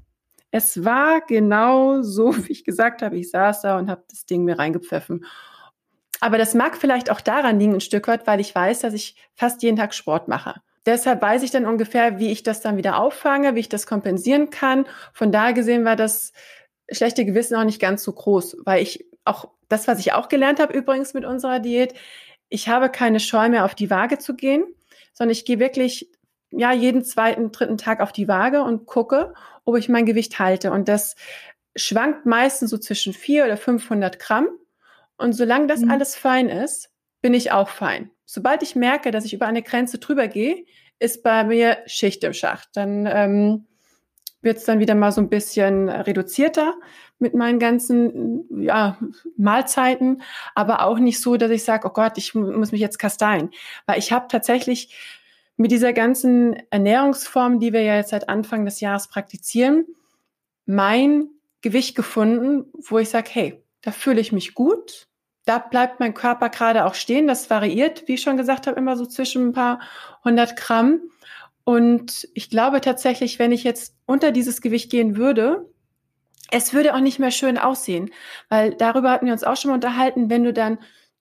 Es 0.49 0.83
war 0.83 1.21
genau 1.21 2.01
so, 2.01 2.35
wie 2.47 2.51
ich 2.51 2.63
gesagt 2.63 3.03
habe. 3.03 3.17
Ich 3.17 3.29
saß 3.29 3.61
da 3.61 3.77
und 3.77 3.89
habe 3.89 4.03
das 4.09 4.25
Ding 4.25 4.43
mir 4.45 4.57
reingepfiffen. 4.57 5.25
Aber 6.19 6.37
das 6.37 6.53
mag 6.53 6.77
vielleicht 6.77 7.09
auch 7.09 7.21
daran 7.21 7.59
liegen, 7.59 7.75
ein 7.75 7.81
Stück 7.81 8.07
weit, 8.07 8.25
weil 8.27 8.39
ich 8.39 8.53
weiß, 8.53 8.79
dass 8.79 8.93
ich 8.93 9.15
fast 9.35 9.61
jeden 9.63 9.77
Tag 9.77 9.93
Sport 9.93 10.27
mache. 10.27 10.55
Deshalb 10.85 11.21
weiß 11.21 11.43
ich 11.43 11.51
dann 11.51 11.65
ungefähr, 11.65 12.17
wie 12.17 12.31
ich 12.31 12.43
das 12.43 12.61
dann 12.61 12.77
wieder 12.77 12.97
auffange, 12.99 13.55
wie 13.55 13.59
ich 13.59 13.69
das 13.69 13.85
kompensieren 13.87 14.49
kann. 14.49 14.85
Von 15.13 15.31
daher 15.31 15.53
gesehen 15.53 15.85
war 15.85 15.95
das 15.95 16.31
schlechte 16.89 17.25
Gewissen 17.25 17.55
auch 17.55 17.65
nicht 17.65 17.81
ganz 17.81 18.03
so 18.03 18.13
groß, 18.13 18.57
weil 18.63 18.81
ich 18.81 19.05
auch 19.25 19.49
das, 19.67 19.87
was 19.87 19.99
ich 19.99 20.13
auch 20.13 20.29
gelernt 20.29 20.59
habe 20.59 20.73
übrigens 20.73 21.13
mit 21.13 21.25
unserer 21.25 21.59
Diät, 21.59 21.93
ich 22.49 22.69
habe 22.69 22.89
keine 22.89 23.19
Scheu 23.19 23.49
mehr 23.49 23.65
auf 23.65 23.75
die 23.75 23.89
Waage 23.89 24.17
zu 24.17 24.35
gehen, 24.35 24.63
sondern 25.13 25.33
ich 25.33 25.45
gehe 25.45 25.59
wirklich 25.59 26.09
ja 26.51 26.71
jeden 26.71 27.03
zweiten, 27.03 27.51
dritten 27.51 27.77
Tag 27.77 27.99
auf 27.99 28.13
die 28.13 28.27
Waage 28.27 28.63
und 28.63 28.85
gucke, 28.85 29.33
ob 29.65 29.75
ich 29.75 29.89
mein 29.89 30.05
Gewicht 30.05 30.39
halte. 30.39 30.71
Und 30.71 30.87
das 30.87 31.15
schwankt 31.75 32.25
meistens 32.25 32.69
so 32.69 32.77
zwischen 32.77 33.13
vier 33.13 33.43
oder 33.43 33.57
500 33.57 34.19
Gramm. 34.19 34.47
Und 35.17 35.33
solange 35.33 35.67
das 35.67 35.81
mhm. 35.81 35.91
alles 35.91 36.15
fein 36.15 36.49
ist, 36.49 36.89
bin 37.21 37.33
ich 37.33 37.51
auch 37.51 37.69
fein. 37.69 38.11
Sobald 38.25 38.61
ich 38.63 38.75
merke, 38.75 39.11
dass 39.11 39.25
ich 39.25 39.33
über 39.33 39.47
eine 39.47 39.63
Grenze 39.63 39.97
drüber 39.97 40.27
gehe, 40.27 40.65
ist 40.99 41.23
bei 41.23 41.43
mir 41.43 41.77
Schicht 41.85 42.23
im 42.23 42.33
Schacht. 42.33 42.69
Dann 42.73 43.05
ähm, 43.05 43.65
wird 44.41 44.57
es 44.57 44.65
dann 44.65 44.79
wieder 44.79 44.95
mal 44.95 45.11
so 45.11 45.21
ein 45.21 45.29
bisschen 45.29 45.89
reduzierter 45.89 46.75
mit 47.19 47.33
meinen 47.33 47.59
ganzen 47.59 48.45
ja, 48.61 48.97
Mahlzeiten, 49.35 50.21
aber 50.55 50.83
auch 50.83 50.99
nicht 50.99 51.19
so, 51.19 51.37
dass 51.37 51.51
ich 51.51 51.63
sage, 51.63 51.87
oh 51.87 51.91
Gott, 51.91 52.17
ich 52.17 52.35
muss 52.35 52.71
mich 52.71 52.81
jetzt 52.81 52.99
kasteien. 52.99 53.49
Weil 53.85 53.97
ich 53.97 54.11
habe 54.11 54.27
tatsächlich 54.29 54.95
mit 55.57 55.71
dieser 55.71 55.93
ganzen 55.93 56.55
Ernährungsform, 56.69 57.59
die 57.59 57.73
wir 57.73 57.81
ja 57.81 57.95
jetzt 57.95 58.11
seit 58.11 58.29
Anfang 58.29 58.65
des 58.65 58.79
Jahres 58.79 59.07
praktizieren, 59.07 59.85
mein 60.65 61.29
Gewicht 61.61 61.95
gefunden, 61.95 62.65
wo 62.73 62.99
ich 62.99 63.09
sage, 63.09 63.29
hey, 63.31 63.63
da 63.81 63.91
fühle 63.91 64.21
ich 64.21 64.31
mich 64.31 64.53
gut, 64.53 65.06
da 65.47 65.59
bleibt 65.59 65.99
mein 65.99 66.13
Körper 66.13 66.49
gerade 66.49 66.85
auch 66.85 66.93
stehen. 66.93 67.25
Das 67.25 67.49
variiert, 67.49 68.07
wie 68.07 68.15
ich 68.15 68.21
schon 68.21 68.37
gesagt 68.37 68.67
habe, 68.67 68.77
immer 68.77 68.97
so 68.97 69.05
zwischen 69.05 69.47
ein 69.47 69.53
paar 69.53 69.79
hundert 70.23 70.57
Gramm. 70.57 70.99
Und 71.63 72.27
ich 72.33 72.49
glaube 72.49 72.81
tatsächlich, 72.81 73.39
wenn 73.39 73.51
ich 73.51 73.63
jetzt 73.63 73.95
unter 74.05 74.31
dieses 74.31 74.61
Gewicht 74.61 74.91
gehen 74.91 75.15
würde, 75.15 75.69
es 76.51 76.73
würde 76.73 76.93
auch 76.95 76.99
nicht 76.99 77.19
mehr 77.19 77.31
schön 77.31 77.57
aussehen, 77.57 78.09
weil 78.49 78.73
darüber 78.73 79.11
hatten 79.11 79.25
wir 79.25 79.33
uns 79.33 79.43
auch 79.43 79.57
schon 79.57 79.69
mal 79.69 79.75
unterhalten, 79.75 80.29
wenn 80.29 80.43
du 80.43 80.53
dann 80.53 80.79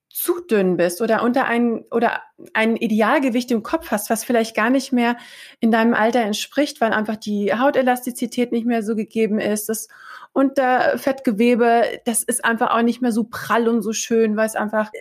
zu 0.09 0.39
dünn 0.39 0.77
bist 0.77 1.01
oder 1.01 1.23
unter 1.23 1.45
ein 1.45 1.83
oder 1.91 2.21
ein 2.53 2.75
Idealgewicht 2.75 3.51
im 3.51 3.63
Kopf 3.63 3.91
hast, 3.91 4.09
was 4.09 4.23
vielleicht 4.23 4.55
gar 4.55 4.69
nicht 4.69 4.91
mehr 4.91 5.17
in 5.59 5.71
deinem 5.71 5.93
Alter 5.93 6.21
entspricht, 6.21 6.81
weil 6.81 6.93
einfach 6.93 7.17
die 7.17 7.53
Hautelastizität 7.53 8.51
nicht 8.51 8.65
mehr 8.65 8.83
so 8.83 8.95
gegeben 8.95 9.39
ist, 9.39 9.69
das 9.69 9.87
unter 10.33 10.97
Fettgewebe, 10.97 11.83
das 12.05 12.23
ist 12.23 12.45
einfach 12.45 12.71
auch 12.71 12.81
nicht 12.81 13.01
mehr 13.01 13.11
so 13.11 13.25
prall 13.29 13.67
und 13.67 13.81
so 13.81 13.93
schön, 13.93 14.37
weil 14.37 14.47
es 14.47 14.55
einfach 14.55 14.91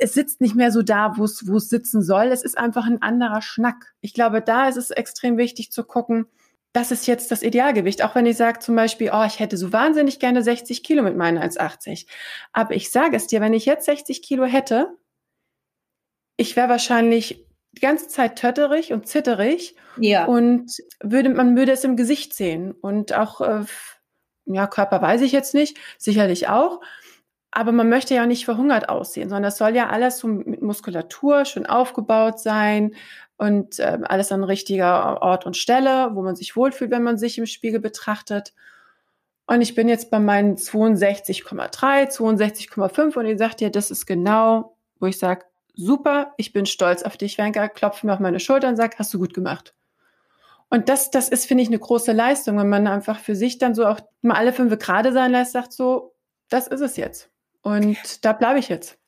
es 0.00 0.12
sitzt 0.12 0.40
nicht 0.40 0.54
mehr 0.54 0.72
so 0.72 0.82
da, 0.82 1.16
wo 1.16 1.24
es 1.24 1.46
wo 1.46 1.56
es 1.56 1.68
sitzen 1.68 2.02
soll. 2.02 2.26
Es 2.26 2.42
ist 2.42 2.58
einfach 2.58 2.86
ein 2.86 3.00
anderer 3.02 3.42
Schnack. 3.42 3.94
Ich 4.00 4.12
glaube, 4.12 4.42
da 4.42 4.68
ist 4.68 4.76
es 4.76 4.90
extrem 4.90 5.36
wichtig 5.36 5.70
zu 5.70 5.84
gucken, 5.84 6.26
das 6.74 6.90
ist 6.90 7.06
jetzt 7.06 7.30
das 7.30 7.42
Idealgewicht. 7.42 8.02
Auch 8.02 8.16
wenn 8.16 8.26
ich 8.26 8.36
sage 8.36 8.58
zum 8.58 8.74
Beispiel, 8.74 9.10
oh, 9.14 9.24
ich 9.24 9.38
hätte 9.38 9.56
so 9.56 9.72
wahnsinnig 9.72 10.18
gerne 10.18 10.42
60 10.42 10.82
Kilo 10.82 11.04
mit 11.04 11.16
meinen 11.16 11.38
1,80. 11.38 12.06
Aber 12.52 12.74
ich 12.74 12.90
sage 12.90 13.16
es 13.16 13.28
dir, 13.28 13.40
wenn 13.40 13.54
ich 13.54 13.64
jetzt 13.64 13.86
60 13.86 14.22
Kilo 14.22 14.44
hätte, 14.44 14.98
ich 16.36 16.56
wäre 16.56 16.68
wahrscheinlich 16.68 17.46
die 17.72 17.80
ganze 17.80 18.08
Zeit 18.08 18.36
tötterig 18.36 18.92
und 18.92 19.06
zitterig. 19.06 19.76
Ja. 19.98 20.24
Und 20.24 20.72
würde, 21.00 21.30
man 21.30 21.56
würde 21.56 21.70
es 21.70 21.84
im 21.84 21.96
Gesicht 21.96 22.34
sehen. 22.34 22.72
Und 22.72 23.12
auch, 23.12 23.40
äh, 23.40 23.64
ja, 24.46 24.66
Körper 24.66 25.00
weiß 25.00 25.20
ich 25.22 25.30
jetzt 25.30 25.54
nicht, 25.54 25.78
sicherlich 25.96 26.48
auch. 26.48 26.80
Aber 27.52 27.70
man 27.70 27.88
möchte 27.88 28.16
ja 28.16 28.26
nicht 28.26 28.46
verhungert 28.46 28.88
aussehen, 28.88 29.28
sondern 29.28 29.44
das 29.44 29.58
soll 29.58 29.76
ja 29.76 29.90
alles 29.90 30.18
so 30.18 30.26
mit 30.26 30.60
Muskulatur 30.60 31.44
schon 31.44 31.66
aufgebaut 31.66 32.40
sein, 32.40 32.96
und 33.36 33.78
äh, 33.78 33.98
alles 34.04 34.32
an 34.32 34.44
richtiger 34.44 35.20
Ort 35.22 35.46
und 35.46 35.56
Stelle, 35.56 36.10
wo 36.14 36.22
man 36.22 36.36
sich 36.36 36.56
wohlfühlt, 36.56 36.90
wenn 36.90 37.02
man 37.02 37.18
sich 37.18 37.38
im 37.38 37.46
Spiegel 37.46 37.80
betrachtet. 37.80 38.54
Und 39.46 39.60
ich 39.60 39.74
bin 39.74 39.88
jetzt 39.88 40.10
bei 40.10 40.20
meinen 40.20 40.56
62,3, 40.56 42.10
62,5 42.10 43.18
und 43.18 43.26
ihr 43.26 43.38
sagt 43.38 43.60
ja, 43.60 43.68
das 43.70 43.90
ist 43.90 44.06
genau, 44.06 44.76
wo 45.00 45.06
ich 45.06 45.18
sage, 45.18 45.44
super, 45.74 46.32
ich 46.36 46.52
bin 46.52 46.66
stolz 46.66 47.02
auf 47.02 47.16
dich, 47.16 47.36
Wenker, 47.36 47.68
klopfe 47.68 48.06
mir 48.06 48.14
auf 48.14 48.20
meine 48.20 48.40
Schulter 48.40 48.68
und 48.68 48.76
sagt, 48.76 48.98
hast 48.98 49.12
du 49.12 49.18
gut 49.18 49.34
gemacht. 49.34 49.74
Und 50.70 50.88
das, 50.88 51.10
das 51.10 51.28
ist, 51.28 51.46
finde 51.46 51.62
ich, 51.62 51.68
eine 51.68 51.78
große 51.78 52.12
Leistung, 52.12 52.58
wenn 52.58 52.68
man 52.68 52.86
einfach 52.86 53.18
für 53.18 53.36
sich 53.36 53.58
dann 53.58 53.74
so 53.74 53.86
auch 53.86 54.00
mal 54.22 54.36
alle 54.36 54.52
fünf 54.52 54.76
gerade 54.78 55.12
sein 55.12 55.32
lässt, 55.32 55.52
sagt 55.52 55.72
so, 55.72 56.14
das 56.48 56.66
ist 56.66 56.80
es 56.80 56.96
jetzt. 56.96 57.30
Und 57.62 58.24
da 58.24 58.32
bleibe 58.32 58.58
ich 58.58 58.68
jetzt. 58.68 58.98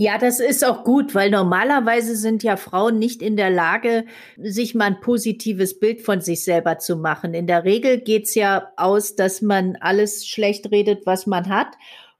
Ja, 0.00 0.16
das 0.16 0.38
ist 0.38 0.64
auch 0.64 0.84
gut, 0.84 1.16
weil 1.16 1.28
normalerweise 1.28 2.14
sind 2.14 2.44
ja 2.44 2.56
Frauen 2.56 3.00
nicht 3.00 3.20
in 3.20 3.36
der 3.36 3.50
Lage, 3.50 4.04
sich 4.36 4.76
mal 4.76 4.84
ein 4.84 5.00
positives 5.00 5.80
Bild 5.80 6.02
von 6.02 6.20
sich 6.20 6.44
selber 6.44 6.78
zu 6.78 6.94
machen. 6.94 7.34
In 7.34 7.48
der 7.48 7.64
Regel 7.64 7.98
geht's 7.98 8.36
ja 8.36 8.70
aus, 8.76 9.16
dass 9.16 9.42
man 9.42 9.76
alles 9.80 10.24
schlecht 10.24 10.70
redet, 10.70 11.04
was 11.04 11.26
man 11.26 11.48
hat 11.48 11.74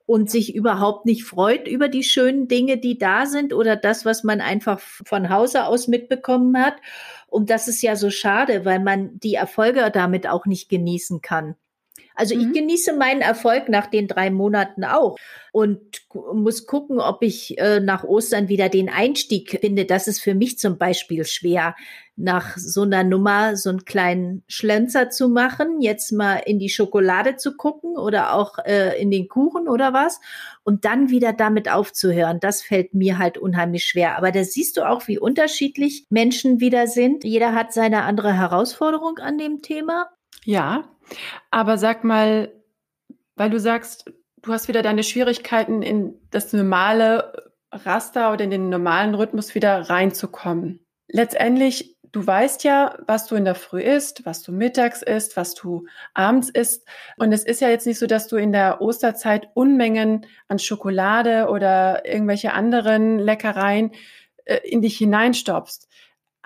und 0.07 0.29
sich 0.29 0.57
überhaupt 0.57 1.07
nicht 1.07 1.23
freut 1.23 1.69
über 1.69 1.89
die 1.89 2.03
schönen 2.03 2.49
Dinge, 2.49 2.79
die 2.79 2.99
da 2.99 3.27
sind 3.27 3.53
oder 3.53 3.77
das, 3.77 4.05
was 4.05 4.25
man 4.25 4.41
einfach 4.41 4.81
von 4.81 5.31
Hause 5.31 5.67
aus 5.67 5.87
mitbekommen 5.87 6.59
hat. 6.61 6.75
Und 7.29 7.49
das 7.49 7.69
ist 7.69 7.81
ja 7.81 7.95
so 7.95 8.11
schade, 8.11 8.65
weil 8.65 8.81
man 8.81 9.21
die 9.21 9.35
Erfolge 9.35 9.89
damit 9.93 10.27
auch 10.27 10.47
nicht 10.47 10.69
genießen 10.69 11.21
kann. 11.21 11.55
Also 12.19 12.35
mhm. 12.35 12.41
ich 12.41 12.53
genieße 12.53 12.95
meinen 12.95 13.21
Erfolg 13.21 13.69
nach 13.69 13.87
den 13.87 14.09
drei 14.09 14.31
Monaten 14.31 14.85
auch 14.85 15.17
und 15.53 15.81
muss 16.33 16.67
gucken, 16.67 17.01
ob 17.01 17.23
ich 17.23 17.59
äh, 17.59 17.81
nach 17.81 18.05
Ostern 18.05 18.49
wieder 18.49 18.69
den 18.69 18.89
Einstieg 18.89 19.59
finde. 19.61 19.85
Das 19.85 20.09
ist 20.09 20.21
für 20.21 20.35
mich 20.35 20.59
zum 20.59 20.79
Beispiel 20.79 21.25
schwer, 21.25 21.75
nach 22.19 22.57
so 22.57 22.83
einer 22.83 23.05
Nummer 23.05 23.57
so 23.57 23.71
einen 23.71 23.85
kleinen 23.85 24.43
Schlenzer 24.49 25.09
zu 25.09 25.29
machen, 25.29 25.81
jetzt 25.81 26.11
mal 26.11 26.37
in 26.37 26.59
die 26.59 26.69
Schokolade 26.69 27.37
zu 27.37 27.57
gucken 27.57 27.97
oder 27.97 28.35
auch 28.35 28.59
äh, 28.65 29.01
in 29.01 29.13
den 29.13 29.29
Kuchen 29.29 29.69
oder 29.69 29.93
was 29.93 30.21
und 30.65 30.85
dann 30.85 31.11
wieder 31.11 31.33
damit 31.33 31.71
aufzuhören. 31.71 32.41
Das 32.41 32.61
fällt 32.61 32.93
mir 32.93 33.19
halt 33.19 33.39
unheimlich 33.39 33.85
schwer. 33.85 34.19
Aber 34.19 34.33
da 34.33 34.43
siehst 34.43 34.77
du 34.77 34.89
auch, 34.89 35.07
wie 35.07 35.19
unterschiedlich 35.19 36.07
Menschen 36.11 36.61
wieder 36.61 36.89
sind. 36.89 37.23
Jeder 37.23 37.55
hat 37.55 37.73
seine 37.73 38.03
andere 38.03 38.33
Herausforderung 38.33 39.19
an 39.19 39.39
dem 39.39 39.63
Thema. 39.63 40.11
Ja, 40.45 40.85
aber 41.51 41.79
sag 41.79 42.05
mal, 42.05 42.53
weil 43.37 43.51
du 43.51 43.61
sagst, 43.61 44.13
du 44.43 44.53
hast 44.53 44.69
wieder 44.69 44.83
deine 44.83 45.03
Schwierigkeiten 45.03 45.83
in 45.83 46.15
das 46.31 46.53
normale 46.53 47.51
Raster 47.73 48.33
oder 48.33 48.45
in 48.45 48.51
den 48.51 48.69
normalen 48.69 49.15
Rhythmus 49.15 49.55
wieder 49.55 49.91
reinzukommen. 49.91 50.81
Letztendlich, 51.09 51.97
du 52.13 52.27
weißt 52.27 52.65
ja, 52.65 52.99
was 53.07 53.27
du 53.27 53.35
in 53.35 53.45
der 53.45 53.55
Früh 53.55 53.81
isst, 53.81 54.25
was 54.25 54.43
du 54.43 54.53
mittags 54.53 55.03
isst, 55.03 55.37
was 55.37 55.55
du 55.55 55.87
abends 56.15 56.49
isst. 56.51 56.87
Und 57.17 57.33
es 57.33 57.45
ist 57.45 57.61
ja 57.61 57.69
jetzt 57.69 57.87
nicht 57.87 57.99
so, 57.99 58.07
dass 58.07 58.29
du 58.29 58.37
in 58.37 58.53
der 58.53 58.81
Osterzeit 58.81 59.49
Unmengen 59.55 60.27
an 60.49 60.59
Schokolade 60.59 61.49
oder 61.49 62.07
irgendwelche 62.07 62.53
anderen 62.53 63.19
Leckereien 63.19 63.93
äh, 64.45 64.59
in 64.65 64.83
dich 64.83 64.97
hineinstopfst. 64.97 65.89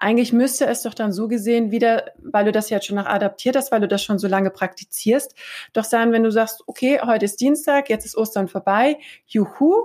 Eigentlich 0.02 0.32
müsste 0.32 0.66
es 0.66 0.82
doch 0.82 0.94
dann 0.94 1.12
so 1.12 1.28
gesehen 1.28 1.70
wieder, 1.70 2.12
weil 2.18 2.44
du 2.44 2.52
das 2.52 2.70
jetzt 2.70 2.86
schon 2.86 2.96
nach 2.96 3.06
adaptiert 3.06 3.54
hast, 3.54 3.70
weil 3.70 3.80
du 3.80 3.88
das 3.88 4.02
schon 4.02 4.18
so 4.18 4.26
lange 4.26 4.50
praktizierst, 4.50 5.34
doch 5.72 5.84
sein, 5.84 6.10
wenn 6.10 6.24
du 6.24 6.32
sagst, 6.32 6.64
okay, 6.66 7.00
heute 7.04 7.24
ist 7.24 7.40
Dienstag, 7.40 7.88
jetzt 7.88 8.04
ist 8.04 8.16
Ostern 8.16 8.48
vorbei, 8.48 8.98
juhu, 9.26 9.84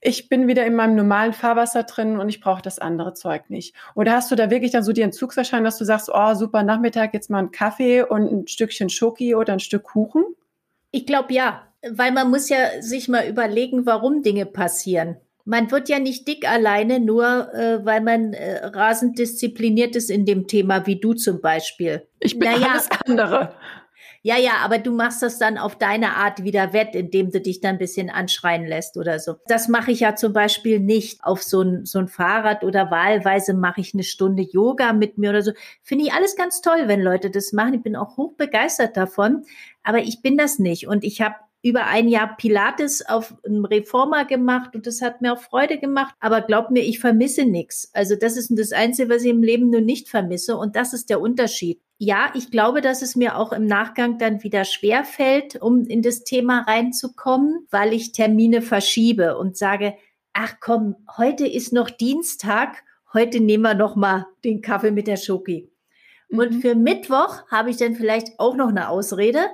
ich 0.00 0.28
bin 0.28 0.48
wieder 0.48 0.66
in 0.66 0.74
meinem 0.74 0.96
normalen 0.96 1.32
Fahrwasser 1.32 1.84
drin 1.84 2.18
und 2.18 2.28
ich 2.28 2.40
brauche 2.40 2.60
das 2.60 2.78
andere 2.78 3.14
Zeug 3.14 3.48
nicht. 3.48 3.74
Oder 3.94 4.12
hast 4.12 4.30
du 4.30 4.34
da 4.34 4.50
wirklich 4.50 4.72
dann 4.72 4.82
so 4.82 4.92
die 4.92 5.02
Entzugserscheinung, 5.02 5.64
dass 5.64 5.78
du 5.78 5.84
sagst, 5.84 6.10
oh, 6.12 6.34
super, 6.34 6.62
Nachmittag 6.62 7.14
jetzt 7.14 7.30
mal 7.30 7.38
einen 7.38 7.52
Kaffee 7.52 8.02
und 8.02 8.30
ein 8.30 8.46
Stückchen 8.48 8.90
Schoki 8.90 9.34
oder 9.34 9.52
ein 9.54 9.60
Stück 9.60 9.84
Kuchen? 9.84 10.24
Ich 10.90 11.06
glaube 11.06 11.32
ja, 11.32 11.62
weil 11.88 12.12
man 12.12 12.28
muss 12.28 12.48
ja 12.48 12.82
sich 12.82 13.08
mal 13.08 13.26
überlegen, 13.26 13.86
warum 13.86 14.22
Dinge 14.22 14.46
passieren. 14.46 15.16
Man 15.44 15.70
wird 15.70 15.88
ja 15.88 15.98
nicht 15.98 16.26
dick 16.26 16.48
alleine, 16.48 17.00
nur 17.00 17.52
äh, 17.54 17.84
weil 17.84 18.00
man 18.00 18.32
äh, 18.32 18.64
rasend 18.64 19.18
diszipliniert 19.18 19.94
ist 19.94 20.10
in 20.10 20.24
dem 20.24 20.46
Thema, 20.46 20.86
wie 20.86 20.98
du 20.98 21.12
zum 21.12 21.40
Beispiel. 21.40 22.06
Ich 22.20 22.38
bin 22.38 22.50
naja, 22.50 22.68
alles 22.72 22.88
andere. 23.06 23.54
Ja, 24.26 24.38
ja, 24.38 24.52
aber 24.62 24.78
du 24.78 24.90
machst 24.90 25.22
das 25.22 25.38
dann 25.38 25.58
auf 25.58 25.76
deine 25.76 26.16
Art 26.16 26.44
wieder 26.44 26.72
wett, 26.72 26.94
indem 26.94 27.30
du 27.30 27.42
dich 27.42 27.60
dann 27.60 27.74
ein 27.74 27.78
bisschen 27.78 28.08
anschreien 28.08 28.66
lässt 28.66 28.96
oder 28.96 29.18
so. 29.18 29.34
Das 29.48 29.68
mache 29.68 29.90
ich 29.90 30.00
ja 30.00 30.16
zum 30.16 30.32
Beispiel 30.32 30.80
nicht 30.80 31.22
auf 31.22 31.42
so 31.42 31.60
ein, 31.60 31.84
so 31.84 31.98
ein 31.98 32.08
Fahrrad 32.08 32.64
oder 32.64 32.90
wahlweise 32.90 33.52
mache 33.52 33.82
ich 33.82 33.92
eine 33.92 34.02
Stunde 34.02 34.42
Yoga 34.42 34.94
mit 34.94 35.18
mir 35.18 35.28
oder 35.28 35.42
so. 35.42 35.52
Finde 35.82 36.06
ich 36.06 36.14
alles 36.14 36.36
ganz 36.36 36.62
toll, 36.62 36.84
wenn 36.86 37.02
Leute 37.02 37.30
das 37.30 37.52
machen. 37.52 37.74
Ich 37.74 37.82
bin 37.82 37.96
auch 37.96 38.16
hoch 38.16 38.32
begeistert 38.38 38.96
davon, 38.96 39.44
aber 39.82 39.98
ich 39.98 40.22
bin 40.22 40.38
das 40.38 40.58
nicht 40.58 40.88
und 40.88 41.04
ich 41.04 41.20
habe 41.20 41.34
über 41.64 41.86
ein 41.86 42.08
Jahr 42.08 42.36
Pilates 42.36 43.08
auf 43.08 43.34
einem 43.42 43.64
Reformer 43.64 44.26
gemacht 44.26 44.76
und 44.76 44.86
das 44.86 45.00
hat 45.00 45.22
mir 45.22 45.32
auch 45.32 45.40
Freude 45.40 45.78
gemacht. 45.78 46.14
Aber 46.20 46.42
glaub 46.42 46.70
mir, 46.70 46.82
ich 46.82 47.00
vermisse 47.00 47.46
nichts. 47.46 47.90
Also 47.94 48.16
das 48.16 48.36
ist 48.36 48.52
das 48.56 48.72
Einzige, 48.72 49.08
was 49.08 49.22
ich 49.22 49.30
im 49.30 49.42
Leben 49.42 49.70
nur 49.70 49.80
nicht 49.80 50.10
vermisse 50.10 50.58
und 50.58 50.76
das 50.76 50.92
ist 50.92 51.08
der 51.08 51.22
Unterschied. 51.22 51.80
Ja, 51.96 52.30
ich 52.34 52.50
glaube, 52.50 52.82
dass 52.82 53.00
es 53.00 53.16
mir 53.16 53.38
auch 53.38 53.50
im 53.52 53.64
Nachgang 53.66 54.18
dann 54.18 54.42
wieder 54.42 54.66
schwer 54.66 55.04
fällt, 55.04 55.56
um 55.56 55.86
in 55.86 56.02
das 56.02 56.22
Thema 56.22 56.60
reinzukommen, 56.60 57.66
weil 57.70 57.94
ich 57.94 58.12
Termine 58.12 58.60
verschiebe 58.60 59.38
und 59.38 59.56
sage, 59.56 59.94
ach 60.34 60.56
komm, 60.60 60.96
heute 61.16 61.46
ist 61.46 61.72
noch 61.72 61.88
Dienstag, 61.88 62.82
heute 63.14 63.40
nehmen 63.40 63.62
wir 63.62 63.74
noch 63.74 63.96
mal 63.96 64.26
den 64.44 64.60
Kaffee 64.60 64.90
mit 64.90 65.06
der 65.06 65.16
Schoki. 65.16 65.72
Mhm. 66.28 66.38
Und 66.38 66.60
für 66.60 66.74
Mittwoch 66.74 67.46
habe 67.50 67.70
ich 67.70 67.78
dann 67.78 67.94
vielleicht 67.94 68.38
auch 68.38 68.54
noch 68.54 68.68
eine 68.68 68.90
Ausrede, 68.90 69.46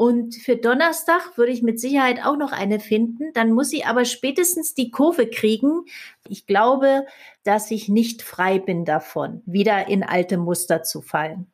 und 0.00 0.36
für 0.36 0.54
Donnerstag 0.54 1.36
würde 1.36 1.50
ich 1.50 1.60
mit 1.60 1.80
Sicherheit 1.80 2.24
auch 2.24 2.36
noch 2.36 2.52
eine 2.52 2.78
finden. 2.78 3.32
Dann 3.34 3.50
muss 3.50 3.70
sie 3.70 3.84
aber 3.84 4.04
spätestens 4.04 4.72
die 4.72 4.92
Kurve 4.92 5.26
kriegen. 5.26 5.86
Ich 6.28 6.46
glaube, 6.46 7.04
dass 7.42 7.72
ich 7.72 7.88
nicht 7.88 8.22
frei 8.22 8.60
bin 8.60 8.84
davon, 8.84 9.42
wieder 9.44 9.88
in 9.88 10.04
alte 10.04 10.38
Muster 10.38 10.84
zu 10.84 11.02
fallen. 11.02 11.50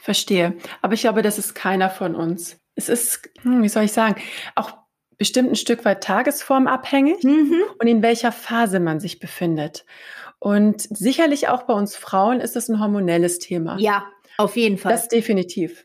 Verstehe. 0.00 0.56
Aber 0.80 0.94
ich 0.94 1.00
glaube, 1.00 1.22
das 1.22 1.38
ist 1.38 1.56
keiner 1.56 1.90
von 1.90 2.14
uns. 2.14 2.60
Es 2.76 2.88
ist, 2.88 3.28
hm, 3.42 3.64
wie 3.64 3.68
soll 3.68 3.82
ich 3.82 3.92
sagen, 3.92 4.22
auch 4.54 4.76
bestimmt 5.18 5.50
ein 5.50 5.56
Stück 5.56 5.84
weit 5.84 6.04
tagesformabhängig 6.04 7.24
mhm. 7.24 7.64
und 7.80 7.88
in 7.88 8.00
welcher 8.02 8.30
Phase 8.30 8.78
man 8.78 9.00
sich 9.00 9.18
befindet. 9.18 9.84
Und 10.38 10.82
sicherlich 10.82 11.48
auch 11.48 11.64
bei 11.64 11.74
uns 11.74 11.96
Frauen 11.96 12.38
ist 12.38 12.54
das 12.54 12.68
ein 12.68 12.78
hormonelles 12.78 13.40
Thema. 13.40 13.76
Ja, 13.80 14.06
auf 14.38 14.56
jeden 14.56 14.78
Fall. 14.78 14.92
Das 14.92 15.08
definitiv. 15.08 15.84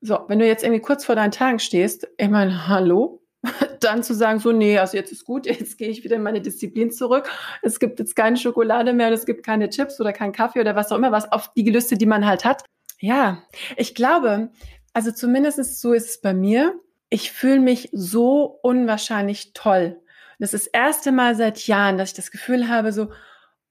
So, 0.00 0.20
wenn 0.28 0.38
du 0.38 0.46
jetzt 0.46 0.62
irgendwie 0.62 0.80
kurz 0.80 1.04
vor 1.04 1.16
deinen 1.16 1.32
Tagen 1.32 1.58
stehst, 1.58 2.08
ich 2.16 2.28
meine, 2.28 2.68
hallo, 2.68 3.22
dann 3.80 4.02
zu 4.02 4.14
sagen, 4.14 4.38
so, 4.38 4.52
nee, 4.52 4.78
also 4.78 4.96
jetzt 4.96 5.12
ist 5.12 5.24
gut, 5.24 5.46
jetzt 5.46 5.78
gehe 5.78 5.88
ich 5.88 6.04
wieder 6.04 6.16
in 6.16 6.22
meine 6.22 6.40
Disziplin 6.40 6.90
zurück. 6.90 7.28
Es 7.62 7.78
gibt 7.78 7.98
jetzt 7.98 8.16
keine 8.16 8.36
Schokolade 8.36 8.92
mehr 8.92 9.08
und 9.08 9.14
es 9.14 9.26
gibt 9.26 9.44
keine 9.44 9.70
Chips 9.70 10.00
oder 10.00 10.12
keinen 10.12 10.32
Kaffee 10.32 10.60
oder 10.60 10.76
was 10.76 10.92
auch 10.92 10.96
immer, 10.96 11.12
was 11.12 11.30
auf 11.30 11.52
die 11.54 11.64
Gelüste, 11.64 11.96
die 11.96 12.06
man 12.06 12.26
halt 12.26 12.44
hat. 12.44 12.64
Ja, 13.00 13.42
ich 13.76 13.94
glaube, 13.94 14.50
also 14.92 15.12
zumindest 15.12 15.80
so 15.80 15.92
ist 15.92 16.10
es 16.10 16.20
bei 16.20 16.34
mir. 16.34 16.74
Ich 17.10 17.32
fühle 17.32 17.60
mich 17.60 17.88
so 17.92 18.58
unwahrscheinlich 18.62 19.52
toll. 19.52 20.00
Das 20.38 20.54
ist 20.54 20.66
das 20.66 20.72
erste 20.72 21.12
Mal 21.12 21.34
seit 21.34 21.66
Jahren, 21.66 21.98
dass 21.98 22.10
ich 22.10 22.16
das 22.16 22.30
Gefühl 22.30 22.68
habe, 22.68 22.92
so, 22.92 23.10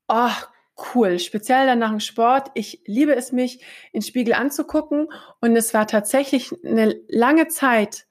oh 0.07 0.29
cool, 0.93 1.19
speziell 1.19 1.65
dann 1.65 1.79
nach 1.79 1.89
dem 1.89 1.99
Sport. 1.99 2.51
Ich 2.53 2.81
liebe 2.85 3.15
es, 3.15 3.31
mich 3.31 3.63
in 3.91 4.01
Spiegel 4.01 4.33
anzugucken. 4.33 5.07
Und 5.41 5.55
es 5.55 5.73
war 5.73 5.87
tatsächlich 5.87 6.53
eine 6.63 6.95
lange 7.07 7.47
Zeit, 7.47 8.05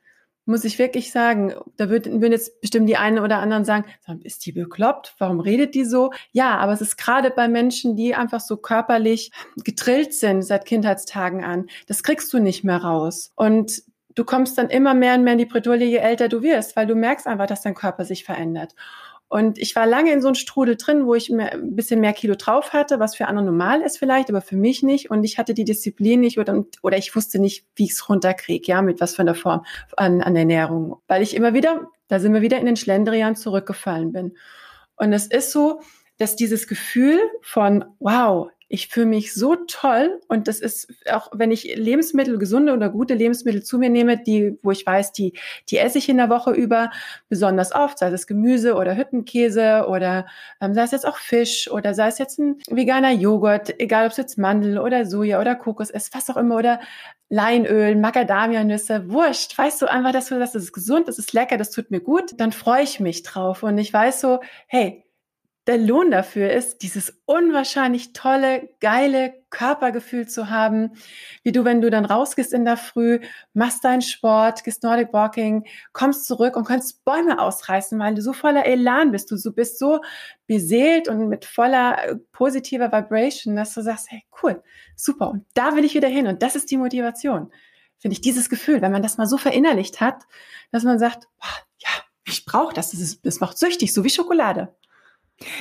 muss 0.47 0.65
ich 0.65 0.79
wirklich 0.79 1.11
sagen, 1.11 1.55
da 1.77 1.91
würden, 1.91 2.21
würden 2.21 2.33
jetzt 2.33 2.61
bestimmt 2.61 2.89
die 2.89 2.97
einen 2.97 3.19
oder 3.19 3.39
anderen 3.39 3.65
sagen, 3.65 3.85
ist 4.23 4.47
die 4.47 4.53
bekloppt? 4.53 5.17
Warum 5.19 5.41
redet 5.41 5.75
die 5.75 5.85
so? 5.85 6.13
Ja, 6.31 6.57
aber 6.59 6.73
es 6.73 6.81
ist 6.81 6.97
gerade 6.97 7.31
bei 7.31 7.49
Menschen, 7.49 7.97
die 7.97 8.15
einfach 8.15 8.41
so 8.41 8.57
körperlich 8.57 9.33
getrillt 9.65 10.15
sind 10.15 10.43
seit 10.43 10.65
Kindheitstagen 10.65 11.45
an. 11.45 11.67
Das 11.89 12.05
kriegst 12.05 12.33
du 12.33 12.39
nicht 12.39 12.63
mehr 12.63 12.79
raus. 12.79 13.33
Und 13.35 13.83
du 14.15 14.25
kommst 14.25 14.57
dann 14.57 14.71
immer 14.71 14.95
mehr 14.95 15.15
und 15.15 15.25
mehr 15.25 15.33
in 15.33 15.41
die 15.41 15.47
Bredouille, 15.47 15.85
je 15.85 15.97
älter 15.97 16.29
du 16.29 16.43
wirst, 16.43 16.77
weil 16.77 16.87
du 16.87 16.95
merkst 16.95 17.27
einfach, 17.27 17.47
dass 17.47 17.63
dein 17.63 17.75
Körper 17.75 18.05
sich 18.05 18.25
verändert. 18.25 18.75
Und 19.29 19.59
ich 19.59 19.75
war 19.75 19.87
lange 19.87 20.13
in 20.13 20.23
so 20.23 20.29
einem 20.29 20.37
Strudel 20.37 20.77
drin, 20.77 21.05
wo 21.05 21.15
ich 21.15 21.31
mehr, 21.31 21.53
ein 21.53 21.75
bisschen 21.75 22.01
mehr 22.01 22.13
Kilo 22.13 22.37
drauf 22.37 22.73
hatte, 22.73 23.01
was 23.01 23.17
für 23.17 23.27
andere 23.27 23.47
normal 23.47 23.83
ist 23.83 23.99
vielleicht, 23.99 24.31
aber 24.31 24.41
für 24.41 24.57
mich 24.57 24.85
nicht. 24.85 25.11
Und 25.11 25.25
ich 25.25 25.37
hatte 25.37 25.53
die 25.53 25.65
Disziplin 25.65 26.21
nicht 26.21 26.39
oder, 26.39 26.65
oder 26.83 26.97
ich 26.97 27.15
wusste 27.17 27.41
nicht, 27.41 27.67
wie 27.75 27.85
ich 27.85 27.93
es 27.93 28.09
runterkriege, 28.09 28.67
ja, 28.69 28.83
mit 28.83 29.01
was 29.01 29.17
für 29.17 29.23
einer 29.23 29.35
Form 29.35 29.65
an, 29.97 30.23
an 30.23 30.37
Ernährung. 30.37 31.01
Weil 31.09 31.23
ich 31.23 31.35
immer 31.35 31.55
wieder, 31.55 31.89
da 32.07 32.21
sind 32.21 32.35
wir 32.35 32.43
wieder 32.43 32.59
in 32.59 32.67
den 32.67 32.77
Schlendrian 32.77 33.35
zurückgefallen 33.35 34.13
bin. 34.13 34.37
Und 34.95 35.13
es 35.13 35.27
ist 35.27 35.51
so, 35.51 35.81
dass 36.19 36.37
dieses 36.37 36.69
Gefühl 36.69 37.19
von, 37.43 37.85
wow, 37.99 38.49
ich 38.69 38.89
fühle 38.89 39.07
mich 39.07 39.33
so 39.33 39.55
toll 39.55 40.21
und 40.29 40.49
das 40.49 40.59
ist 40.61 40.93
auch, 41.11 41.31
wenn 41.33 41.53
ich 41.53 41.77
Lebensmittel, 41.77 42.39
gesunde 42.39 42.73
oder 42.73 42.91
gute 42.91 43.15
Lebensmittel 43.15 43.63
zu 43.63 43.79
mir 43.79 43.91
nehme, 43.91 44.19
die, 44.19 44.59
wo 44.63 44.73
ich 44.73 44.85
weiß, 44.85 45.13
die, 45.13 45.35
die 45.71 45.79
esse 45.79 45.99
ich 45.99 46.09
in 46.09 46.17
der 46.17 46.31
Woche 46.31 46.53
über 46.53 46.91
besonders 47.29 47.73
oft, 47.73 47.99
sei 47.99 48.09
es 48.09 48.27
Gemüse 48.27 48.75
oder 48.75 48.97
Hüttenkäse 48.97 49.87
oder 49.89 50.27
ähm, 50.61 50.75
sei 50.75 50.83
es 50.83 50.91
jetzt 50.91 51.07
auch 51.07 51.19
Fisch 51.19 51.71
oder 51.71 51.95
sei 51.95 52.09
es 52.09 52.19
jetzt 52.19 52.39
ein 52.39 52.57
veganer 52.69 53.13
Joghurt, 53.13 53.79
egal 53.81 54.07
ob 54.07 54.13
es 54.13 54.17
jetzt 54.19 54.37
Mandel 54.37 54.79
oder 54.79 55.07
Soja 55.07 55.41
oder 55.41 55.55
Kokos 55.55 55.91
ist, 55.91 56.13
was 56.15 56.29
auch 56.31 56.37
immer 56.37 56.57
oder 56.57 56.81
Leinöl, 57.29 57.97
Macadamia-Nüsse, 57.97 59.11
wurscht. 59.11 59.57
Weißt 59.59 59.83
du 59.83 59.87
einfach, 59.87 60.13
dass 60.13 60.29
du 60.29 60.39
das 60.39 60.55
ist 60.55 60.73
gesund, 60.73 61.09
das 61.09 61.19
ist 61.19 61.33
lecker, 61.33 61.57
das 61.57 61.71
tut 61.71 61.91
mir 61.91 62.01
gut, 62.01 62.33
dann 62.39 62.53
freue 62.53 62.83
ich 62.83 63.01
mich 63.01 63.23
drauf 63.23 63.63
und 63.63 63.79
ich 63.79 63.93
weiß 63.93 64.21
so, 64.21 64.41
hey, 64.69 65.06
der 65.67 65.79
Lohn 65.79 66.13
dafür 66.13 66.53
ist, 66.53 66.83
dieses 66.83 67.21
unwahrscheinlich 67.25 68.13
tolle, 68.13 68.69
geile 68.81 69.35
Körpergefühl 69.51 70.29
zu 70.29 70.49
haben, 70.49 70.93
wie 71.43 71.51
du, 71.51 71.65
wenn 71.65 71.81
du 71.81 71.91
dann 71.91 72.05
rausgehst 72.05 72.53
in 72.53 72.65
der 72.65 72.77
Früh, 72.77 73.19
machst 73.53 73.85
deinen 73.85 74.03
Sport, 74.03 74.63
gehst 74.63 74.85
Nordic 74.85 75.13
Walking, 75.13 75.67
kommst 75.93 76.27
zurück 76.27 76.57
und 76.57 76.69
kannst 76.69 77.05
Bäume 77.05 77.41
ausreißen, 77.41 77.99
weil 77.99 78.15
du 78.15 78.23
so 78.23 78.33
voller 78.33 78.65
Elan 78.65 79.11
bist. 79.11 79.31
Du, 79.31 79.53
bist 79.53 79.79
so 79.79 80.01
beseelt 80.47 81.09
und 81.09 81.29
mit 81.29 81.45
voller 81.45 81.99
äh, 82.05 82.17
positiver 82.33 82.93
Vibration, 82.93 83.57
dass 83.57 83.75
du 83.75 83.83
sagst, 83.83 84.11
hey, 84.11 84.23
cool, 84.43 84.63
super. 84.95 85.31
Und 85.31 85.47
da 85.55 85.75
will 85.75 85.85
ich 85.85 85.95
wieder 85.95 86.09
hin. 86.09 86.29
Und 86.29 86.43
das 86.43 86.55
ist 86.55 86.71
die 86.71 86.77
Motivation. 86.77 87.51
Finde 87.99 88.13
ich 88.13 88.21
dieses 88.21 88.49
Gefühl, 88.49 88.83
wenn 88.83 88.93
man 88.93 89.03
das 89.03 89.19
mal 89.19 89.27
so 89.27 89.37
verinnerlicht 89.37 90.01
hat, 90.01 90.25
dass 90.71 90.85
man 90.85 91.01
sagt, 91.01 91.27
boah, 91.41 91.49
ja, 91.79 91.91
ich 92.25 92.45
brauche 92.45 92.75
das. 92.75 92.93
Das, 92.93 93.01
ist, 93.01 93.27
das 93.27 93.41
macht 93.41 93.59
süchtig, 93.59 93.93
so 93.93 94.05
wie 94.05 94.11
Schokolade. 94.11 94.77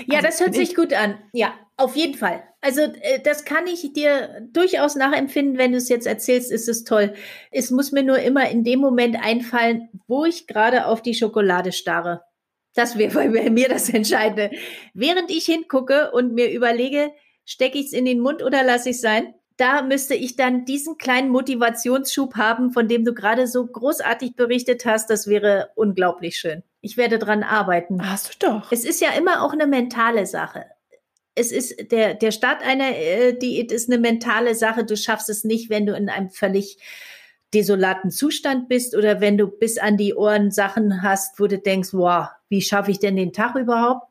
Ja, 0.08 0.18
also, 0.18 0.28
das 0.28 0.40
hört 0.40 0.56
sich 0.56 0.76
gut 0.76 0.94
an. 0.94 1.18
Ja, 1.34 1.54
auf 1.78 1.96
jeden 1.96 2.16
Fall. 2.16 2.44
Also 2.62 2.82
äh, 2.82 3.20
das 3.22 3.46
kann 3.46 3.68
ich 3.68 3.92
dir 3.94 4.48
durchaus 4.52 4.96
nachempfinden, 4.96 5.58
wenn 5.58 5.72
du 5.72 5.78
es 5.78 5.90
jetzt 5.90 6.08
erzählst, 6.08 6.52
ist 6.52 6.70
es 6.70 6.84
toll. 6.84 7.14
Es 7.52 7.70
muss 7.70 7.92
mir 7.92 8.04
nur 8.04 8.20
immer 8.20 8.50
in 8.50 8.64
dem 8.64 8.80
Moment 8.80 9.18
einfallen, 9.22 9.90
wo 10.08 10.26
ich 10.26 10.48
gerade 10.48 10.86
auf 10.86 11.02
die 11.02 11.14
Schokolade 11.14 11.74
starre. 11.74 12.22
Das 12.74 12.98
wäre 12.98 13.30
bei 13.30 13.50
mir 13.52 13.68
das 13.68 13.90
Entscheidende. 13.90 14.52
Während 14.94 15.30
ich 15.30 15.46
hingucke 15.46 16.12
und 16.12 16.34
mir 16.34 16.52
überlege, 16.52 17.12
stecke 17.44 17.78
ich 17.78 17.88
es 17.88 17.94
in 17.94 18.06
den 18.06 18.22
Mund 18.22 18.42
oder 18.42 18.64
lasse 18.64 18.90
ich 18.90 18.96
es 18.96 19.02
sein, 19.02 19.34
da 19.58 19.82
müsste 19.82 20.16
ich 20.16 20.36
dann 20.36 20.66
diesen 20.66 20.98
kleinen 20.98 21.30
Motivationsschub 21.30 22.36
haben, 22.36 22.72
von 22.72 22.88
dem 22.88 23.06
du 23.06 23.14
gerade 23.14 23.48
so 23.48 23.66
großartig 23.66 24.36
berichtet 24.36 24.86
hast. 24.86 25.10
Das 25.10 25.28
wäre 25.28 25.70
unglaublich 25.76 26.38
schön. 26.38 26.64
Ich 26.86 26.98
werde 26.98 27.18
dran 27.18 27.42
arbeiten. 27.42 28.08
Hast 28.08 28.44
du 28.44 28.48
doch. 28.48 28.72
Es 28.72 28.86
ist 28.86 29.02
ja 29.02 29.10
immer 29.18 29.42
auch 29.42 29.54
eine 29.54 29.66
mentale 29.66 30.28
Sache. 30.28 30.66
Es 31.34 31.52
ist 31.52 31.92
der, 31.92 32.14
der 32.14 32.30
Start 32.30 32.62
einer 32.62 32.96
äh, 32.96 33.34
Diät 33.34 33.72
ist 33.72 33.90
eine 33.90 33.98
mentale 34.00 34.54
Sache. 34.54 34.86
Du 34.86 34.96
schaffst 34.96 35.28
es 35.28 35.44
nicht, 35.44 35.72
wenn 35.72 35.88
du 35.88 35.96
in 35.96 36.10
einem 36.10 36.30
völlig 36.30 36.78
desolaten 37.56 38.12
Zustand 38.12 38.70
bist 38.70 38.96
oder 38.96 39.20
wenn 39.20 39.36
du 39.36 39.48
bis 39.48 39.80
an 39.80 39.98
die 39.98 40.14
Ohren 40.14 40.52
Sachen 40.52 41.02
hast, 41.02 41.40
wo 41.40 41.48
du 41.48 41.58
denkst, 41.58 41.90
wow, 41.94 42.28
wie 42.50 42.62
schaffe 42.62 42.92
ich 42.92 43.00
denn 43.00 43.16
den 43.16 43.34
Tag 43.34 43.56
überhaupt? 43.56 44.08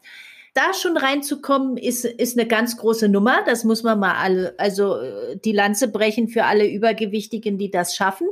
da 0.54 0.72
schon 0.72 0.96
reinzukommen, 0.96 1.76
ist, 1.76 2.04
ist 2.04 2.38
eine 2.38 2.46
ganz 2.46 2.76
große 2.76 3.08
Nummer. 3.08 3.42
Das 3.44 3.64
muss 3.64 3.82
man 3.82 3.98
mal 3.98 4.14
alle, 4.14 4.54
also 4.56 4.98
äh, 4.98 5.36
die 5.36 5.50
Lanze 5.50 5.88
brechen 5.88 6.28
für 6.28 6.44
alle 6.44 6.68
Übergewichtigen, 6.68 7.58
die 7.58 7.72
das 7.72 7.96
schaffen. 7.96 8.28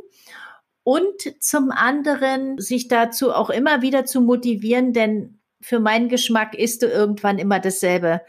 Und 0.84 1.42
zum 1.42 1.70
anderen 1.70 2.58
sich 2.58 2.88
dazu 2.88 3.32
auch 3.32 3.50
immer 3.50 3.82
wieder 3.82 4.04
zu 4.04 4.20
motivieren, 4.20 4.92
denn 4.92 5.38
für 5.60 5.78
meinen 5.78 6.08
Geschmack 6.08 6.54
isst 6.54 6.82
du 6.82 6.86
irgendwann 6.86 7.38
immer 7.38 7.60
dasselbe. 7.60 8.22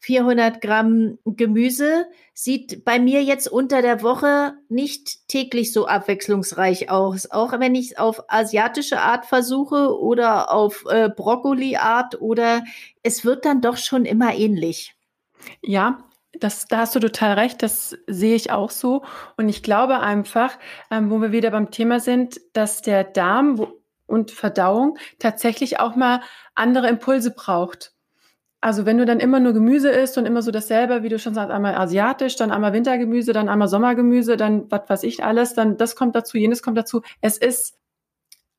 400 0.00 0.60
Gramm 0.60 1.18
Gemüse 1.24 2.06
sieht 2.32 2.84
bei 2.84 3.00
mir 3.00 3.22
jetzt 3.24 3.48
unter 3.48 3.82
der 3.82 4.02
Woche 4.02 4.54
nicht 4.68 5.26
täglich 5.28 5.72
so 5.72 5.86
abwechslungsreich 5.86 6.88
aus. 6.88 7.30
Auch 7.30 7.58
wenn 7.58 7.74
ich 7.74 7.98
auf 7.98 8.22
asiatische 8.28 9.00
Art 9.00 9.26
versuche 9.26 9.98
oder 9.98 10.52
auf 10.52 10.84
äh, 10.88 11.08
Brokkoli-Art 11.08 12.20
oder 12.20 12.62
es 13.02 13.24
wird 13.24 13.44
dann 13.44 13.60
doch 13.60 13.76
schon 13.76 14.04
immer 14.04 14.34
ähnlich. 14.34 14.94
Ja, 15.62 16.07
das, 16.40 16.66
da 16.66 16.78
hast 16.78 16.94
du 16.94 17.00
total 17.00 17.34
recht, 17.34 17.62
das 17.62 17.96
sehe 18.06 18.34
ich 18.34 18.50
auch 18.50 18.70
so. 18.70 19.02
Und 19.36 19.48
ich 19.48 19.62
glaube 19.62 20.00
einfach, 20.00 20.58
ähm, 20.90 21.10
wo 21.10 21.20
wir 21.20 21.32
wieder 21.32 21.50
beim 21.50 21.70
Thema 21.70 22.00
sind, 22.00 22.40
dass 22.52 22.82
der 22.82 23.04
Darm 23.04 23.66
und 24.06 24.30
Verdauung 24.30 24.98
tatsächlich 25.18 25.80
auch 25.80 25.96
mal 25.96 26.20
andere 26.54 26.88
Impulse 26.88 27.30
braucht. 27.30 27.92
Also 28.60 28.86
wenn 28.86 28.98
du 28.98 29.04
dann 29.04 29.20
immer 29.20 29.38
nur 29.38 29.52
Gemüse 29.52 29.90
isst 29.90 30.18
und 30.18 30.26
immer 30.26 30.42
so 30.42 30.50
dasselbe, 30.50 31.04
wie 31.04 31.08
du 31.08 31.18
schon 31.18 31.34
sagst, 31.34 31.52
einmal 31.52 31.76
asiatisch, 31.76 32.34
dann 32.34 32.50
einmal 32.50 32.72
Wintergemüse, 32.72 33.32
dann 33.32 33.48
einmal 33.48 33.68
Sommergemüse, 33.68 34.36
dann 34.36 34.68
was 34.70 34.88
weiß 34.88 35.02
ich 35.04 35.22
alles, 35.22 35.54
dann 35.54 35.76
das 35.76 35.94
kommt 35.94 36.16
dazu, 36.16 36.38
jenes 36.38 36.62
kommt 36.62 36.76
dazu. 36.76 37.02
Es 37.20 37.38
ist 37.38 37.78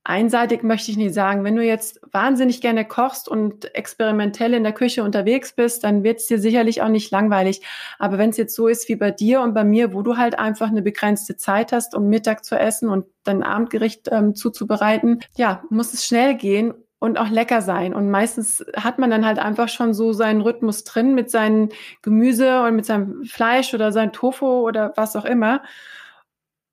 einseitig 0.04 0.64
möchte 0.64 0.92
ich 0.92 0.98
nicht 0.98 1.14
sagen. 1.14 1.44
Wenn 1.44 1.56
du 1.56 1.64
jetzt 1.64 2.00
wahnsinnig 2.12 2.62
gerne 2.62 2.86
kochst 2.86 3.28
und 3.28 3.74
experimentell 3.76 4.54
in 4.54 4.64
der 4.64 4.74
Küche 4.74 5.04
unterwegs 5.04 5.54
bist, 5.54 5.84
dann 5.84 6.04
wird 6.04 6.20
es 6.20 6.28
dir 6.28 6.40
sicherlich 6.40 6.82
auch 6.82 6.90
nicht 6.90 7.12
langweilig. 7.12 7.62
Aber 8.00 8.18
wenn 8.18 8.30
es 8.30 8.38
jetzt 8.38 8.56
so 8.56 8.68
ist 8.68 8.90
wie 8.90 8.96
bei 8.96 9.12
dir 9.12 9.42
und 9.42 9.54
bei 9.54 9.64
mir, 9.64 9.94
wo 9.94 10.02
du 10.02 10.18
halt 10.18 10.40
einfach 10.40 10.70
eine 10.70 10.82
begrenzte 10.82 11.38
Zeit 11.38 11.72
hast, 11.72 11.96
um 11.96 12.08
Mittag 12.10 12.44
zu 12.44 12.58
essen 12.58 12.90
und 12.90 13.06
dein 13.24 13.44
Abendgericht 13.44 14.08
ähm, 14.12 14.36
zuzubereiten, 14.36 15.20
ja, 15.36 15.64
muss 15.70 15.94
es 15.94 16.06
schnell 16.06 16.36
gehen 16.36 16.74
und 17.00 17.18
auch 17.18 17.30
lecker 17.30 17.62
sein. 17.62 17.94
Und 17.94 18.10
meistens 18.10 18.66
hat 18.76 19.00
man 19.00 19.10
dann 19.10 19.26
halt 19.26 19.40
einfach 19.40 19.70
schon 19.70 19.94
so 19.94 20.14
seinen 20.14 20.42
Rhythmus 20.42 20.84
drin 20.84 21.16
mit 21.16 21.32
seinem 21.32 21.70
Gemüse 22.02 22.64
und 22.64 22.76
mit 22.76 22.86
seinem 22.86 23.24
Fleisch 23.26 23.74
oder 23.74 23.92
sein 23.92 24.12
Tofu 24.12 24.68
oder 24.68 24.94
was 24.96 25.16
auch 25.16 25.26
immer. 25.26 25.62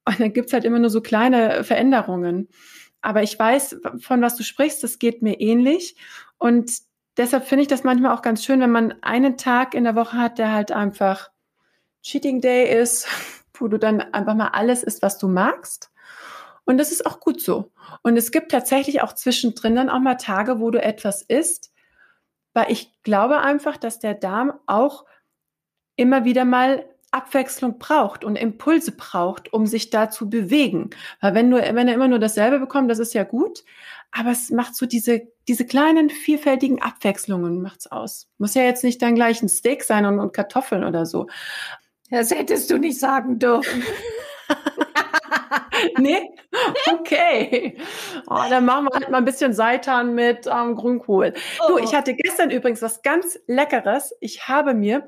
Und 0.04 0.20
dann 0.20 0.32
gibt's 0.32 0.52
halt 0.52 0.64
immer 0.64 0.78
nur 0.78 0.90
so 0.90 1.00
kleine 1.00 1.64
Veränderungen. 1.64 2.48
Aber 3.06 3.22
ich 3.22 3.38
weiß, 3.38 3.82
von 4.00 4.20
was 4.20 4.34
du 4.34 4.42
sprichst, 4.42 4.82
das 4.82 4.98
geht 4.98 5.22
mir 5.22 5.40
ähnlich. 5.40 5.94
Und 6.38 6.72
deshalb 7.16 7.44
finde 7.44 7.62
ich 7.62 7.68
das 7.68 7.84
manchmal 7.84 8.12
auch 8.12 8.20
ganz 8.20 8.44
schön, 8.44 8.58
wenn 8.58 8.72
man 8.72 9.00
einen 9.00 9.38
Tag 9.38 9.74
in 9.74 9.84
der 9.84 9.94
Woche 9.94 10.18
hat, 10.18 10.38
der 10.38 10.50
halt 10.50 10.72
einfach 10.72 11.30
Cheating 12.02 12.40
Day 12.40 12.76
ist, 12.82 13.06
wo 13.54 13.68
du 13.68 13.78
dann 13.78 14.00
einfach 14.00 14.34
mal 14.34 14.48
alles 14.48 14.82
isst, 14.82 15.02
was 15.02 15.18
du 15.18 15.28
magst. 15.28 15.92
Und 16.64 16.78
das 16.78 16.90
ist 16.90 17.06
auch 17.06 17.20
gut 17.20 17.40
so. 17.40 17.70
Und 18.02 18.16
es 18.16 18.32
gibt 18.32 18.50
tatsächlich 18.50 19.02
auch 19.02 19.12
zwischendrin 19.12 19.76
dann 19.76 19.88
auch 19.88 20.00
mal 20.00 20.16
Tage, 20.16 20.58
wo 20.58 20.72
du 20.72 20.82
etwas 20.82 21.22
isst, 21.22 21.72
weil 22.54 22.72
ich 22.72 22.92
glaube 23.04 23.38
einfach, 23.38 23.76
dass 23.76 24.00
der 24.00 24.14
Darm 24.14 24.52
auch 24.66 25.04
immer 25.94 26.24
wieder 26.24 26.44
mal 26.44 26.84
Abwechslung 27.16 27.78
braucht 27.78 28.24
und 28.24 28.36
Impulse 28.36 28.92
braucht, 28.92 29.52
um 29.52 29.66
sich 29.66 29.90
da 29.90 30.10
zu 30.10 30.28
bewegen. 30.28 30.90
Weil 31.20 31.34
wenn 31.34 31.50
du, 31.50 31.56
wenn 31.56 31.88
er 31.88 31.94
immer 31.94 32.08
nur 32.08 32.18
dasselbe 32.18 32.60
bekommt, 32.60 32.90
das 32.90 32.98
ist 32.98 33.14
ja 33.14 33.24
gut, 33.24 33.64
aber 34.12 34.30
es 34.30 34.50
macht 34.50 34.76
so 34.76 34.86
diese, 34.86 35.22
diese 35.48 35.66
kleinen, 35.66 36.10
vielfältigen 36.10 36.82
Abwechslungen 36.82 37.62
macht's 37.62 37.86
aus. 37.86 38.28
Muss 38.38 38.54
ja 38.54 38.62
jetzt 38.62 38.84
nicht 38.84 39.00
dann 39.02 39.14
gleich 39.14 39.42
ein 39.42 39.48
Steak 39.48 39.82
sein 39.82 40.06
und, 40.06 40.20
und 40.20 40.32
Kartoffeln 40.32 40.84
oder 40.84 41.06
so. 41.06 41.26
Das 42.10 42.30
hättest 42.30 42.70
du 42.70 42.78
nicht 42.78 42.98
sagen 42.98 43.38
dürfen. 43.38 43.82
nee? 45.98 46.30
Okay. 46.92 47.76
Oh, 48.28 48.42
dann 48.48 48.64
machen 48.64 48.86
wir 48.86 48.98
halt 48.98 49.10
mal 49.10 49.18
ein 49.18 49.24
bisschen 49.24 49.52
Seitan 49.52 50.14
mit 50.14 50.46
ähm, 50.46 50.74
Grünkohl. 50.74 51.34
Oh. 51.60 51.72
Du, 51.72 51.78
ich 51.78 51.94
hatte 51.94 52.14
gestern 52.14 52.50
übrigens 52.50 52.82
was 52.82 53.02
ganz 53.02 53.38
Leckeres. 53.46 54.14
Ich 54.20 54.48
habe 54.48 54.74
mir 54.74 55.06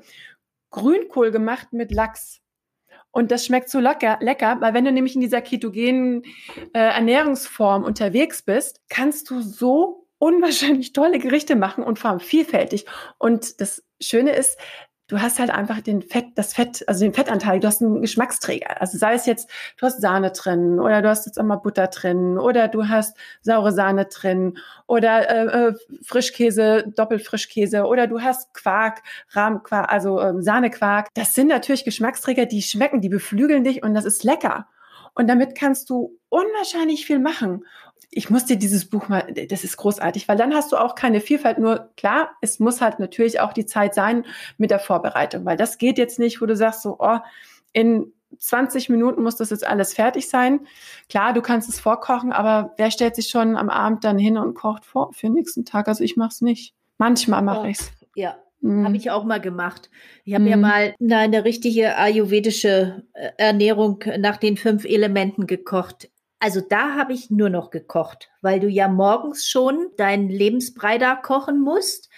Grünkohl 0.69 1.31
gemacht 1.31 1.73
mit 1.73 1.91
Lachs. 1.91 2.41
Und 3.11 3.31
das 3.31 3.45
schmeckt 3.45 3.69
so 3.69 3.79
lecker, 3.79 4.19
lecker, 4.21 4.57
weil 4.61 4.73
wenn 4.73 4.85
du 4.85 4.91
nämlich 4.91 5.15
in 5.15 5.21
dieser 5.21 5.41
ketogenen 5.41 6.23
äh, 6.73 6.79
Ernährungsform 6.79 7.83
unterwegs 7.83 8.43
bist, 8.43 8.81
kannst 8.87 9.29
du 9.29 9.41
so 9.41 10.07
unwahrscheinlich 10.19 10.93
tolle 10.93 11.17
Gerichte 11.17 11.55
machen 11.55 11.83
und 11.83 11.97
vor 11.97 12.11
allem 12.11 12.19
vielfältig. 12.19 12.85
Und 13.17 13.61
das 13.61 13.83
Schöne 13.99 14.31
ist, 14.31 14.59
du 15.09 15.19
hast 15.19 15.39
halt 15.39 15.49
einfach 15.49 15.81
den 15.81 16.01
Fett, 16.01 16.27
das 16.35 16.53
Fett, 16.53 16.87
also 16.87 17.03
den 17.03 17.13
Fettanteil, 17.13 17.59
du 17.59 17.67
hast 17.67 17.81
einen 17.81 18.01
Geschmacksträger. 18.01 18.79
Also 18.79 18.97
sei 18.97 19.15
es 19.15 19.25
jetzt, 19.25 19.49
du 19.77 19.85
hast 19.85 19.99
Sahne 19.99 20.31
drin 20.31 20.79
oder 20.79 21.01
du 21.01 21.09
hast 21.09 21.25
jetzt 21.25 21.39
auch 21.39 21.43
mal 21.43 21.57
Butter 21.57 21.87
drin 21.87 22.37
oder 22.37 22.67
du 22.67 22.87
hast 22.87 23.17
saure 23.41 23.73
Sahne 23.73 24.05
drin 24.05 24.57
oder 24.87 25.29
äh, 25.29 25.67
äh, 25.69 25.73
Frischkäse, 26.03 26.85
Doppelfrischkäse 26.95 27.83
oder 27.85 28.07
du 28.07 28.21
hast 28.21 28.53
Quark, 28.53 29.01
Rahmquark, 29.31 29.91
also 29.91 30.21
äh, 30.21 30.41
Sahnequark. 30.41 31.07
Das 31.15 31.33
sind 31.33 31.47
natürlich 31.47 31.83
Geschmacksträger, 31.83 32.45
die 32.45 32.61
schmecken, 32.61 33.01
die 33.01 33.09
beflügeln 33.09 33.63
dich 33.63 33.83
und 33.83 33.95
das 33.95 34.05
ist 34.05 34.23
lecker. 34.23 34.67
Und 35.15 35.27
damit 35.27 35.55
kannst 35.55 35.89
du 35.89 36.17
unwahrscheinlich 36.29 37.05
viel 37.05 37.19
machen 37.19 37.65
ich 38.11 38.29
muss 38.29 38.45
dir 38.45 38.57
dieses 38.57 38.89
Buch 38.89 39.07
mal, 39.07 39.31
das 39.49 39.63
ist 39.63 39.77
großartig, 39.77 40.27
weil 40.27 40.37
dann 40.37 40.53
hast 40.53 40.71
du 40.71 40.77
auch 40.77 40.95
keine 40.95 41.21
Vielfalt. 41.21 41.59
Nur 41.59 41.89
klar, 41.95 42.31
es 42.41 42.59
muss 42.59 42.81
halt 42.81 42.99
natürlich 42.99 43.39
auch 43.39 43.53
die 43.53 43.65
Zeit 43.65 43.93
sein 43.93 44.25
mit 44.57 44.71
der 44.71 44.79
Vorbereitung, 44.79 45.45
weil 45.45 45.57
das 45.57 45.77
geht 45.77 45.97
jetzt 45.97 46.17
nicht, 46.19 46.41
wo 46.41 46.45
du 46.45 46.55
sagst 46.55 46.81
so, 46.81 46.97
oh, 46.99 47.19
in 47.71 48.11
20 48.37 48.89
Minuten 48.89 49.21
muss 49.21 49.35
das 49.35 49.51
jetzt 49.51 49.65
alles 49.65 49.93
fertig 49.93 50.27
sein. 50.29 50.61
Klar, 51.09 51.33
du 51.33 51.41
kannst 51.41 51.69
es 51.69 51.79
vorkochen, 51.79 52.31
aber 52.31 52.73
wer 52.77 52.91
stellt 52.91 53.15
sich 53.15 53.29
schon 53.29 53.57
am 53.57 53.69
Abend 53.69 54.03
dann 54.03 54.17
hin 54.17 54.37
und 54.37 54.53
kocht 54.53 54.85
vor 54.85 55.13
für 55.13 55.27
den 55.27 55.33
nächsten 55.33 55.65
Tag? 55.65 55.87
Also 55.87 56.03
ich 56.03 56.15
mache 56.15 56.29
es 56.29 56.41
nicht. 56.41 56.73
Manchmal 56.97 57.41
mache 57.41 57.61
oh, 57.61 57.65
ich's. 57.65 57.91
Ja, 58.15 58.37
Mhm. 58.61 58.85
Habe 58.85 58.97
ich 58.97 59.09
auch 59.11 59.23
mal 59.23 59.39
gemacht. 59.39 59.89
Ich 60.25 60.33
habe 60.33 60.43
mhm. 60.43 60.49
ja 60.49 60.57
mal 60.57 60.95
eine 60.99 61.45
richtige 61.45 61.97
ayurvedische 61.97 63.03
äh, 63.13 63.29
Ernährung 63.37 64.03
nach 64.17 64.37
den 64.37 64.57
fünf 64.57 64.85
Elementen 64.85 65.47
gekocht. 65.47 66.09
Also 66.39 66.61
da 66.61 66.95
habe 66.95 67.13
ich 67.13 67.29
nur 67.29 67.49
noch 67.49 67.69
gekocht, 67.69 68.29
weil 68.41 68.59
du 68.59 68.67
ja 68.67 68.87
morgens 68.87 69.45
schon 69.45 69.89
deinen 69.97 70.29
Lebensbrei 70.29 70.97
da 70.97 71.15
kochen 71.15 71.59
musst 71.61 72.09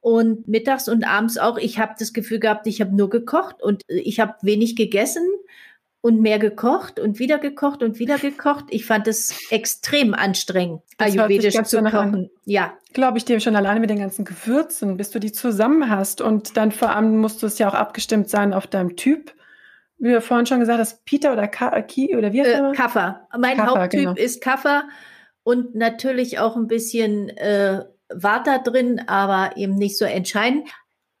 und 0.00 0.48
mittags 0.48 0.88
und 0.88 1.04
abends 1.04 1.38
auch. 1.38 1.56
Ich 1.56 1.78
habe 1.78 1.94
das 1.98 2.12
Gefühl 2.12 2.40
gehabt, 2.40 2.66
ich 2.66 2.80
habe 2.80 2.94
nur 2.94 3.08
gekocht 3.08 3.62
und 3.62 3.82
ich 3.88 4.20
habe 4.20 4.34
wenig 4.42 4.76
gegessen 4.76 5.26
und 6.02 6.20
mehr 6.20 6.38
gekocht 6.38 6.98
und 6.98 7.18
wieder 7.18 7.38
gekocht 7.38 7.82
und 7.82 7.98
wieder 7.98 8.18
gekocht. 8.18 8.66
Ich 8.70 8.86
fand 8.86 9.06
es 9.06 9.38
extrem 9.50 10.14
anstrengend, 10.14 10.82
das 10.98 11.12
ayurvedisch 11.12 11.62
zu 11.62 11.82
kochen. 11.82 12.30
Ja. 12.44 12.74
Glaube 12.92 13.18
ich 13.18 13.24
dir 13.24 13.40
schon 13.40 13.56
alleine 13.56 13.80
mit 13.80 13.90
den 13.90 13.98
ganzen 13.98 14.24
Gewürzen, 14.24 14.96
bis 14.96 15.10
du 15.10 15.18
die 15.18 15.32
zusammen 15.32 15.90
hast. 15.90 16.20
Und 16.20 16.56
dann 16.56 16.72
vor 16.72 16.90
allem 16.90 17.18
musst 17.18 17.42
du 17.42 17.46
es 17.46 17.58
ja 17.58 17.68
auch 17.68 17.74
abgestimmt 17.74 18.28
sein 18.30 18.54
auf 18.54 18.66
deinem 18.66 18.96
Typ 18.96 19.32
wie 20.00 20.12
du 20.12 20.20
vorhin 20.20 20.46
schon 20.46 20.60
gesagt 20.60 20.80
hast, 20.80 21.04
Peter 21.04 21.32
oder 21.32 21.46
Ki 21.46 22.16
oder 22.16 22.32
wie 22.32 22.42
heißt 22.42 22.50
äh, 22.50 22.72
Kaffer. 22.72 23.28
Mein 23.38 23.56
Kaffer, 23.56 23.82
Haupttyp 23.82 24.00
genau. 24.00 24.14
ist 24.14 24.42
Kaffer 24.42 24.88
und 25.42 25.74
natürlich 25.74 26.38
auch 26.38 26.56
ein 26.56 26.66
bisschen 26.66 27.28
äh, 27.30 27.84
Water 28.12 28.58
drin, 28.58 29.02
aber 29.06 29.56
eben 29.56 29.76
nicht 29.76 29.96
so 29.98 30.04
entscheidend. 30.04 30.68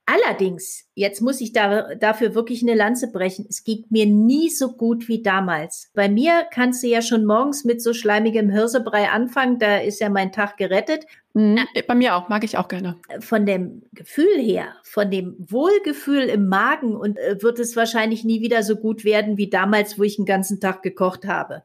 Allerdings, 0.06 0.88
jetzt 0.94 1.20
muss 1.20 1.40
ich 1.40 1.52
da, 1.52 1.94
dafür 1.94 2.34
wirklich 2.34 2.62
eine 2.62 2.74
Lanze 2.74 3.12
brechen. 3.12 3.46
Es 3.48 3.62
geht 3.62 3.92
mir 3.92 4.06
nie 4.06 4.50
so 4.50 4.72
gut 4.72 5.06
wie 5.06 5.22
damals. 5.22 5.90
Bei 5.94 6.08
mir 6.08 6.46
kannst 6.52 6.82
du 6.82 6.88
ja 6.88 7.00
schon 7.00 7.24
morgens 7.24 7.64
mit 7.64 7.80
so 7.80 7.94
schleimigem 7.94 8.50
Hirsebrei 8.50 9.08
anfangen. 9.08 9.60
Da 9.60 9.76
ist 9.76 10.00
ja 10.00 10.08
mein 10.08 10.32
Tag 10.32 10.56
gerettet. 10.56 11.04
Mhm, 11.32 11.60
bei 11.86 11.94
mir 11.94 12.16
auch, 12.16 12.28
mag 12.28 12.42
ich 12.42 12.58
auch 12.58 12.68
gerne. 12.68 12.98
Von 13.20 13.46
dem 13.46 13.82
Gefühl 13.92 14.38
her, 14.38 14.74
von 14.82 15.10
dem 15.10 15.36
Wohlgefühl 15.38 16.24
im 16.24 16.48
Magen 16.48 16.96
und 16.96 17.18
äh, 17.18 17.40
wird 17.40 17.58
es 17.60 17.76
wahrscheinlich 17.76 18.24
nie 18.24 18.40
wieder 18.40 18.62
so 18.62 18.76
gut 18.76 19.04
werden 19.04 19.36
wie 19.36 19.48
damals, 19.48 19.98
wo 19.98 20.02
ich 20.02 20.16
den 20.16 20.26
ganzen 20.26 20.60
Tag 20.60 20.82
gekocht 20.82 21.26
habe. 21.26 21.62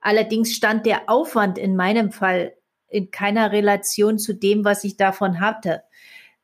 Allerdings 0.00 0.54
stand 0.54 0.86
der 0.86 1.10
Aufwand 1.10 1.58
in 1.58 1.76
meinem 1.76 2.12
Fall 2.12 2.54
in 2.88 3.10
keiner 3.10 3.52
Relation 3.52 4.18
zu 4.18 4.32
dem, 4.32 4.64
was 4.64 4.84
ich 4.84 4.96
davon 4.96 5.40
hatte. 5.40 5.82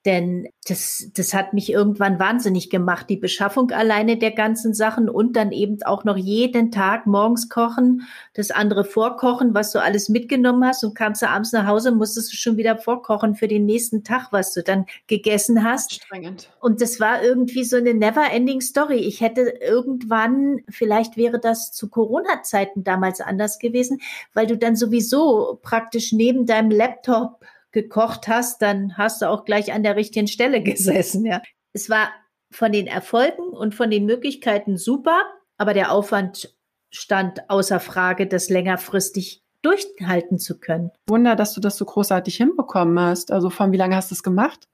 Denn 0.05 0.49
das, 0.67 1.11
das 1.15 1.33
hat 1.33 1.55
mich 1.55 1.73
irgendwann 1.73 2.19
wahnsinnig 2.19 2.69
gemacht, 2.69 3.09
die 3.09 3.17
Beschaffung 3.17 3.71
alleine 3.71 4.19
der 4.19 4.33
ganzen 4.33 4.75
Sachen 4.75 5.09
und 5.09 5.35
dann 5.35 5.51
eben 5.51 5.83
auch 5.83 6.05
noch 6.05 6.19
jeden 6.19 6.71
Tag 6.71 7.07
morgens 7.07 7.49
kochen, 7.49 8.03
das 8.35 8.51
andere 8.51 8.85
vorkochen, 8.85 9.55
was 9.55 9.73
du 9.73 9.81
alles 9.81 10.11
mitgenommen 10.11 10.63
hast 10.65 10.85
und 10.85 10.95
kamst 10.95 11.23
du 11.23 11.29
abends 11.29 11.53
nach 11.53 11.67
Hause, 11.67 11.93
musstest 11.93 12.33
du 12.33 12.37
schon 12.37 12.59
wieder 12.59 12.77
vorkochen 12.77 13.35
für 13.35 13.49
den 13.49 13.65
nächsten 13.65 14.05
Tag, 14.05 14.29
was 14.31 14.53
du 14.53 14.63
dann 14.63 14.85
gegessen 15.07 15.65
hast. 15.65 15.93
Anstrengend. 15.93 16.51
Und 16.61 16.83
das 16.83 17.01
war 17.01 17.23
irgendwie 17.23 17.65
so 17.65 17.77
eine 17.77 17.95
never-ending 17.95 18.61
Story. 18.61 18.97
Ich 18.97 19.23
hätte 19.23 19.41
irgendwann, 19.61 20.61
vielleicht 20.69 21.17
wäre 21.17 21.41
das 21.41 21.73
zu 21.73 21.89
Corona-Zeiten 21.89 22.85
damals 22.85 23.23
anders 23.23 23.59
gewesen, 23.59 24.01
weil 24.35 24.47
du 24.47 24.59
dann 24.59 24.77
sowieso 24.77 25.59
praktisch 25.63 26.13
neben 26.13 26.45
deinem 26.45 26.71
Laptop 26.71 27.41
gekocht 27.75 28.29
hast, 28.29 28.63
dann 28.63 28.97
hast 28.97 29.21
du 29.21 29.29
auch 29.29 29.45
gleich 29.45 29.75
an 29.75 29.83
der 29.83 29.97
richtigen 29.97 30.29
Stelle 30.29 30.63
gesessen. 30.63 31.27
Ja. 31.27 31.43
Es 31.75 31.91
war 31.91 32.09
von 32.51 32.73
den 32.73 32.87
Erfolgen 32.87 33.43
und 33.43 33.75
von 33.75 33.91
den 33.91 34.07
Möglichkeiten 34.07 34.79
super, 34.79 35.21
aber 35.59 35.75
der 35.75 35.93
Aufwand 35.93 36.57
stand 36.91 37.51
außer 37.51 37.81
Frage, 37.81 38.27
das 38.27 38.49
längerfristig 38.49 39.43
durchhalten 39.63 40.39
zu 40.39 40.61
können. 40.61 40.91
Wunder, 41.07 41.37
dass 41.37 41.55
du 41.55 41.61
das 41.61 41.77
so 41.77 41.85
großartig 41.85 42.37
hinbekommen 42.37 42.99
hast. 43.01 43.33
Also 43.33 43.51
von 43.51 43.73
wie 43.73 43.77
lange 43.77 43.97
hast 43.97 44.11
du 44.11 44.15
es 44.15 44.23
gemacht? 44.23 44.69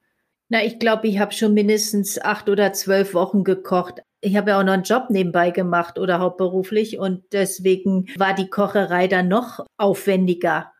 Na, 0.49 0.63
ich 0.63 0.79
glaube, 0.79 1.07
ich 1.07 1.17
habe 1.17 1.31
schon 1.31 1.53
mindestens 1.53 2.21
acht 2.21 2.49
oder 2.49 2.73
zwölf 2.73 3.13
Wochen 3.13 3.43
gekocht. 3.43 4.01
Ich 4.19 4.35
habe 4.35 4.51
ja 4.51 4.59
auch 4.59 4.63
noch 4.63 4.73
einen 4.73 4.83
Job 4.83 5.05
nebenbei 5.09 5.49
gemacht 5.49 5.97
oder 5.97 6.19
hauptberuflich 6.19 6.99
und 6.99 7.23
deswegen 7.31 8.05
war 8.17 8.35
die 8.35 8.49
Kocherei 8.49 9.07
dann 9.07 9.29
noch 9.29 9.65
aufwendiger. 9.77 10.71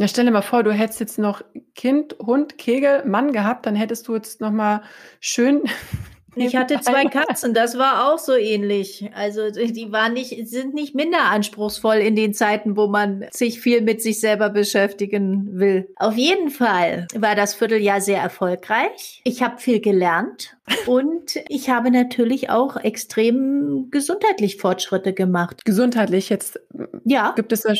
Ja, 0.00 0.08
stell 0.08 0.24
dir 0.24 0.30
mal 0.30 0.40
vor, 0.40 0.62
du 0.62 0.72
hättest 0.72 0.98
jetzt 1.00 1.18
noch 1.18 1.42
Kind, 1.74 2.16
Hund, 2.18 2.56
Kegel, 2.56 3.04
Mann 3.04 3.34
gehabt, 3.34 3.66
dann 3.66 3.74
hättest 3.74 4.08
du 4.08 4.14
jetzt 4.14 4.40
noch 4.40 4.50
mal 4.50 4.80
schön 5.20 5.64
ich 6.36 6.56
hatte 6.56 6.80
zwei 6.80 7.04
Katzen, 7.04 7.52
das 7.52 7.76
war 7.76 8.10
auch 8.10 8.18
so 8.18 8.34
ähnlich. 8.34 9.10
Also 9.14 9.50
die 9.50 9.92
waren 9.92 10.14
nicht, 10.14 10.48
sind 10.48 10.72
nicht 10.72 10.94
minder 10.94 11.24
anspruchsvoll 11.24 11.96
in 11.96 12.16
den 12.16 12.32
Zeiten, 12.32 12.78
wo 12.78 12.86
man 12.86 13.26
sich 13.30 13.60
viel 13.60 13.82
mit 13.82 14.00
sich 14.00 14.20
selber 14.20 14.48
beschäftigen 14.48 15.58
will. 15.58 15.92
Auf 15.96 16.16
jeden 16.16 16.48
Fall 16.48 17.06
war 17.14 17.34
das 17.34 17.54
Vierteljahr 17.54 18.00
sehr 18.00 18.22
erfolgreich. 18.22 19.20
Ich 19.24 19.42
habe 19.42 19.58
viel 19.58 19.80
gelernt 19.80 20.56
und 20.86 21.38
ich 21.48 21.68
habe 21.68 21.90
natürlich 21.90 22.48
auch 22.48 22.76
extrem 22.76 23.88
gesundheitlich 23.90 24.56
Fortschritte 24.56 25.12
gemacht. 25.12 25.66
Gesundheitlich 25.66 26.30
jetzt? 26.30 26.58
Ja. 27.04 27.32
Gibt 27.36 27.52
es 27.52 27.62
da 27.62 27.74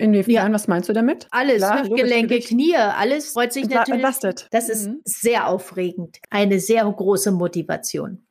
Inwiefern? 0.00 0.48
Ja. 0.48 0.52
Was 0.52 0.68
meinst 0.68 0.88
du 0.88 0.92
damit? 0.92 1.28
Alles, 1.30 1.58
Klar, 1.58 1.82
Hüftgelenke, 1.82 2.40
Knie, 2.40 2.76
alles 2.76 3.32
freut 3.32 3.52
sich 3.52 3.68
natürlich. 3.68 3.96
Entlastet. 3.96 4.48
Das 4.50 4.68
ist 4.68 4.88
mhm. 4.88 5.00
sehr 5.04 5.48
aufregend. 5.48 6.18
Eine 6.30 6.60
sehr 6.60 6.84
große 6.84 7.30
Motivation. 7.32 8.26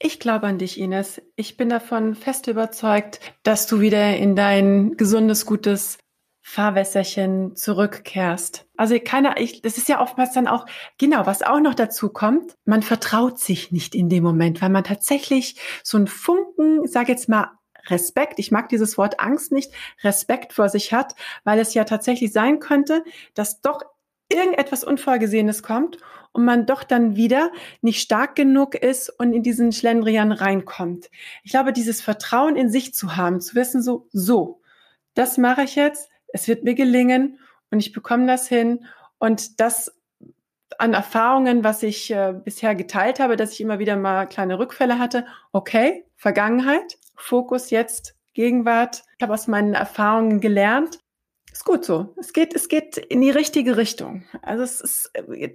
Ich 0.00 0.18
glaube 0.18 0.46
an 0.46 0.58
dich, 0.58 0.80
Ines. 0.80 1.20
Ich 1.36 1.56
bin 1.56 1.68
davon 1.68 2.14
fest 2.14 2.46
überzeugt, 2.46 3.20
dass 3.42 3.66
du 3.66 3.80
wieder 3.80 4.16
in 4.16 4.34
dein 4.34 4.96
gesundes, 4.96 5.46
gutes 5.46 5.98
Fahrwässerchen 6.48 7.56
zurückkehrst. 7.56 8.66
Also 8.78 8.98
keiner, 8.98 9.38
ich, 9.38 9.60
das 9.60 9.76
ist 9.76 9.86
ja 9.86 10.00
oftmals 10.00 10.32
dann 10.32 10.48
auch, 10.48 10.64
genau, 10.96 11.26
was 11.26 11.42
auch 11.42 11.60
noch 11.60 11.74
dazu 11.74 12.08
kommt, 12.08 12.56
man 12.64 12.82
vertraut 12.82 13.38
sich 13.38 13.70
nicht 13.70 13.94
in 13.94 14.08
dem 14.08 14.24
Moment, 14.24 14.62
weil 14.62 14.70
man 14.70 14.82
tatsächlich 14.82 15.60
so 15.84 15.98
einen 15.98 16.06
Funken, 16.06 16.86
sag 16.86 17.10
jetzt 17.10 17.28
mal, 17.28 17.57
Respekt, 17.86 18.38
ich 18.38 18.50
mag 18.50 18.68
dieses 18.68 18.98
Wort 18.98 19.20
Angst 19.20 19.52
nicht, 19.52 19.72
Respekt 20.02 20.52
vor 20.52 20.68
sich 20.68 20.92
hat, 20.92 21.14
weil 21.44 21.58
es 21.58 21.74
ja 21.74 21.84
tatsächlich 21.84 22.32
sein 22.32 22.58
könnte, 22.58 23.04
dass 23.34 23.60
doch 23.60 23.82
irgendetwas 24.28 24.84
Unvorgesehenes 24.84 25.62
kommt 25.62 25.98
und 26.32 26.44
man 26.44 26.66
doch 26.66 26.84
dann 26.84 27.16
wieder 27.16 27.50
nicht 27.80 28.02
stark 28.02 28.36
genug 28.36 28.74
ist 28.74 29.08
und 29.08 29.32
in 29.32 29.42
diesen 29.42 29.72
Schlendrian 29.72 30.32
reinkommt. 30.32 31.10
Ich 31.42 31.52
glaube, 31.52 31.72
dieses 31.72 32.02
Vertrauen 32.02 32.56
in 32.56 32.70
sich 32.70 32.94
zu 32.94 33.16
haben, 33.16 33.40
zu 33.40 33.54
wissen, 33.54 33.82
so, 33.82 34.06
so, 34.12 34.60
das 35.14 35.38
mache 35.38 35.62
ich 35.62 35.76
jetzt, 35.76 36.10
es 36.28 36.46
wird 36.46 36.64
mir 36.64 36.74
gelingen 36.74 37.38
und 37.70 37.80
ich 37.80 37.92
bekomme 37.92 38.26
das 38.26 38.48
hin 38.48 38.84
und 39.18 39.60
das 39.60 39.94
an 40.78 40.94
Erfahrungen, 40.94 41.64
was 41.64 41.82
ich 41.82 42.10
äh, 42.10 42.34
bisher 42.44 42.74
geteilt 42.74 43.18
habe, 43.18 43.36
dass 43.36 43.52
ich 43.52 43.60
immer 43.60 43.78
wieder 43.78 43.96
mal 43.96 44.26
kleine 44.26 44.58
Rückfälle 44.58 44.98
hatte. 44.98 45.26
Okay, 45.52 46.04
Vergangenheit, 46.16 46.98
Fokus 47.18 47.70
jetzt, 47.70 48.14
Gegenwart. 48.34 49.02
Ich 49.18 49.22
habe 49.22 49.34
aus 49.34 49.46
meinen 49.46 49.74
Erfahrungen 49.74 50.40
gelernt. 50.40 51.00
Ist 51.52 51.64
gut 51.64 51.84
so. 51.84 52.14
Es 52.16 52.32
geht, 52.32 52.54
es 52.54 52.68
geht 52.68 52.96
in 52.96 53.20
die 53.20 53.30
richtige 53.30 53.76
Richtung. 53.76 54.24
Also 54.42 54.62
es 54.62 54.80
ist 54.80 55.10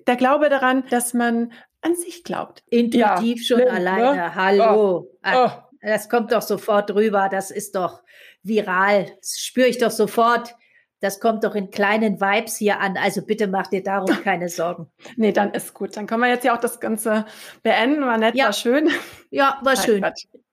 der 0.06 0.16
Glaube 0.16 0.50
daran, 0.50 0.84
dass 0.90 1.14
man 1.14 1.54
an 1.82 1.96
sich 1.96 2.24
glaubt. 2.24 2.64
Intuitiv 2.70 3.42
ja, 3.42 3.46
schon 3.46 3.66
ne, 3.66 3.72
alleine. 3.72 4.16
Ne? 4.16 4.36
Hallo. 4.36 5.10
Oh, 5.24 5.30
oh. 5.34 5.50
Das 5.82 6.10
kommt 6.10 6.32
doch 6.32 6.42
sofort 6.42 6.94
rüber. 6.96 7.30
Das 7.30 7.52
ist 7.52 7.76
doch 7.76 8.04
viral. 8.42 9.12
Das 9.20 9.40
spüre 9.40 9.68
ich 9.68 9.78
doch 9.78 9.92
sofort. 9.92 10.56
Das 11.04 11.20
kommt 11.20 11.44
doch 11.44 11.54
in 11.54 11.70
kleinen 11.70 12.22
Vibes 12.22 12.56
hier 12.56 12.80
an. 12.80 12.96
Also 12.96 13.26
bitte 13.26 13.48
mach 13.48 13.68
dir 13.68 13.84
darum 13.84 14.08
keine 14.24 14.48
Sorgen. 14.48 14.90
nee, 15.18 15.34
dann 15.34 15.52
ist 15.52 15.74
gut. 15.74 15.98
Dann 15.98 16.08
können 16.08 16.22
wir 16.22 16.30
jetzt 16.30 16.46
ja 16.46 16.56
auch 16.56 16.62
das 16.62 16.80
Ganze 16.80 17.26
beenden. 17.62 18.06
War 18.06 18.18
nett, 18.18 18.36
ja. 18.36 18.46
war 18.46 18.54
schön. 18.54 18.90
Ja, 19.30 19.60
war 19.64 19.76
schön. 19.76 20.02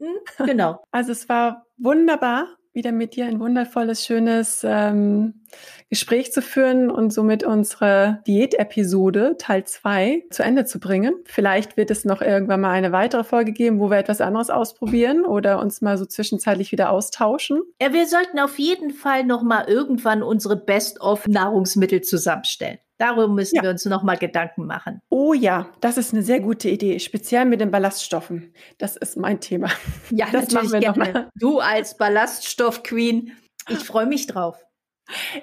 Hm, 0.01 0.17
genau. 0.45 0.83
Also 0.91 1.13
es 1.13 1.29
war 1.29 1.67
wunderbar 1.77 2.49
wieder 2.73 2.93
mit 2.93 3.17
dir 3.17 3.27
ein 3.27 3.41
wundervolles, 3.41 4.05
schönes 4.05 4.63
ähm, 4.65 5.43
Gespräch 5.89 6.33
zu 6.33 6.41
führen 6.41 6.91
und 6.91 7.13
somit 7.13 7.43
unsere 7.43 8.23
Diät-Episode 8.27 9.37
Teil 9.39 9.65
2 9.65 10.25
zu 10.31 10.43
Ende 10.43 10.65
zu 10.65 10.79
bringen. 10.79 11.15
Vielleicht 11.25 11.77
wird 11.77 11.91
es 11.91 12.05
noch 12.05 12.23
irgendwann 12.23 12.61
mal 12.61 12.71
eine 12.71 12.93
weitere 12.93 13.25
Folge 13.25 13.53
geben, 13.53 13.81
wo 13.81 13.91
wir 13.91 13.99
etwas 13.99 14.21
anderes 14.21 14.51
ausprobieren 14.51 15.25
oder 15.25 15.61
uns 15.61 15.81
mal 15.81 15.99
so 15.99 16.07
zwischenzeitlich 16.07 16.71
wieder 16.71 16.91
austauschen. 16.91 17.61
Ja, 17.81 17.93
wir 17.93 18.07
sollten 18.07 18.39
auf 18.39 18.59
jeden 18.59 18.91
Fall 18.91 19.25
noch 19.25 19.43
mal 19.43 19.65
irgendwann 19.69 20.23
unsere 20.23 20.57
Best-of-Nahrungsmittel 20.57 22.03
zusammenstellen. 22.03 22.79
Darüber 23.01 23.29
müssen 23.29 23.57
ja. 23.57 23.63
wir 23.63 23.71
uns 23.71 23.87
noch 23.87 24.03
mal 24.03 24.19
Gedanken 24.19 24.67
machen. 24.67 25.01
Oh 25.09 25.33
ja, 25.33 25.71
das 25.81 25.97
ist 25.97 26.13
eine 26.13 26.23
sehr 26.23 26.41
gute 26.41 26.69
Idee, 26.69 26.99
speziell 26.99 27.47
mit 27.47 27.63
den 27.63 27.71
Ballaststoffen. 27.71 28.53
Das 28.77 28.95
ist 28.95 29.17
mein 29.17 29.41
Thema. 29.41 29.71
Ja, 30.11 30.27
das 30.31 30.51
machen 30.53 30.71
wir 30.71 30.81
gerne. 30.81 30.99
noch 30.99 31.13
mal. 31.15 31.31
Du 31.35 31.61
als 31.61 31.97
Ballaststoff-Queen, 31.97 33.33
ich 33.71 33.79
freue 33.79 34.05
mich 34.05 34.27
drauf. 34.27 34.63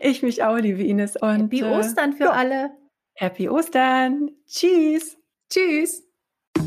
Ich 0.02 0.22
mich 0.22 0.44
auch, 0.44 0.58
liebe 0.58 0.84
Ines. 0.84 1.16
Und, 1.16 1.46
Happy 1.46 1.62
äh, 1.62 1.80
Ostern 1.80 2.14
für 2.14 2.26
ja. 2.26 2.32
alle. 2.32 2.72
Happy 3.16 3.50
Ostern. 3.50 4.30
Tschüss. 4.48 5.18
Tschüss. 5.52 6.04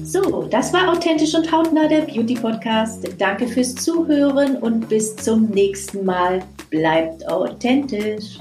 So, 0.02 0.48
das 0.50 0.72
war 0.72 0.90
Authentisch 0.90 1.34
und 1.34 1.52
Hautnah, 1.52 1.86
der 1.86 2.02
Beauty 2.02 2.34
Podcast. 2.34 3.08
Danke 3.18 3.46
fürs 3.46 3.76
Zuhören 3.76 4.56
und 4.56 4.88
bis 4.88 5.14
zum 5.14 5.46
nächsten 5.50 6.04
Mal. 6.04 6.42
Bleibt 6.70 7.26
authentisch. 7.28 8.40